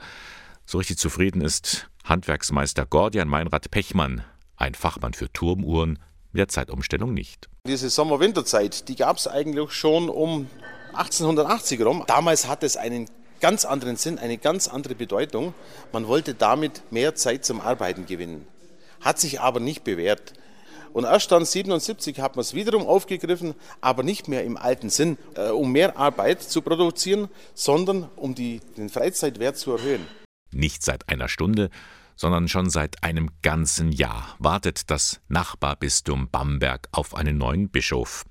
So 0.66 0.76
richtig 0.76 0.98
zufrieden 0.98 1.40
ist 1.40 1.88
Handwerksmeister 2.04 2.84
Gordian 2.84 3.28
Meinrad 3.28 3.70
Pechmann, 3.70 4.22
ein 4.58 4.74
Fachmann 4.74 5.14
für 5.14 5.32
Turmuhren, 5.32 5.98
mit 6.32 6.40
der 6.40 6.48
Zeitumstellung 6.48 7.14
nicht. 7.14 7.48
Diese 7.66 7.88
Sommer-Winterzeit, 7.88 8.90
die 8.90 8.96
gab 8.96 9.16
es 9.16 9.26
eigentlich 9.26 9.72
schon 9.72 10.10
um 10.10 10.50
1880 10.92 11.80
rum. 11.80 12.04
Damals 12.06 12.46
hat 12.46 12.62
es 12.62 12.76
einen 12.76 13.08
ganz 13.40 13.64
anderen 13.64 13.96
Sinn, 13.96 14.18
eine 14.18 14.38
ganz 14.38 14.68
andere 14.68 14.94
Bedeutung. 14.94 15.54
Man 15.92 16.06
wollte 16.06 16.34
damit 16.34 16.82
mehr 16.90 17.14
Zeit 17.14 17.44
zum 17.44 17.60
Arbeiten 17.60 18.06
gewinnen. 18.06 18.46
Hat 19.00 19.18
sich 19.18 19.40
aber 19.40 19.60
nicht 19.60 19.84
bewährt. 19.84 20.34
Und 20.92 21.04
erst 21.04 21.30
dann 21.30 21.44
77 21.44 22.20
hat 22.20 22.36
man 22.36 22.40
es 22.40 22.54
wiederum 22.54 22.86
aufgegriffen, 22.86 23.54
aber 23.80 24.02
nicht 24.02 24.28
mehr 24.28 24.44
im 24.44 24.56
alten 24.56 24.90
Sinn, 24.90 25.18
äh, 25.36 25.50
um 25.50 25.70
mehr 25.72 25.96
Arbeit 25.96 26.42
zu 26.42 26.62
produzieren, 26.62 27.28
sondern 27.54 28.08
um 28.16 28.34
die, 28.34 28.60
den 28.76 28.88
Freizeitwert 28.88 29.56
zu 29.56 29.72
erhöhen. 29.72 30.06
Nicht 30.52 30.82
seit 30.82 31.08
einer 31.08 31.28
Stunde, 31.28 31.70
sondern 32.16 32.48
schon 32.48 32.68
seit 32.68 33.02
einem 33.04 33.30
ganzen 33.40 33.92
Jahr 33.92 34.36
wartet 34.38 34.90
das 34.90 35.20
Nachbarbistum 35.28 36.28
Bamberg 36.28 36.88
auf 36.92 37.14
einen 37.14 37.38
neuen 37.38 37.70
Bischof. 37.70 38.26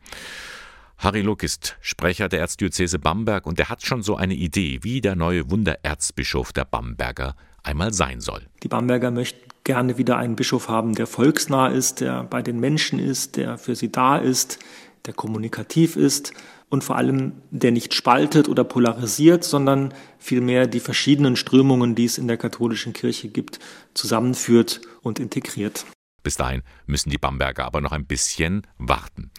Harry 1.00 1.22
Luck 1.22 1.44
ist 1.44 1.78
Sprecher 1.80 2.28
der 2.28 2.42
Erzdiözese 2.42 3.00
Bamberg 3.00 3.46
und 3.46 3.58
er 3.58 3.70
hat 3.70 3.86
schon 3.86 4.04
so 4.04 4.18
eine 4.18 4.34
Idee, 4.34 4.80
wie 4.82 5.00
der 5.00 5.16
neue 5.16 5.50
Wundererzbischof 5.50 6.52
der 6.52 6.66
Bamberger 6.66 7.38
einmal 7.64 7.94
sein 7.94 8.20
soll. 8.20 8.46
Die 8.64 8.68
Bamberger 8.68 9.10
möchten 9.10 9.40
gerne 9.64 9.98
wieder 9.98 10.18
einen 10.18 10.36
Bischof 10.36 10.68
haben, 10.68 10.96
der 10.96 11.08
volksnah 11.08 11.68
ist, 11.68 12.02
der 12.02 12.26
bei 12.26 12.42
den 12.42 12.60
Menschen 12.60 13.00
ist, 13.00 13.38
der 13.38 13.58
für 13.58 13.76
sie 13.76 13.90
da 13.90 14.18
ist, 14.18 14.60
der 15.06 15.14
kommunikativ 15.14 15.96
ist 15.96 16.34
und 16.68 16.84
vor 16.84 16.98
allem 16.98 17.32
der 17.50 17.72
nicht 17.72 17.94
spaltet 17.94 18.50
oder 18.50 18.66
polarisiert, 18.66 19.46
sondern 19.46 19.94
vielmehr 20.18 20.68
die 20.68 20.82
verschiedenen 20.82 21.38
Strömungen, 21.38 21.96
die 21.96 22.06
es 22.06 22.18
in 22.18 22.28
der 22.28 22.36
katholischen 22.36 22.92
Kirche 22.92 23.30
gibt, 23.30 23.60
zusammenführt 23.94 24.82
und 25.02 25.18
integriert. 25.18 25.86
Bis 26.24 26.36
dahin 26.36 26.62
müssen 26.88 27.10
die 27.10 27.18
Bamberger 27.18 27.64
aber 27.64 27.80
noch 27.80 27.94
ein 27.94 28.06
bisschen 28.06 28.68
warten. 28.78 29.32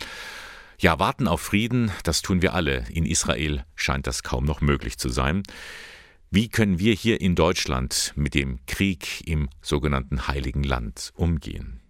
Ja, 0.83 0.99
warten 0.99 1.29
auf 1.29 1.43
Frieden, 1.43 1.91
das 2.05 2.23
tun 2.23 2.41
wir 2.41 2.55
alle. 2.55 2.85
In 2.91 3.05
Israel 3.05 3.65
scheint 3.75 4.07
das 4.07 4.23
kaum 4.23 4.47
noch 4.47 4.63
möglich 4.63 4.97
zu 4.97 5.11
sein. 5.11 5.43
Wie 6.31 6.49
können 6.49 6.79
wir 6.79 6.95
hier 6.95 7.21
in 7.21 7.35
Deutschland 7.35 8.15
mit 8.17 8.35
dem 8.35 8.61
Krieg 8.67 9.29
im 9.29 9.51
sogenannten 9.61 10.27
Heiligen 10.27 10.63
Land 10.63 11.13
umgehen? 11.15 11.83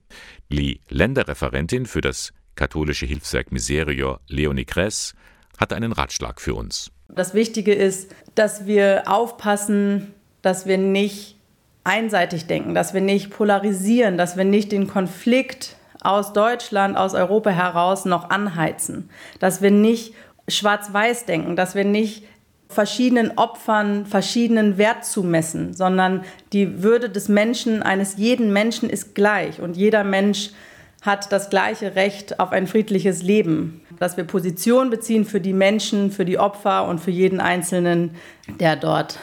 Die 0.49 0.81
Länderreferentin 0.89 1.87
für 1.87 2.01
das 2.01 2.33
katholische 2.57 3.07
Hilfswerk 3.07 3.53
Miserior, 3.53 4.19
Leonie 4.27 4.65
Kress, 4.65 5.15
hat 5.57 5.73
einen 5.73 5.93
Ratschlag 5.93 6.41
für 6.41 6.57
uns. 6.57 6.91
Das 7.07 7.33
Wichtige 7.33 7.73
ist, 7.73 8.13
dass 8.35 8.67
wir 8.67 9.05
aufpassen, 9.07 10.15
dass 10.43 10.67
wir 10.67 10.79
nicht 10.79 11.37
einseitig 11.85 12.49
denken, 12.49 12.75
dass 12.75 12.93
wir 12.93 13.03
nicht 13.03 13.31
polarisieren, 13.31 14.19
dass 14.19 14.37
wir 14.37 14.45
nicht 14.45 14.73
den 14.73 14.89
Konflikt 14.89 15.77
aus 16.03 16.33
Deutschland, 16.33 16.97
aus 16.97 17.15
Europa 17.15 17.51
heraus 17.51 18.05
noch 18.05 18.31
anheizen. 18.31 19.11
Dass 19.39 19.63
wir 19.63 19.71
nicht 19.71 20.15
schwarz-weiß 20.49 21.27
denken, 21.27 21.57
dass 21.57 21.75
wir 21.75 21.85
nicht 21.85 22.25
verschiedenen 22.69 23.37
Opfern 23.37 24.07
verschiedenen 24.07 24.79
Wert 24.79 25.05
zumessen, 25.05 25.75
sondern 25.75 26.25
die 26.53 26.83
Würde 26.83 27.11
des 27.11 27.29
Menschen, 27.29 27.83
eines 27.83 28.17
jeden 28.17 28.53
Menschen 28.53 28.89
ist 28.89 29.15
gleich 29.15 29.61
und 29.61 29.77
jeder 29.77 30.05
Mensch 30.05 30.51
hat 31.03 31.33
das 31.33 31.51
gleiche 31.51 31.95
Recht 31.95 32.39
auf 32.41 32.53
ein 32.53 32.67
friedliches 32.67 33.23
Leben. 33.23 33.81
Dass 33.99 34.17
wir 34.17 34.25
Position 34.25 34.91
beziehen 34.91 35.25
für 35.25 35.41
die 35.41 35.53
Menschen, 35.53 36.11
für 36.11 36.25
die 36.25 36.39
Opfer 36.39 36.87
und 36.87 37.01
für 37.01 37.11
jeden 37.11 37.41
Einzelnen, 37.41 38.17
der 38.61 38.77
dort 38.77 39.19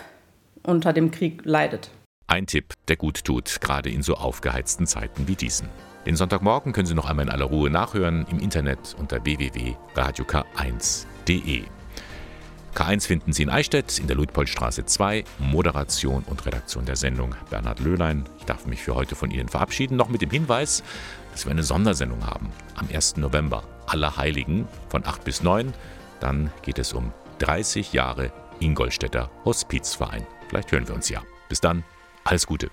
unter 0.63 0.91
dem 0.91 1.11
Krieg 1.11 1.41
leidet. 1.45 1.91
Ein 2.28 2.47
Tipp, 2.47 2.73
der 2.88 2.97
gut 2.97 3.23
tut, 3.23 3.61
gerade 3.61 3.89
in 3.89 4.01
so 4.01 4.15
aufgeheizten 4.15 4.86
Zeiten 4.86 5.28
wie 5.28 5.36
diesen. 5.36 5.69
Den 6.08 6.16
Sonntagmorgen 6.16 6.72
können 6.72 6.88
Sie 6.88 6.93
noch 6.93 7.10
einmal 7.10 7.26
in 7.26 7.32
aller 7.32 7.43
Ruhe 7.43 7.70
nachhören 7.70 8.26
im 8.32 8.39
Internet 8.39 8.95
unter 8.97 9.26
www.radiok1.de. 9.26 11.66
K1 12.74 13.05
finden 13.05 13.34
Sie 13.34 13.43
in 13.43 13.49
Eichstätt 13.49 13.99
in 13.99 14.08
der 14.08 14.16
Luitpoldstraße 14.16 14.86
2. 14.86 15.26
Moderation 15.38 16.24
und 16.24 16.45
Redaktion 16.45 16.86
der 16.86 16.95
Sendung 16.95 17.36
Bernhard 17.49 17.82
Löhlein. 17.82 18.24
Ich 18.39 18.45
darf 18.45 18.66
mich 18.68 18.82
für 18.82 18.95
heute 18.95 19.16
von 19.16 19.32
Ihnen 19.32 19.49
verabschieden, 19.49 19.97
noch 19.97 20.08
mit 20.08 20.22
dem 20.22 20.30
Hinweis, 20.30 20.82
dass 21.34 21.45
wir 21.45 21.51
eine 21.51 21.64
Sondersendung 21.64 22.26
haben 22.26 22.53
am 22.76 22.88
1. 22.88 23.18
November, 23.18 23.66
Allerheiligen 23.88 24.66
von 24.88 25.05
8 25.05 25.26
bis 25.26 25.43
9. 25.43 25.74
Dann 26.22 26.51
geht 26.62 26.80
es 26.80 26.93
um 26.93 27.12
30 27.39 27.91
Jahre 27.91 28.32
Ingolstädter 28.62 29.30
Hospizverein. 29.43 30.26
Vielleicht 30.47 30.72
hören 30.72 30.88
wir 30.88 30.95
uns 30.95 31.10
ja. 31.10 31.22
Bis 31.49 31.60
dann, 31.60 31.84
alles 32.24 32.47
Gute. 32.47 32.72